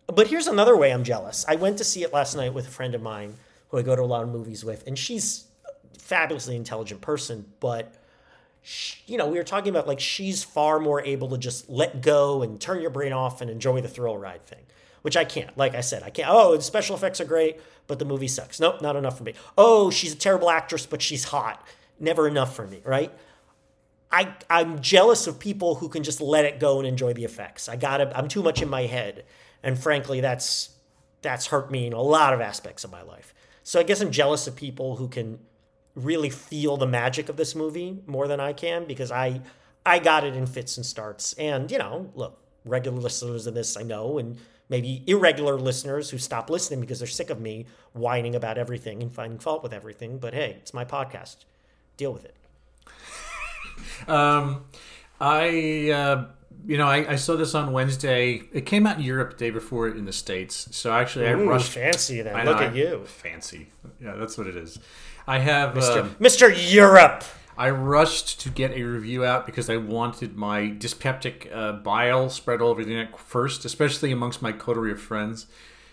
but 0.07 0.27
here's 0.27 0.47
another 0.47 0.75
way 0.75 0.91
I'm 0.91 1.03
jealous. 1.03 1.45
I 1.47 1.55
went 1.55 1.77
to 1.77 1.83
see 1.83 2.03
it 2.03 2.11
last 2.11 2.35
night 2.35 2.53
with 2.53 2.67
a 2.67 2.71
friend 2.71 2.93
of 2.93 3.01
mine 3.01 3.35
who 3.69 3.77
I 3.77 3.81
go 3.81 3.95
to 3.95 4.01
a 4.01 4.03
lot 4.03 4.23
of 4.23 4.29
movies 4.29 4.65
with, 4.65 4.85
and 4.85 4.97
she's 4.97 5.45
a 5.65 5.99
fabulously 5.99 6.55
intelligent 6.55 7.01
person, 7.01 7.45
but 7.59 7.93
she, 8.61 8.97
you 9.07 9.17
know, 9.17 9.27
we 9.27 9.37
were 9.37 9.43
talking 9.43 9.69
about 9.69 9.87
like 9.87 9.99
she's 9.99 10.43
far 10.43 10.79
more 10.79 11.01
able 11.01 11.29
to 11.29 11.37
just 11.37 11.69
let 11.69 12.01
go 12.01 12.41
and 12.41 12.59
turn 12.59 12.81
your 12.81 12.89
brain 12.89 13.13
off 13.13 13.41
and 13.41 13.49
enjoy 13.49 13.81
the 13.81 13.87
thrill 13.87 14.17
ride 14.17 14.45
thing, 14.45 14.63
which 15.03 15.15
I 15.15 15.25
can't. 15.25 15.55
Like 15.57 15.75
I 15.75 15.81
said, 15.81 16.01
I 16.01 16.09
can't. 16.09 16.29
Oh, 16.31 16.55
the 16.57 16.63
special 16.63 16.95
effects 16.95 17.21
are 17.21 17.25
great, 17.25 17.59
but 17.87 17.99
the 17.99 18.05
movie 18.05 18.27
sucks. 18.27 18.59
Nope, 18.59 18.81
not 18.81 18.95
enough 18.95 19.17
for 19.17 19.23
me. 19.23 19.35
Oh, 19.57 19.91
she's 19.91 20.13
a 20.13 20.17
terrible 20.17 20.49
actress, 20.49 20.85
but 20.85 21.01
she's 21.01 21.25
hot. 21.25 21.65
Never 21.99 22.27
enough 22.27 22.55
for 22.55 22.65
me, 22.65 22.81
right? 22.83 23.11
I 24.11 24.33
I'm 24.49 24.81
jealous 24.81 25.27
of 25.27 25.39
people 25.39 25.75
who 25.75 25.89
can 25.89 26.03
just 26.03 26.21
let 26.21 26.45
it 26.45 26.59
go 26.59 26.79
and 26.79 26.87
enjoy 26.87 27.13
the 27.13 27.25
effects. 27.25 27.67
I 27.67 27.75
gotta. 27.75 28.15
I'm 28.17 28.27
too 28.27 28.41
much 28.41 28.61
in 28.61 28.69
my 28.69 28.83
head, 28.83 29.25
and 29.61 29.77
frankly, 29.77 30.21
that's 30.21 30.69
that's 31.21 31.47
hurt 31.47 31.71
me 31.71 31.87
in 31.87 31.93
a 31.93 32.01
lot 32.01 32.33
of 32.33 32.41
aspects 32.41 32.83
of 32.83 32.91
my 32.91 33.01
life. 33.01 33.33
So 33.63 33.79
I 33.79 33.83
guess 33.83 34.01
I'm 34.01 34.11
jealous 34.11 34.45
of 34.45 34.55
people 34.55 34.97
who 34.97 35.07
can 35.07 35.39
really 35.95 36.29
feel 36.29 36.77
the 36.77 36.87
magic 36.87 37.29
of 37.29 37.37
this 37.37 37.55
movie 37.55 38.01
more 38.05 38.27
than 38.27 38.39
I 38.39 38.53
can 38.53 38.85
because 38.85 39.11
I 39.11 39.41
I 39.85 39.99
got 39.99 40.23
it 40.23 40.35
in 40.35 40.45
fits 40.45 40.77
and 40.77 40.85
starts. 40.85 41.33
And 41.33 41.71
you 41.71 41.77
know, 41.77 42.11
look, 42.15 42.39
regular 42.65 42.99
listeners 42.99 43.47
of 43.47 43.53
this 43.53 43.75
I 43.75 43.83
know, 43.83 44.17
and 44.17 44.37
maybe 44.69 45.03
irregular 45.07 45.57
listeners 45.57 46.09
who 46.09 46.17
stop 46.17 46.49
listening 46.49 46.81
because 46.81 46.99
they're 46.99 47.07
sick 47.07 47.29
of 47.29 47.39
me 47.39 47.65
whining 47.93 48.35
about 48.35 48.57
everything 48.57 49.01
and 49.01 49.13
finding 49.13 49.39
fault 49.39 49.63
with 49.63 49.73
everything. 49.73 50.17
But 50.17 50.33
hey, 50.33 50.57
it's 50.59 50.73
my 50.73 50.85
podcast. 50.85 51.37
Deal 51.97 52.13
with 52.13 52.25
it. 52.25 52.35
Um, 54.07 54.65
I, 55.19 55.89
uh, 55.91 56.25
you 56.65 56.77
know, 56.77 56.87
I, 56.87 57.13
I 57.13 57.15
saw 57.15 57.35
this 57.35 57.55
on 57.55 57.71
Wednesday. 57.71 58.43
It 58.51 58.65
came 58.65 58.85
out 58.85 58.97
in 58.97 59.03
Europe 59.03 59.31
the 59.31 59.37
day 59.37 59.49
before 59.49 59.87
it 59.87 59.97
in 59.97 60.05
the 60.05 60.13
States. 60.13 60.67
So 60.71 60.91
actually, 60.91 61.27
I 61.27 61.31
Ooh, 61.33 61.49
rushed. 61.49 61.71
fancy 61.71 62.21
then. 62.21 62.35
I 62.35 62.43
Look 62.43 62.59
know, 62.59 62.65
at 62.65 62.75
you. 62.75 63.03
Fancy. 63.05 63.67
Yeah, 64.01 64.15
that's 64.15 64.37
what 64.37 64.47
it 64.47 64.55
is. 64.55 64.79
I 65.27 65.39
have. 65.39 65.73
Mr. 65.73 66.01
um, 66.01 66.15
Mr. 66.19 66.73
Europe. 66.73 67.23
I 67.57 67.69
rushed 67.69 68.39
to 68.41 68.49
get 68.49 68.71
a 68.71 68.83
review 68.83 69.23
out 69.23 69.45
because 69.45 69.69
I 69.69 69.77
wanted 69.77 70.35
my 70.35 70.67
dyspeptic 70.69 71.49
uh, 71.53 71.73
bile 71.73 72.29
spread 72.29 72.61
all 72.61 72.69
over 72.69 72.83
the 72.83 72.91
internet 72.91 73.19
first, 73.19 73.65
especially 73.65 74.11
amongst 74.11 74.41
my 74.41 74.51
coterie 74.51 74.91
of 74.91 75.01
friends. 75.01 75.47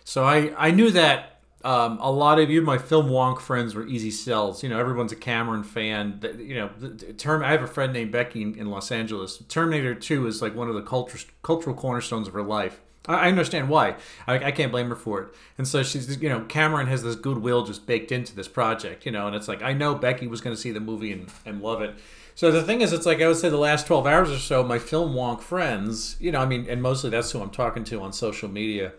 So 0.05 0.25
I, 0.25 0.53
I 0.57 0.71
knew 0.71 0.91
that 0.91 1.41
um, 1.63 1.99
a 2.01 2.11
lot 2.11 2.39
of 2.39 2.49
you, 2.49 2.63
my 2.63 2.79
film 2.79 3.09
wonk 3.11 3.41
friends, 3.41 3.75
were 3.75 3.87
easy 3.87 4.11
sells. 4.11 4.63
You 4.63 4.71
know, 4.71 4.79
everyone's 4.79 5.13
a 5.13 5.17
Cameron 5.17 5.63
fan. 5.63 6.21
You 6.39 6.55
know, 6.55 6.71
the 6.79 7.13
term. 7.13 7.43
I 7.43 7.51
have 7.51 7.63
a 7.63 7.67
friend 7.67 7.93
named 7.93 8.13
Becky 8.13 8.43
in, 8.43 8.55
in 8.55 8.71
Los 8.71 8.91
Angeles. 8.91 9.43
Terminator 9.49 9.95
Two 9.95 10.27
is 10.27 10.41
like 10.41 10.55
one 10.55 10.69
of 10.69 10.75
the 10.75 10.83
culture, 10.83 11.19
cultural 11.43 11.77
cornerstones 11.77 12.27
of 12.29 12.35
her 12.35 12.43
life. 12.43 12.81
I 13.07 13.29
understand 13.29 13.69
why. 13.69 13.97
I, 14.27 14.47
I 14.47 14.51
can't 14.51 14.71
blame 14.71 14.89
her 14.91 14.97
for 14.97 15.23
it. 15.23 15.35
And 15.57 15.67
so 15.67 15.83
she's, 15.83 16.21
you 16.21 16.29
know, 16.29 16.43
Cameron 16.43 16.87
has 16.89 17.03
this 17.03 17.17
goodwill 17.17 17.65
just 17.65 17.87
baked 17.87 18.13
into 18.13 18.35
this 18.35 18.49
project, 18.49 19.07
you 19.07 19.13
know, 19.13 19.27
and 19.27 19.35
it's 19.35 19.49
like, 19.49 19.63
I 19.63 19.73
know 19.73 19.95
Becky 19.95 20.27
was 20.27 20.41
going 20.41 20.55
to 20.55 20.61
see 20.61 20.71
the 20.71 20.81
movie 20.81 21.13
and, 21.13 21.29
and 21.47 21.63
love 21.63 21.81
it. 21.81 21.95
So 22.35 22.51
the 22.51 22.63
thing 22.63 22.83
is, 22.83 22.93
it's 22.93 23.07
like 23.07 23.21
I 23.21 23.27
would 23.27 23.37
say 23.37 23.49
the 23.49 23.57
last 23.57 23.87
12 23.87 24.07
hours 24.07 24.31
or 24.31 24.39
so, 24.39 24.63
my 24.63 24.79
film 24.79 25.15
wonk 25.15 25.41
friends, 25.41 26.17
you 26.21 26.31
know, 26.31 26.41
I 26.41 26.47
mean, 26.47 26.67
and 26.69 26.83
mostly 26.83 27.11
that's 27.11 27.31
who 27.31 27.41
I'm 27.41 27.51
talking 27.51 27.85
to 27.85 28.01
on 28.03 28.13
social 28.13 28.49
media. 28.49 28.93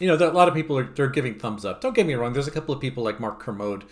You 0.00 0.08
know, 0.08 0.14
a 0.14 0.32
lot 0.32 0.48
of 0.48 0.54
people 0.54 0.78
are 0.78 0.84
they're 0.84 1.08
giving 1.08 1.38
thumbs 1.38 1.64
up. 1.64 1.80
Don't 1.80 1.94
get 1.94 2.06
me 2.06 2.14
wrong. 2.14 2.32
There's 2.32 2.46
a 2.46 2.52
couple 2.52 2.74
of 2.74 2.80
people 2.80 3.02
like 3.02 3.20
Mark 3.20 3.40
Kermode, 3.40 3.84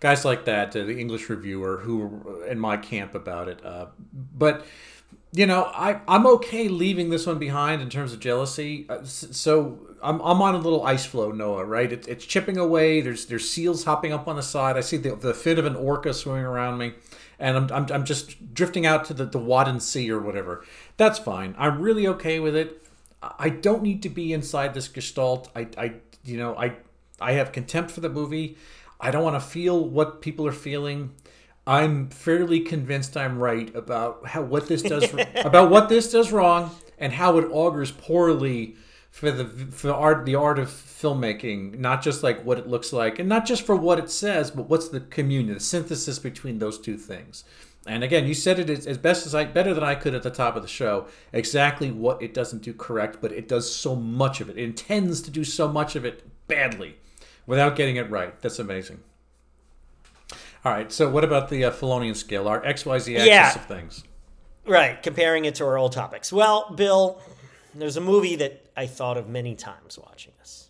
guys 0.00 0.24
like 0.24 0.44
that, 0.46 0.74
uh, 0.74 0.84
the 0.84 0.98
English 0.98 1.28
reviewer, 1.28 1.78
who 1.78 1.98
were 1.98 2.46
in 2.46 2.58
my 2.58 2.76
camp 2.76 3.14
about 3.14 3.48
it. 3.48 3.64
Uh, 3.64 3.86
but 4.12 4.66
you 5.32 5.46
know, 5.46 5.64
I 5.74 6.00
I'm 6.06 6.26
okay 6.26 6.68
leaving 6.68 7.10
this 7.10 7.26
one 7.26 7.38
behind 7.38 7.80
in 7.80 7.88
terms 7.88 8.12
of 8.12 8.20
jealousy. 8.20 8.86
Uh, 8.88 9.02
So 9.04 9.78
I'm, 10.02 10.20
I'm 10.20 10.42
on 10.42 10.54
a 10.54 10.58
little 10.58 10.84
ice 10.84 11.06
floe, 11.06 11.30
Noah. 11.32 11.64
Right? 11.64 11.90
It, 11.92 12.06
it's 12.06 12.26
chipping 12.26 12.58
away. 12.58 13.00
There's 13.00 13.26
there's 13.26 13.48
seals 13.48 13.84
hopping 13.84 14.12
up 14.12 14.28
on 14.28 14.36
the 14.36 14.42
side. 14.42 14.76
I 14.76 14.80
see 14.80 14.98
the, 14.98 15.16
the 15.16 15.34
fin 15.34 15.58
of 15.58 15.64
an 15.64 15.76
orca 15.76 16.12
swimming 16.12 16.44
around 16.44 16.78
me, 16.78 16.92
and 17.38 17.56
I'm, 17.56 17.72
I'm, 17.72 17.86
I'm 17.92 18.04
just 18.04 18.52
drifting 18.54 18.84
out 18.84 19.04
to 19.06 19.14
the 19.14 19.24
the 19.24 19.38
Wadden 19.38 19.80
Sea 19.80 20.10
or 20.10 20.20
whatever. 20.20 20.64
That's 20.98 21.18
fine. 21.18 21.54
I'm 21.58 21.80
really 21.80 22.06
okay 22.08 22.38
with 22.38 22.54
it. 22.54 22.86
I 23.22 23.32
I 23.38 23.48
don't 23.48 23.82
need 23.82 24.02
to 24.02 24.08
be 24.10 24.32
inside 24.32 24.74
this 24.74 24.88
gestalt. 24.88 25.48
I 25.56 25.68
I 25.78 25.94
you 26.24 26.36
know 26.36 26.54
I 26.56 26.74
I 27.20 27.32
have 27.32 27.52
contempt 27.52 27.90
for 27.90 28.00
the 28.00 28.10
movie. 28.10 28.56
I 29.00 29.10
don't 29.10 29.24
want 29.24 29.36
to 29.36 29.40
feel 29.48 29.82
what 29.84 30.20
people 30.20 30.46
are 30.46 30.52
feeling. 30.52 31.14
I'm 31.66 32.08
fairly 32.08 32.60
convinced 32.60 33.16
I'm 33.16 33.38
right 33.38 33.74
about 33.74 34.26
how 34.26 34.42
what 34.42 34.66
this 34.66 34.82
does 34.82 35.12
about 35.36 35.70
what 35.70 35.88
this 35.88 36.10
does 36.10 36.32
wrong 36.32 36.74
and 36.98 37.12
how 37.12 37.38
it 37.38 37.48
augurs 37.50 37.92
poorly 37.92 38.76
for 39.10 39.30
the 39.30 39.44
for 39.44 39.88
the 39.88 39.94
art 39.94 40.24
the 40.24 40.34
art 40.34 40.58
of 40.58 40.68
filmmaking, 40.68 41.78
not 41.78 42.02
just 42.02 42.22
like 42.22 42.44
what 42.44 42.58
it 42.58 42.66
looks 42.66 42.92
like 42.92 43.18
and 43.18 43.28
not 43.28 43.46
just 43.46 43.64
for 43.64 43.76
what 43.76 43.98
it 43.98 44.10
says, 44.10 44.50
but 44.50 44.68
what's 44.68 44.88
the 44.88 45.00
communion, 45.00 45.54
the 45.54 45.60
synthesis 45.60 46.18
between 46.18 46.58
those 46.58 46.78
two 46.78 46.96
things. 46.96 47.44
And 47.86 48.04
again, 48.04 48.26
you 48.26 48.34
said 48.34 48.60
it 48.60 48.70
as, 48.70 48.86
as 48.86 48.98
best 48.98 49.26
as 49.26 49.34
I 49.34 49.44
better 49.44 49.74
than 49.74 49.82
I 49.82 49.96
could 49.96 50.14
at 50.14 50.22
the 50.22 50.30
top 50.30 50.54
of 50.54 50.62
the 50.62 50.68
show. 50.68 51.08
Exactly 51.32 51.90
what 51.90 52.22
it 52.22 52.32
doesn't 52.32 52.62
do 52.62 52.72
correct, 52.72 53.18
but 53.20 53.32
it 53.32 53.48
does 53.48 53.74
so 53.74 53.96
much 53.96 54.40
of 54.40 54.48
it. 54.48 54.56
It 54.56 54.62
intends 54.62 55.20
to 55.22 55.30
do 55.30 55.42
so 55.42 55.66
much 55.66 55.96
of 55.96 56.04
it 56.04 56.22
badly 56.46 56.96
without 57.46 57.74
getting 57.74 57.96
it 57.96 58.08
right. 58.08 58.40
That's 58.40 58.60
amazing. 58.60 59.00
All 60.64 60.72
right, 60.72 60.92
so 60.92 61.10
what 61.10 61.24
about 61.24 61.48
the 61.48 61.64
uh, 61.64 61.70
Felonian 61.72 62.14
scale, 62.14 62.46
our 62.46 62.60
XYZ 62.62 63.16
axis 63.16 63.26
Yeah. 63.26 63.54
of 63.54 63.66
things? 63.66 64.04
Right, 64.64 65.02
comparing 65.02 65.44
it 65.44 65.56
to 65.56 65.64
our 65.64 65.76
old 65.76 65.92
topics. 65.92 66.32
Well, 66.32 66.72
Bill, 66.76 67.20
there's 67.74 67.96
a 67.96 68.00
movie 68.00 68.36
that 68.36 68.64
I 68.76 68.86
thought 68.86 69.16
of 69.16 69.28
many 69.28 69.56
times 69.56 69.98
watching 69.98 70.32
this. 70.38 70.68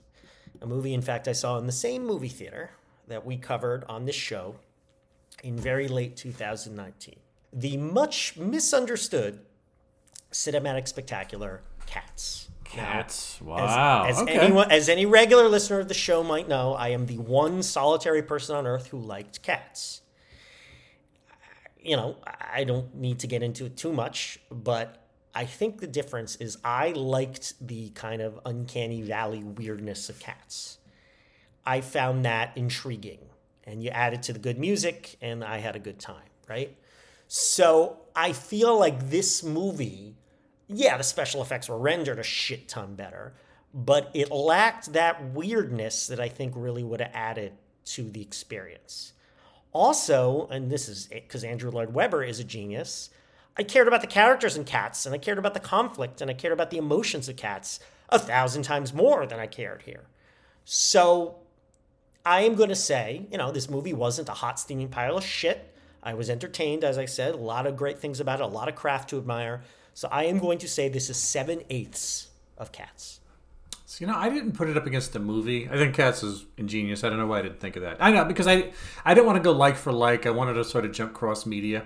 A 0.62 0.66
movie, 0.66 0.94
in 0.94 1.02
fact, 1.02 1.28
I 1.28 1.32
saw 1.32 1.58
in 1.58 1.66
the 1.66 1.72
same 1.72 2.06
movie 2.06 2.28
theater 2.28 2.70
that 3.08 3.26
we 3.26 3.36
covered 3.36 3.84
on 3.88 4.06
this 4.06 4.14
show 4.16 4.54
in 5.44 5.56
very 5.56 5.88
late 5.88 6.16
2019. 6.16 7.16
The 7.52 7.76
much 7.76 8.36
misunderstood 8.38 9.40
cinematic 10.32 10.88
spectacular 10.88 11.60
Cats. 11.84 12.48
Cats. 12.72 13.36
as- 13.36 13.42
Wow. 13.46 14.04
As, 14.08 14.18
okay. 14.20 14.32
anyone, 14.38 14.70
as 14.70 14.88
any 14.88 15.06
regular 15.06 15.48
listener 15.48 15.80
of 15.80 15.88
the 15.88 15.94
show 15.94 16.22
might 16.22 16.48
know, 16.48 16.74
I 16.74 16.88
am 16.88 17.06
the 17.06 17.18
one 17.18 17.62
solitary 17.62 18.22
person 18.22 18.56
on 18.56 18.66
earth 18.66 18.88
who 18.88 18.98
liked 18.98 19.42
cats. 19.42 20.00
You 21.80 21.96
know, 21.96 22.16
I 22.26 22.64
don't 22.64 22.94
need 22.94 23.18
to 23.20 23.26
get 23.26 23.42
into 23.42 23.64
it 23.66 23.76
too 23.76 23.92
much, 23.92 24.38
but 24.50 25.04
I 25.34 25.44
think 25.46 25.80
the 25.80 25.86
difference 25.86 26.36
is 26.36 26.58
I 26.64 26.90
liked 26.90 27.54
the 27.66 27.90
kind 27.90 28.22
of 28.22 28.38
uncanny 28.44 29.02
valley 29.02 29.42
weirdness 29.42 30.08
of 30.08 30.20
cats. 30.20 30.78
I 31.66 31.80
found 31.80 32.24
that 32.24 32.52
intriguing. 32.56 33.18
And 33.64 33.82
you 33.82 33.90
add 33.90 34.12
it 34.12 34.22
to 34.24 34.32
the 34.32 34.40
good 34.40 34.58
music, 34.58 35.16
and 35.20 35.44
I 35.44 35.58
had 35.58 35.76
a 35.76 35.78
good 35.78 36.00
time, 36.00 36.28
right? 36.48 36.76
So 37.28 38.00
I 38.14 38.32
feel 38.32 38.76
like 38.78 39.08
this 39.10 39.42
movie, 39.44 40.16
yeah, 40.68 40.96
the 40.96 41.04
special 41.04 41.42
effects 41.42 41.68
were 41.68 41.78
rendered 41.78 42.18
a 42.18 42.22
shit 42.22 42.68
ton 42.68 42.94
better, 42.94 43.34
but 43.74 44.10
it 44.14 44.30
lacked 44.30 44.92
that 44.92 45.32
weirdness 45.32 46.06
that 46.06 46.20
I 46.20 46.28
think 46.28 46.54
really 46.56 46.84
would 46.84 47.00
have 47.00 47.10
added 47.14 47.52
to 47.84 48.10
the 48.10 48.22
experience. 48.22 49.12
Also, 49.72 50.46
and 50.50 50.70
this 50.70 50.88
is 50.88 51.06
because 51.06 51.44
Andrew 51.44 51.70
Lloyd 51.70 51.94
Webber 51.94 52.22
is 52.22 52.38
a 52.38 52.44
genius, 52.44 53.10
I 53.56 53.62
cared 53.62 53.88
about 53.88 54.00
the 54.00 54.06
characters 54.06 54.56
in 54.56 54.64
Cats, 54.64 55.04
and 55.04 55.14
I 55.14 55.18
cared 55.18 55.38
about 55.38 55.54
the 55.54 55.60
conflict, 55.60 56.20
and 56.20 56.30
I 56.30 56.34
cared 56.34 56.52
about 56.52 56.70
the 56.70 56.78
emotions 56.78 57.28
of 57.28 57.36
Cats 57.36 57.80
a 58.08 58.18
thousand 58.18 58.62
times 58.62 58.94
more 58.94 59.26
than 59.26 59.38
I 59.38 59.46
cared 59.46 59.82
here. 59.82 60.04
So 60.64 61.36
I 62.24 62.42
am 62.42 62.54
going 62.54 62.68
to 62.68 62.76
say, 62.76 63.26
you 63.30 63.38
know, 63.38 63.50
this 63.50 63.68
movie 63.68 63.92
wasn't 63.92 64.28
a 64.28 64.32
hot, 64.32 64.58
steaming 64.58 64.88
pile 64.88 65.18
of 65.18 65.24
shit. 65.24 65.74
I 66.02 66.14
was 66.14 66.30
entertained, 66.30 66.82
as 66.82 66.98
I 66.98 67.04
said, 67.04 67.34
a 67.34 67.38
lot 67.38 67.66
of 67.66 67.76
great 67.76 67.98
things 67.98 68.20
about 68.20 68.40
it, 68.40 68.44
a 68.44 68.46
lot 68.46 68.68
of 68.68 68.74
craft 68.74 69.10
to 69.10 69.18
admire. 69.18 69.62
So 69.94 70.08
I 70.10 70.24
am 70.24 70.38
going 70.38 70.58
to 70.58 70.68
say 70.68 70.88
this 70.88 71.10
is 71.10 71.16
seven 71.16 71.62
eighths 71.70 72.28
of 72.58 72.72
Cats. 72.72 73.20
So, 73.86 73.98
you 74.00 74.06
know, 74.06 74.16
I 74.16 74.30
didn't 74.30 74.52
put 74.52 74.70
it 74.70 74.76
up 74.78 74.86
against 74.86 75.12
the 75.12 75.18
movie. 75.18 75.68
I 75.68 75.76
think 75.76 75.94
Cats 75.94 76.22
is 76.22 76.46
ingenious. 76.56 77.04
I 77.04 77.10
don't 77.10 77.18
know 77.18 77.26
why 77.26 77.40
I 77.40 77.42
didn't 77.42 77.60
think 77.60 77.76
of 77.76 77.82
that. 77.82 77.98
I 78.00 78.10
know 78.10 78.24
because 78.24 78.46
I 78.46 78.72
I 79.04 79.12
didn't 79.12 79.26
want 79.26 79.36
to 79.36 79.42
go 79.42 79.52
like 79.52 79.76
for 79.76 79.92
like. 79.92 80.24
I 80.24 80.30
wanted 80.30 80.54
to 80.54 80.64
sort 80.64 80.86
of 80.86 80.92
jump 80.92 81.12
cross 81.12 81.44
media. 81.44 81.84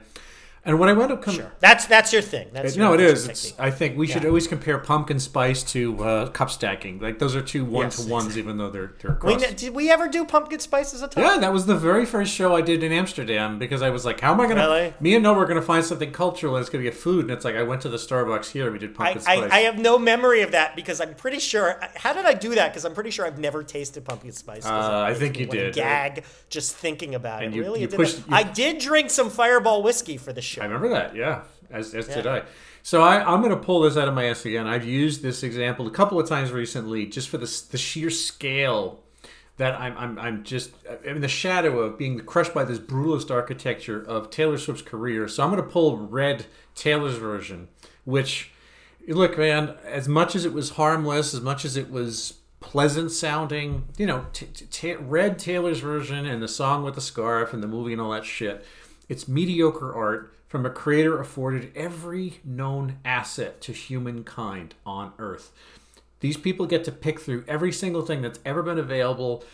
And 0.66 0.80
when 0.80 0.88
I 0.88 0.92
went 0.94 1.12
up, 1.12 1.22
com- 1.22 1.34
Sure. 1.34 1.52
That's 1.60 1.86
that's 1.86 2.12
your 2.12 2.22
thing. 2.22 2.48
That's 2.52 2.76
no, 2.76 2.92
your, 2.92 3.00
it 3.04 3.06
that's 3.08 3.20
is. 3.20 3.28
It's. 3.28 3.58
I 3.58 3.70
think 3.70 3.96
we 3.96 4.06
should 4.08 4.26
always 4.26 4.48
compare 4.48 4.78
pumpkin 4.78 5.20
spice 5.20 5.62
to 5.72 6.02
uh, 6.04 6.28
cup 6.30 6.50
stacking. 6.50 6.98
Like 6.98 7.18
those 7.20 7.36
are 7.36 7.40
two 7.40 7.64
one 7.64 7.90
to 7.90 8.08
ones, 8.10 8.36
even 8.36 8.58
though 8.58 8.70
they're 8.70 8.92
they're 9.00 9.16
We, 9.22 9.36
did 9.36 9.74
we 9.74 9.90
ever 9.90 10.08
do 10.08 10.24
pumpkin 10.24 10.58
spice 10.58 10.92
as 10.92 11.02
a 11.02 11.08
topic? 11.08 11.24
Yeah, 11.24 11.38
that 11.38 11.52
was 11.52 11.66
the 11.66 11.76
very 11.76 12.04
first 12.04 12.32
show 12.34 12.56
I 12.56 12.62
did 12.62 12.82
in 12.82 12.90
Amsterdam 12.92 13.58
because 13.58 13.80
I 13.80 13.90
was 13.90 14.04
like, 14.04 14.20
"How 14.20 14.32
am 14.32 14.40
I 14.40 14.48
gonna?" 14.48 14.60
Really? 14.60 14.94
Me 14.98 15.14
and 15.14 15.22
Noah 15.22 15.34
were 15.34 15.46
gonna 15.46 15.62
find 15.62 15.84
something 15.84 16.10
cultural. 16.10 16.56
and 16.56 16.62
It's 16.62 16.70
gonna 16.70 16.84
get 16.84 16.94
food, 16.94 17.22
and 17.26 17.30
it's 17.30 17.44
like 17.44 17.54
I 17.54 17.62
went 17.62 17.82
to 17.82 17.88
the 17.88 17.96
Starbucks 17.98 18.50
here. 18.50 18.64
and 18.64 18.72
We 18.72 18.78
did 18.80 18.90
I, 18.90 18.94
pumpkin 18.94 19.22
spice. 19.22 19.52
I, 19.52 19.56
I 19.56 19.60
have 19.60 19.78
no 19.78 19.98
memory 19.98 20.42
of 20.42 20.50
that 20.52 20.74
because 20.74 21.00
I'm 21.00 21.14
pretty 21.14 21.38
sure. 21.38 21.80
How 21.94 22.12
did 22.12 22.24
I 22.24 22.34
do 22.34 22.54
that? 22.56 22.72
Because 22.72 22.84
I'm 22.84 22.94
pretty 22.94 23.10
sure 23.10 23.24
I've 23.24 23.38
never 23.38 23.62
tasted 23.62 24.04
pumpkin 24.04 24.32
spice. 24.32 24.66
Uh, 24.66 24.68
it 25.08 25.10
I 25.10 25.14
think 25.14 25.38
you 25.38 25.46
did. 25.46 25.74
Gag 25.74 26.24
just 26.48 26.74
thinking 26.74 27.14
about 27.14 27.44
And 27.44 27.52
it. 27.52 27.56
you- 27.56 27.62
really, 27.62 27.80
you 27.82 27.86
It 27.88 27.94
pushed- 27.94 28.20
I 28.30 28.42
did 28.42 28.78
drink 28.78 29.10
some 29.10 29.30
Fireball 29.30 29.82
whiskey 29.82 30.16
for 30.16 30.32
the 30.32 30.42
show. 30.42 30.55
I 30.58 30.64
remember 30.64 30.88
that, 30.90 31.14
yeah. 31.14 31.42
As, 31.70 31.94
as 31.94 32.06
did 32.08 32.24
Yeah. 32.24 32.32
I. 32.34 32.42
So 32.82 33.02
I, 33.02 33.24
I'm 33.24 33.40
going 33.40 33.50
to 33.50 33.60
pull 33.60 33.80
this 33.80 33.96
out 33.96 34.06
of 34.06 34.14
my 34.14 34.26
ass 34.26 34.44
again. 34.44 34.66
I've 34.68 34.84
used 34.84 35.22
this 35.22 35.42
example 35.42 35.86
a 35.88 35.90
couple 35.90 36.20
of 36.20 36.28
times 36.28 36.52
recently, 36.52 37.06
just 37.06 37.28
for 37.28 37.38
the 37.38 37.62
the 37.70 37.78
sheer 37.78 38.10
scale 38.10 39.02
that 39.56 39.74
I'm 39.80 39.96
I'm, 39.98 40.18
I'm 40.18 40.44
just 40.44 40.70
I'm 40.88 41.16
in 41.16 41.20
the 41.20 41.28
shadow 41.28 41.80
of 41.80 41.98
being 41.98 42.20
crushed 42.20 42.54
by 42.54 42.62
this 42.62 42.78
brutalist 42.78 43.30
architecture 43.30 44.00
of 44.00 44.30
Taylor 44.30 44.58
Swift's 44.58 44.82
career. 44.82 45.26
So 45.26 45.42
I'm 45.42 45.50
going 45.50 45.62
to 45.62 45.68
pull 45.68 45.96
Red 45.96 46.46
Taylor's 46.76 47.16
version, 47.16 47.68
which 48.04 48.52
look, 49.08 49.36
man, 49.36 49.74
as 49.84 50.06
much 50.08 50.36
as 50.36 50.44
it 50.44 50.52
was 50.52 50.70
harmless, 50.70 51.34
as 51.34 51.40
much 51.40 51.64
as 51.64 51.76
it 51.76 51.90
was 51.90 52.34
pleasant 52.60 53.10
sounding, 53.10 53.84
you 53.96 54.06
know, 54.06 54.26
t- 54.32 54.46
t- 54.46 54.94
Red 54.94 55.38
Taylor's 55.38 55.80
version 55.80 56.26
and 56.26 56.42
the 56.42 56.48
song 56.48 56.82
with 56.84 56.94
the 56.94 57.00
scarf 57.00 57.52
and 57.52 57.62
the 57.62 57.68
movie 57.68 57.92
and 57.92 58.00
all 58.00 58.10
that 58.10 58.24
shit, 58.24 58.64
it's 59.08 59.28
mediocre 59.28 59.94
art 59.94 60.35
from 60.46 60.64
a 60.64 60.70
creator 60.70 61.20
afforded 61.20 61.72
every 61.74 62.40
known 62.44 62.98
asset 63.04 63.60
to 63.62 63.72
humankind 63.72 64.74
on 64.84 65.12
Earth. 65.18 65.52
These 66.20 66.36
people 66.36 66.66
get 66.66 66.84
to 66.84 66.92
pick 66.92 67.20
through 67.20 67.44
every 67.46 67.72
single 67.72 68.02
thing 68.02 68.22
that's 68.22 68.40
ever 68.44 68.62
been 68.62 68.78
available 68.78 69.44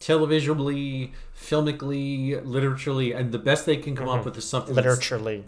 televisually, 0.00 1.12
filmically, 1.38 2.42
literaturely, 2.42 3.14
and 3.16 3.32
the 3.32 3.38
best 3.38 3.66
they 3.66 3.76
can 3.76 3.94
come 3.94 4.08
up 4.08 4.24
with 4.24 4.36
is 4.36 4.48
something 4.48 4.74
Literaturely. 4.74 5.44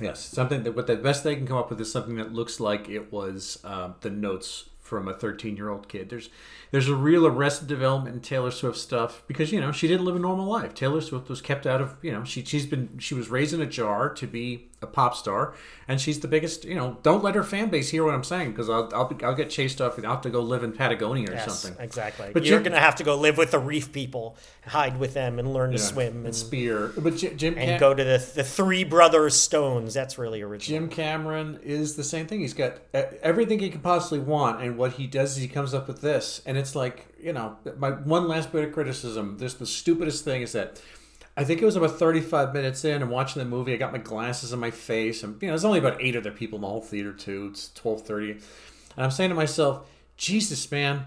Yes, 0.00 0.24
something 0.24 0.64
that 0.64 0.74
what 0.74 0.86
the 0.86 0.96
best 0.96 1.22
they 1.22 1.36
can 1.36 1.46
come 1.46 1.56
up 1.56 1.70
with 1.70 1.80
is 1.80 1.90
something 1.92 2.16
that 2.16 2.32
looks 2.32 2.58
like 2.58 2.88
it 2.88 3.12
was 3.12 3.58
um, 3.64 3.94
the 4.00 4.10
notes 4.10 4.68
from 4.92 5.08
a 5.08 5.14
13 5.14 5.56
year 5.56 5.70
old 5.70 5.88
kid. 5.88 6.10
There's 6.10 6.28
there's 6.70 6.86
a 6.86 6.94
real 6.94 7.26
arrested 7.26 7.66
development 7.66 8.14
in 8.14 8.20
Taylor 8.20 8.50
Swift 8.50 8.76
stuff 8.76 9.22
because 9.26 9.50
you 9.50 9.58
know 9.58 9.72
she 9.72 9.88
didn't 9.88 10.04
live 10.04 10.16
a 10.16 10.18
normal 10.18 10.44
life. 10.44 10.74
Taylor 10.74 11.00
Swift 11.00 11.30
was 11.30 11.40
kept 11.40 11.66
out 11.66 11.80
of 11.80 11.96
you 12.02 12.12
know 12.12 12.24
she 12.24 12.44
she's 12.44 12.66
been 12.66 12.98
she 12.98 13.14
was 13.14 13.30
raised 13.30 13.54
in 13.54 13.62
a 13.62 13.66
jar 13.66 14.12
to 14.12 14.26
be 14.26 14.68
a 14.82 14.86
pop 14.86 15.14
star, 15.14 15.54
and 15.88 16.00
she's 16.00 16.20
the 16.20 16.28
biggest. 16.28 16.64
You 16.64 16.74
know, 16.74 16.98
don't 17.02 17.22
let 17.22 17.34
her 17.34 17.42
fan 17.42 17.68
base 17.68 17.90
hear 17.90 18.04
what 18.04 18.14
I'm 18.14 18.24
saying 18.24 18.50
because 18.52 18.68
I'll 18.70 18.90
I'll, 18.94 19.06
be, 19.08 19.22
I'll 19.24 19.34
get 19.34 19.50
chased 19.50 19.80
off 19.80 19.96
and 19.96 20.06
I'll 20.06 20.14
have 20.14 20.22
to 20.22 20.30
go 20.30 20.40
live 20.40 20.62
in 20.64 20.72
Patagonia 20.72 21.30
or 21.30 21.34
Yes, 21.34 21.60
something. 21.60 21.82
exactly. 21.84 22.30
But 22.32 22.44
You're 22.44 22.58
Jim- 22.58 22.72
gonna 22.72 22.80
have 22.80 22.96
to 22.96 23.04
go 23.04 23.16
live 23.16 23.36
with 23.38 23.50
the 23.50 23.58
reef 23.58 23.92
people, 23.92 24.36
hide 24.66 24.98
with 24.98 25.14
them, 25.14 25.38
and 25.38 25.52
learn 25.52 25.72
to 25.72 25.78
swim, 25.78 26.24
and, 26.26 26.34
spear. 26.34 26.92
But 26.96 27.16
J- 27.16 27.34
Jim 27.34 27.54
and 27.58 27.70
Cam- 27.70 27.80
go 27.80 27.94
to 27.94 28.02
the 28.04 28.18
the 28.34 28.44
Three 28.44 28.84
Brothers 28.84 29.34
Stones. 29.40 29.94
That's 29.94 30.18
really 30.18 30.42
original. 30.42 30.80
Jim 30.80 30.88
Cameron 30.88 31.58
is 31.62 31.96
the 31.96 32.04
same 32.04 32.26
thing. 32.26 32.40
He's 32.40 32.54
got 32.54 32.78
everything 32.94 33.58
he 33.58 33.70
could 33.70 33.82
possibly 33.82 34.18
want, 34.20 34.62
and 34.62 34.76
what 34.76 34.92
he 34.92 35.06
does 35.06 35.32
is 35.36 35.42
he 35.42 35.48
comes 35.48 35.74
up 35.74 35.88
with 35.88 36.00
this, 36.00 36.40
and 36.46 36.56
it's 36.56 36.74
like 36.74 37.06
you 37.20 37.32
know, 37.32 37.56
my 37.78 37.90
one 37.90 38.26
last 38.26 38.50
bit 38.52 38.64
of 38.64 38.72
criticism. 38.72 39.36
This 39.38 39.54
the 39.54 39.66
stupidest 39.66 40.24
thing 40.24 40.42
is 40.42 40.52
that 40.52 40.80
I 41.36 41.44
think 41.44 41.62
it 41.62 41.64
was 41.64 41.76
about 41.76 41.98
thirty-five 41.98 42.52
minutes 42.52 42.84
in, 42.84 43.00
and 43.02 43.10
watching 43.10 43.40
the 43.42 43.48
movie, 43.48 43.72
I 43.72 43.76
got 43.76 43.92
my 43.92 43.98
glasses 43.98 44.52
on 44.52 44.60
my 44.60 44.70
face, 44.70 45.22
and 45.22 45.40
you 45.40 45.48
know, 45.48 45.52
there's 45.52 45.64
only 45.64 45.78
about 45.78 46.02
eight 46.02 46.14
other 46.16 46.30
people 46.30 46.56
in 46.56 46.62
the 46.62 46.68
whole 46.68 46.82
theater 46.82 47.12
too. 47.12 47.48
It's 47.50 47.70
twelve 47.72 48.02
thirty, 48.02 48.32
and 48.32 48.40
I'm 48.96 49.10
saying 49.10 49.30
to 49.30 49.34
myself, 49.36 49.88
Jesus, 50.16 50.70
man, 50.70 51.06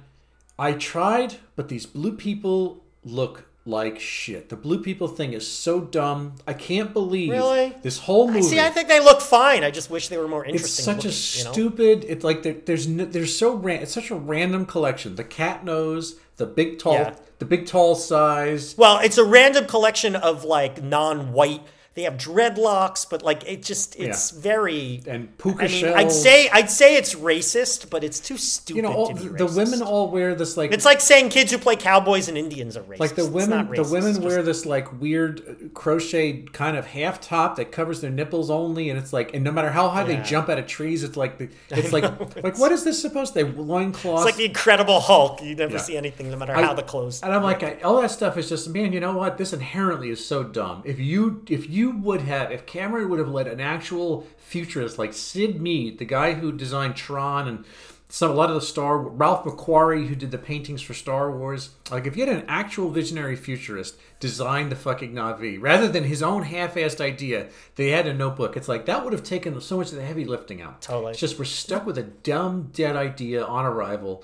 I 0.58 0.74
tried, 0.74 1.36
but 1.56 1.70
these 1.70 1.86
blue 1.86 2.14
people 2.18 2.84
look 3.04 3.46
like 3.68 4.00
shit. 4.00 4.50
The 4.50 4.56
blue 4.56 4.80
people 4.82 5.08
thing 5.08 5.34
is 5.34 5.48
so 5.48 5.82
dumb. 5.82 6.36
I 6.48 6.54
can't 6.54 6.94
believe 6.94 7.32
Really? 7.32 7.74
this 7.82 7.98
whole 8.00 8.28
movie. 8.28 8.44
see. 8.44 8.60
I 8.60 8.70
think 8.70 8.88
they 8.88 9.00
look 9.00 9.22
fine. 9.22 9.64
I 9.64 9.72
just 9.72 9.90
wish 9.90 10.08
they 10.08 10.18
were 10.18 10.28
more 10.28 10.46
interesting. 10.46 10.68
It's 10.96 11.04
such 11.04 11.06
a 11.06 11.08
looking, 11.08 11.40
you 11.40 11.44
know? 11.46 11.52
stupid. 11.52 12.06
It's 12.08 12.24
like 12.24 12.44
there, 12.44 12.54
there's 12.54 12.88
no, 12.88 13.06
there's 13.06 13.36
so 13.36 13.56
ran, 13.56 13.82
it's 13.82 13.92
such 13.92 14.12
a 14.12 14.16
random 14.16 14.66
collection. 14.68 15.16
The 15.16 15.24
cat 15.24 15.66
nose, 15.66 16.16
the 16.38 16.46
big 16.46 16.78
tall, 16.78 16.94
Yeah. 16.94 17.16
The 17.40 17.46
big 17.46 17.68
tall 17.68 17.96
size. 17.96 18.78
Well, 18.78 19.00
it's 19.00 19.18
a 19.18 19.24
random 19.24 19.66
collection 19.66 20.16
of 20.16 20.44
like 20.44 20.82
non-white. 20.82 21.62
They 21.96 22.02
have 22.04 22.16
dreadlocks, 22.16 23.10
but 23.10 23.24
like 23.24 23.48
it 23.50 23.64
just 23.64 23.96
it's 23.98 24.34
Yeah. 24.34 24.40
very. 24.42 25.02
And 25.08 25.38
puka 25.38 25.64
I 25.64 25.68
mean, 25.70 25.80
shells. 25.80 25.96
I'd 25.96 26.12
say 26.12 26.50
I'd 26.52 26.70
say 26.70 26.98
it's 26.98 27.16
racist, 27.16 27.90
but 27.90 28.04
it's 28.04 28.20
too 28.20 28.38
stupid 28.38 28.76
You 28.76 28.82
know, 28.82 28.94
all, 28.94 29.14
the 29.14 29.30
racist. 29.30 29.56
women 29.56 29.82
all 29.82 30.10
wear 30.12 30.36
this 30.36 30.58
like 30.58 30.74
It's 30.74 30.84
like 30.84 31.00
saying 31.00 31.30
kids 31.30 31.54
who 31.54 31.58
play 31.58 31.78
cowboys 31.78 32.28
and 32.28 32.38
Indians 32.38 32.76
are 32.76 32.84
racist. 32.84 33.00
like 33.00 33.16
the 33.16 33.22
It's 33.24 33.32
women 33.32 33.72
the 33.74 33.84
women 33.84 34.10
it's 34.12 34.20
wear 34.20 34.44
this 34.44 34.66
like 34.66 35.00
weird 35.00 35.40
uh, 35.48 35.68
crocheted 35.74 36.52
kind 36.52 36.76
of 36.76 36.86
half 36.88 37.22
top 37.22 37.56
that 37.56 37.72
covers 37.72 38.02
their 38.02 38.12
nipples 38.12 38.50
only 38.50 38.90
and 38.90 39.00
it's 39.00 39.14
like 39.14 39.34
and 39.34 39.44
no 39.46 39.52
matter 39.54 39.70
how 39.72 39.88
high 39.88 40.04
they 40.04 40.18
jump 40.18 40.50
out 40.50 40.60
of 40.60 40.68
trees 40.68 41.02
it's 41.04 41.16
like 41.16 41.38
the, 41.38 41.48
it's 41.70 41.94
like 41.94 42.04
like 42.44 42.60
what 42.60 42.72
is 42.74 42.84
this 42.84 43.02
supposed 43.02 43.34
to 43.36 43.46
be 43.46 43.52
loincloths 43.54 44.22
It's 44.24 44.26
like 44.26 44.36
the 44.36 44.46
Incredible 44.46 45.00
Hulk. 45.00 45.42
You 45.42 45.56
never 45.56 45.74
Yeah. 45.74 45.80
see 45.80 45.96
anything, 45.96 46.30
no 46.30 46.36
matter 46.38 46.56
I- 46.56 46.62
how 46.64 46.74
the 46.74 46.84
clothes. 46.84 47.22
And 47.24 47.32
I'm 47.34 47.44
like, 47.44 47.64
I, 47.64 47.78
all 47.84 48.02
that 48.02 48.12
stuff 48.12 48.38
is 48.38 48.50
just, 48.50 48.68
man. 48.70 48.92
You 48.94 49.00
know 49.00 49.16
what? 49.16 49.38
This 49.38 49.54
inherently 49.54 50.10
is 50.10 50.26
so 50.26 50.44
dumb. 50.44 50.82
If 50.86 51.00
you, 51.00 51.42
if 51.50 51.70
you 51.70 51.85
would 51.92 52.22
have, 52.22 52.52
if 52.52 52.66
Cameron 52.66 53.10
would 53.10 53.20
have 53.20 53.30
let 53.30 53.48
an 53.48 53.60
actual 53.60 54.28
futurist 54.38 54.98
like 54.98 55.14
Syd 55.14 55.62
Mead, 55.62 55.98
the 56.00 56.06
guy 56.06 56.34
who 56.34 56.52
designed 56.52 56.96
Tron 56.96 57.48
and 57.48 57.66
some 58.08 58.32
a 58.32 58.34
lot 58.34 58.50
of 58.50 58.56
the 58.56 58.62
Star, 58.62 58.98
Ralph 58.98 59.44
McQuarrie, 59.44 60.08
who 60.08 60.16
did 60.16 60.32
the 60.32 60.38
paintings 60.38 60.82
for 60.82 60.94
Star 60.94 61.32
Wars, 61.32 61.72
like 61.90 62.06
if 62.06 62.16
you 62.16 62.26
had 62.26 62.36
an 62.36 62.46
actual 62.48 62.90
visionary 62.90 63.36
futurist 63.36 63.98
design 64.20 64.70
the 64.70 64.76
fucking 64.76 65.14
Na'vi 65.14 65.60
rather 65.60 65.88
than 65.88 66.04
his 66.04 66.22
own 66.22 66.44
half-assed 66.44 67.02
idea, 67.02 67.50
they 67.76 67.90
had 67.90 68.08
a 68.08 68.14
notebook. 68.14 68.56
It's 68.56 68.68
like 68.68 68.86
that 68.86 69.04
would 69.04 69.14
have 69.14 69.24
taken 69.24 69.60
so 69.60 69.78
much 69.78 69.90
of 69.90 69.96
the 69.96 70.06
heavy 70.06 70.24
lifting 70.24 70.62
out. 70.62 70.82
Totally. 70.82 71.12
It's 71.12 71.20
just 71.20 71.40
we're 71.40 71.46
stuck 71.46 71.86
with 71.86 71.98
a 71.98 72.04
dumb 72.04 72.70
dead 72.74 72.96
idea 72.96 73.44
on 73.44 73.66
arrival. 73.66 74.24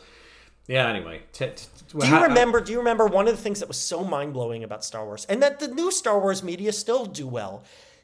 Yeah. 0.68 0.88
Anyway, 0.88 1.22
t- 1.34 1.46
t- 1.56 1.66
Do 2.00 2.08
you 2.08 2.22
remember? 2.24 2.62
Do 2.62 2.72
you 2.72 2.78
remember 2.80 3.06
one 3.08 3.28
of 3.28 3.36
the 3.36 3.42
things 3.42 3.60
that 3.60 3.68
was 3.68 3.78
so 3.78 4.04
mind 4.04 4.34
blowing 4.34 4.64
about 4.64 4.84
Star 4.86 5.06
Wars, 5.06 5.26
and 5.30 5.42
that 5.44 5.60
the 5.60 5.68
new 5.68 5.92
Star 5.92 6.20
Wars 6.20 6.44
media 6.44 6.72
still 6.72 7.06
do 7.06 7.28
well, 7.28 7.64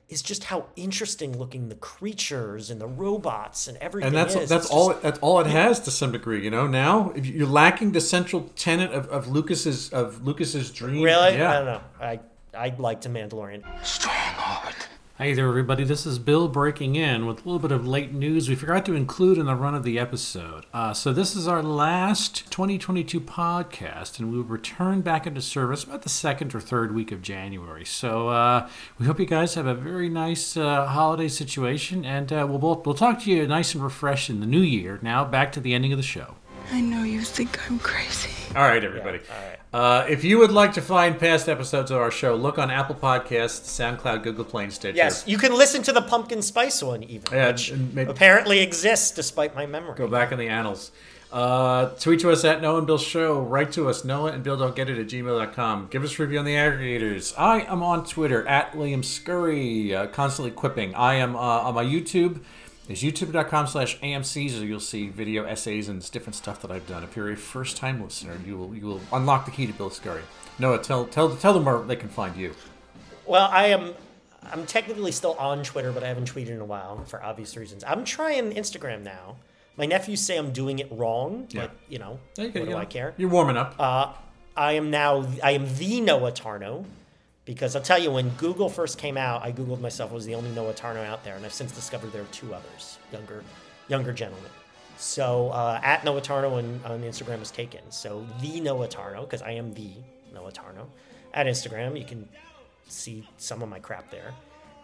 is 0.09 0.21
just 0.21 0.45
how 0.45 0.65
interesting 0.75 1.37
looking 1.37 1.69
the 1.69 1.75
creatures 1.75 2.69
and 2.69 2.79
the 2.81 2.87
robots 2.87 3.67
and 3.67 3.77
everything 3.79 4.07
and 4.07 4.15
that's 4.17 4.35
is. 4.35 4.49
that's 4.49 4.65
It's 4.65 4.73
all 4.73 4.89
just- 4.89 5.01
that's 5.01 5.19
all 5.19 5.39
it 5.41 5.47
has 5.47 5.79
to 5.81 5.91
some 5.91 6.11
degree 6.13 6.41
you 6.43 6.49
know 6.49 6.65
now 6.65 7.11
if 7.13 7.25
you're 7.25 7.45
lacking 7.45 7.91
the 7.91 7.99
central 7.99 8.49
tenet 8.55 8.91
of, 8.91 9.07
of 9.09 9.27
lucas's 9.27 9.89
of 9.89 10.25
lucas's 10.25 10.71
dream 10.71 11.03
really. 11.03 11.35
yeah 11.37 11.49
I 11.51 11.53
don't 11.55 11.65
know. 11.65 11.81
I 11.99 12.19
I 12.57 12.73
liked 12.79 13.03
the 13.03 13.09
Mandalorian. 13.09 13.63
Strong 13.85 14.15
heart. 14.15 14.87
Hey 15.17 15.33
there, 15.33 15.47
everybody. 15.47 15.83
This 15.83 16.05
is 16.05 16.19
Bill 16.19 16.47
breaking 16.47 16.95
in 16.95 17.25
with 17.25 17.37
a 17.37 17.49
little 17.49 17.57
bit 17.57 17.71
of 17.71 17.87
late 17.87 18.13
news 18.13 18.47
we 18.47 18.53
forgot 18.53 18.85
to 18.85 18.93
include 18.93 19.39
in 19.39 19.47
the 19.47 19.55
run 19.55 19.73
of 19.73 19.81
the 19.81 19.97
episode. 19.97 20.67
Uh, 20.71 20.93
so, 20.93 21.11
this 21.11 21.35
is 21.35 21.47
our 21.47 21.63
last 21.63 22.51
2022 22.51 23.19
podcast, 23.21 24.19
and 24.19 24.31
we 24.31 24.37
will 24.37 24.43
return 24.43 25.01
back 25.01 25.25
into 25.25 25.41
service 25.41 25.83
about 25.83 26.03
the 26.03 26.09
second 26.09 26.53
or 26.53 26.59
third 26.59 26.93
week 26.93 27.11
of 27.11 27.23
January. 27.23 27.83
So, 27.83 28.29
uh, 28.29 28.69
we 28.99 29.07
hope 29.07 29.19
you 29.19 29.25
guys 29.25 29.55
have 29.55 29.65
a 29.65 29.73
very 29.73 30.07
nice 30.07 30.55
uh, 30.55 30.85
holiday 30.85 31.29
situation, 31.29 32.05
and 32.05 32.31
uh, 32.31 32.45
we'll, 32.47 32.59
both, 32.59 32.85
we'll 32.85 32.93
talk 32.93 33.19
to 33.23 33.31
you 33.31 33.47
nice 33.47 33.73
and 33.73 33.83
refreshed 33.83 34.29
in 34.29 34.39
the 34.39 34.45
new 34.45 34.61
year. 34.61 34.99
Now, 35.01 35.25
back 35.25 35.51
to 35.53 35.59
the 35.59 35.73
ending 35.73 35.93
of 35.93 35.97
the 35.97 36.03
show. 36.03 36.35
I 36.71 36.79
know 36.79 37.01
you 37.01 37.21
think 37.21 37.59
I'm 37.67 37.79
crazy. 37.79 38.29
All 38.55 38.61
right, 38.61 38.83
everybody. 38.83 39.21
Uh, 39.77 40.03
if 40.09 40.23
you 40.23 40.39
would 40.39 40.49
like 40.51 40.73
to 40.73 40.81
find 40.81 41.19
past 41.19 41.47
episodes 41.47 41.91
of 41.91 41.97
our 41.99 42.09
show, 42.09 42.33
look 42.33 42.57
on 42.57 42.71
Apple 42.71 42.95
Podcasts, 42.95 43.61
SoundCloud, 43.79 44.23
Google 44.23 44.43
Play, 44.43 44.63
and 44.63 44.73
Stitcher. 44.73 44.97
Yes, 44.97 45.23
you 45.27 45.37
can 45.37 45.53
listen 45.53 45.83
to 45.83 45.91
the 45.91 46.01
pumpkin 46.01 46.41
spice 46.41 46.81
one 46.81 47.03
even, 47.03 47.31
Yeah, 47.31 47.49
which 47.51 47.71
maybe- 47.93 48.09
apparently 48.09 48.57
exists 48.61 49.11
despite 49.11 49.53
my 49.55 49.67
memory. 49.67 49.93
Go 49.95 50.07
back 50.07 50.31
in 50.31 50.39
the 50.39 50.47
annals. 50.47 50.89
Uh, 51.31 51.89
tweet 51.99 52.21
to 52.21 52.31
us 52.31 52.43
at 52.43 52.59
Noah 52.59 52.79
and 52.79 52.87
Bill 52.87 52.97
Show. 52.97 53.39
Write 53.39 53.71
to 53.73 53.87
us, 53.87 54.03
Noah 54.03 54.31
and 54.31 54.41
Bill 54.43 54.57
Don't 54.57 54.75
Get 54.75 54.89
It 54.89 54.97
at 54.97 55.05
gmail.com. 55.09 55.89
Give 55.91 56.03
us 56.03 56.17
a 56.17 56.23
review 56.23 56.39
on 56.39 56.45
the 56.45 56.55
aggregators. 56.55 57.35
I 57.37 57.59
am 57.61 57.83
on 57.83 58.03
Twitter 58.03 58.47
at 58.47 58.75
William 58.75 59.03
Scurry, 59.03 59.93
uh, 59.93 60.07
constantly 60.07 60.49
quipping. 60.49 60.95
I 60.95 61.15
am 61.15 61.35
uh, 61.35 61.39
on 61.39 61.75
my 61.75 61.83
YouTube. 61.83 62.39
Is 62.87 63.03
youtube.com 63.03 63.67
slash 63.67 63.99
AMCs, 63.99 64.61
or 64.61 64.65
you'll 64.65 64.79
see 64.79 65.09
video 65.09 65.43
essays 65.45 65.89
and 65.89 66.09
different 66.11 66.35
stuff 66.35 66.61
that 66.61 66.71
I've 66.71 66.87
done. 66.87 67.03
If 67.03 67.17
you're 67.17 67.31
a 67.31 67.35
first 67.35 67.75
time 67.75 68.01
listener, 68.01 68.37
you 68.45 68.57
will 68.57 68.73
you 68.73 68.85
will 68.85 69.01
unlock 69.11 69.43
the 69.45 69.51
key 69.51 69.67
to 69.67 69.73
Bill 69.73 69.89
Scurry. 69.89 70.21
Noah, 70.57 70.79
tell 70.81 71.05
tell 71.05 71.35
tell 71.35 71.53
them 71.53 71.65
where 71.65 71.79
they 71.81 71.97
can 71.97 72.07
find 72.07 72.35
you. 72.37 72.53
Well, 73.25 73.49
I 73.51 73.67
am. 73.67 73.93
I'm 74.53 74.65
technically 74.65 75.11
still 75.11 75.33
on 75.33 75.63
Twitter, 75.63 75.91
but 75.91 76.03
I 76.03 76.07
haven't 76.07 76.31
tweeted 76.33 76.49
in 76.51 76.61
a 76.61 76.65
while 76.65 77.03
for 77.05 77.21
obvious 77.21 77.57
reasons. 77.57 77.83
I'm 77.85 78.05
trying 78.05 78.53
Instagram 78.53 79.03
now. 79.03 79.35
My 79.75 79.85
nephews 79.85 80.21
say 80.21 80.37
I'm 80.37 80.51
doing 80.51 80.79
it 80.79 80.87
wrong, 80.89 81.47
Yeah. 81.49 81.63
but 81.63 81.71
you 81.89 81.99
know, 81.99 82.19
Yeah, 82.37 82.45
you 82.45 82.51
what 82.61 82.69
do 82.69 82.77
I 82.77 82.85
care? 82.85 83.13
You're 83.17 83.29
warming 83.29 83.57
up. 83.57 83.75
Uh, 83.77 84.13
I 84.55 84.73
am 84.73 84.89
now. 84.89 85.27
I 85.43 85.51
am 85.51 85.75
the 85.75 85.99
Noah 85.99 86.31
Tarnow. 86.31 86.85
Because 87.47 87.77
I'll 87.77 87.81
tell 87.81 87.97
you, 87.97 88.11
when 88.11 88.27
Google 88.31 88.67
first 88.67 88.97
came 88.97 89.15
out, 89.15 89.41
I 89.41 89.53
Googled 89.53 89.79
myself, 89.79 90.11
was 90.11 90.25
the 90.25 90.35
only 90.35 90.49
Noah 90.51 90.73
Tarnow 90.73 91.05
out 91.05 91.23
there. 91.23 91.35
And 91.35 91.45
I've 91.45 91.53
since 91.53 91.71
discovered 91.71 92.11
there 92.11 92.23
are 92.23 92.33
two 92.33 92.53
others, 92.53 92.99
younger, 93.13 93.41
younger 93.87 94.11
gentlemen. 94.11 94.51
So 94.97 95.49
uh, 95.51 95.79
at 95.81 96.03
Noah 96.03 96.19
Tarnow 96.19 96.57
on, 96.57 96.81
on 96.83 97.01
Instagram 97.03 97.41
is 97.41 97.49
taken. 97.49 97.79
So 97.89 98.27
the 98.41 98.59
Noah 98.59 98.89
Tarnow, 98.89 99.21
because 99.21 99.41
I 99.41 99.51
am 99.51 99.73
the 99.73 99.91
Noah 100.33 100.51
Tarnow. 100.51 100.87
At 101.33 101.45
Instagram, 101.45 101.97
you 101.97 102.03
can 102.03 102.27
see 102.89 103.25
some 103.37 103.61
of 103.61 103.69
my 103.69 103.79
crap 103.79 104.11
there. 104.11 104.33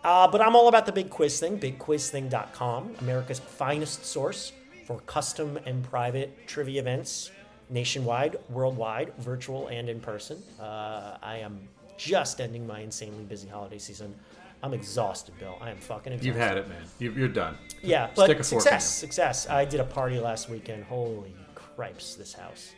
Uh, 0.05 0.29
but 0.29 0.41
I'm 0.41 0.55
all 0.55 0.69
about 0.69 0.85
the 0.85 0.93
Big 0.93 1.09
Quiz 1.09 1.41
Thing, 1.41 1.59
bigquizthing.com, 1.59 2.95
America's 3.01 3.39
finest 3.39 4.05
source 4.05 4.53
for 4.85 5.01
custom 5.01 5.59
and 5.65 5.83
private 5.83 6.47
trivia 6.47 6.79
events 6.79 7.29
nationwide, 7.69 8.37
worldwide, 8.49 9.13
virtual, 9.17 9.67
and 9.67 9.89
in 9.89 9.99
person. 9.99 10.41
Uh, 10.59 11.17
I 11.21 11.37
am 11.37 11.67
just 11.97 12.41
ending 12.41 12.65
my 12.65 12.79
insanely 12.79 13.23
busy 13.23 13.47
holiday 13.47 13.77
season. 13.77 14.13
I'm 14.61 14.73
exhausted, 14.73 15.37
Bill. 15.39 15.57
I 15.59 15.71
am 15.71 15.77
fucking 15.77 16.13
exhausted. 16.13 16.27
You've 16.27 16.37
had 16.37 16.57
it, 16.57 16.69
man. 16.69 16.83
You, 16.97 17.11
you're 17.11 17.27
done. 17.27 17.57
Yeah, 17.81 18.05
Stick 18.13 18.15
but 18.15 18.39
a 18.39 18.43
success, 18.43 18.89
success. 18.89 19.49
I 19.49 19.65
did 19.65 19.81
a 19.81 19.83
party 19.83 20.19
last 20.19 20.49
weekend. 20.49 20.85
Holy 20.85 21.35
cripes, 21.53 22.15
this 22.15 22.33
house. 22.33 22.73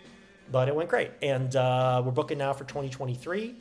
But 0.52 0.68
it 0.68 0.76
went 0.76 0.90
great. 0.90 1.12
And 1.22 1.56
uh, 1.56 2.02
we're 2.04 2.12
booking 2.12 2.40
now 2.40 2.54
for 2.54 2.64
2023. 2.64 3.56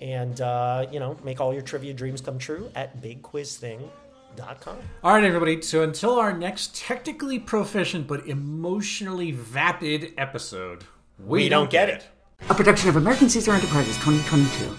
And, 0.00 0.40
uh, 0.40 0.86
you 0.90 0.98
know, 0.98 1.18
make 1.24 1.40
all 1.40 1.52
your 1.52 1.62
trivia 1.62 1.92
dreams 1.92 2.20
come 2.20 2.38
true 2.38 2.70
at 2.74 3.02
bigquizthing.com. 3.02 4.76
All 5.02 5.12
right, 5.12 5.24
everybody. 5.24 5.60
So 5.60 5.82
until 5.82 6.18
our 6.18 6.32
next 6.32 6.74
technically 6.74 7.38
proficient 7.38 8.06
but 8.06 8.26
emotionally 8.26 9.32
vapid 9.32 10.14
episode, 10.16 10.84
we, 11.18 11.44
We 11.44 11.48
don't 11.48 11.68
get 11.70 11.88
it. 11.88 12.06
A 12.48 12.54
production 12.54 12.88
of 12.88 12.96
American 12.96 13.28
Caesar 13.28 13.52
Enterprises 13.52 13.96
2022. 13.96 14.76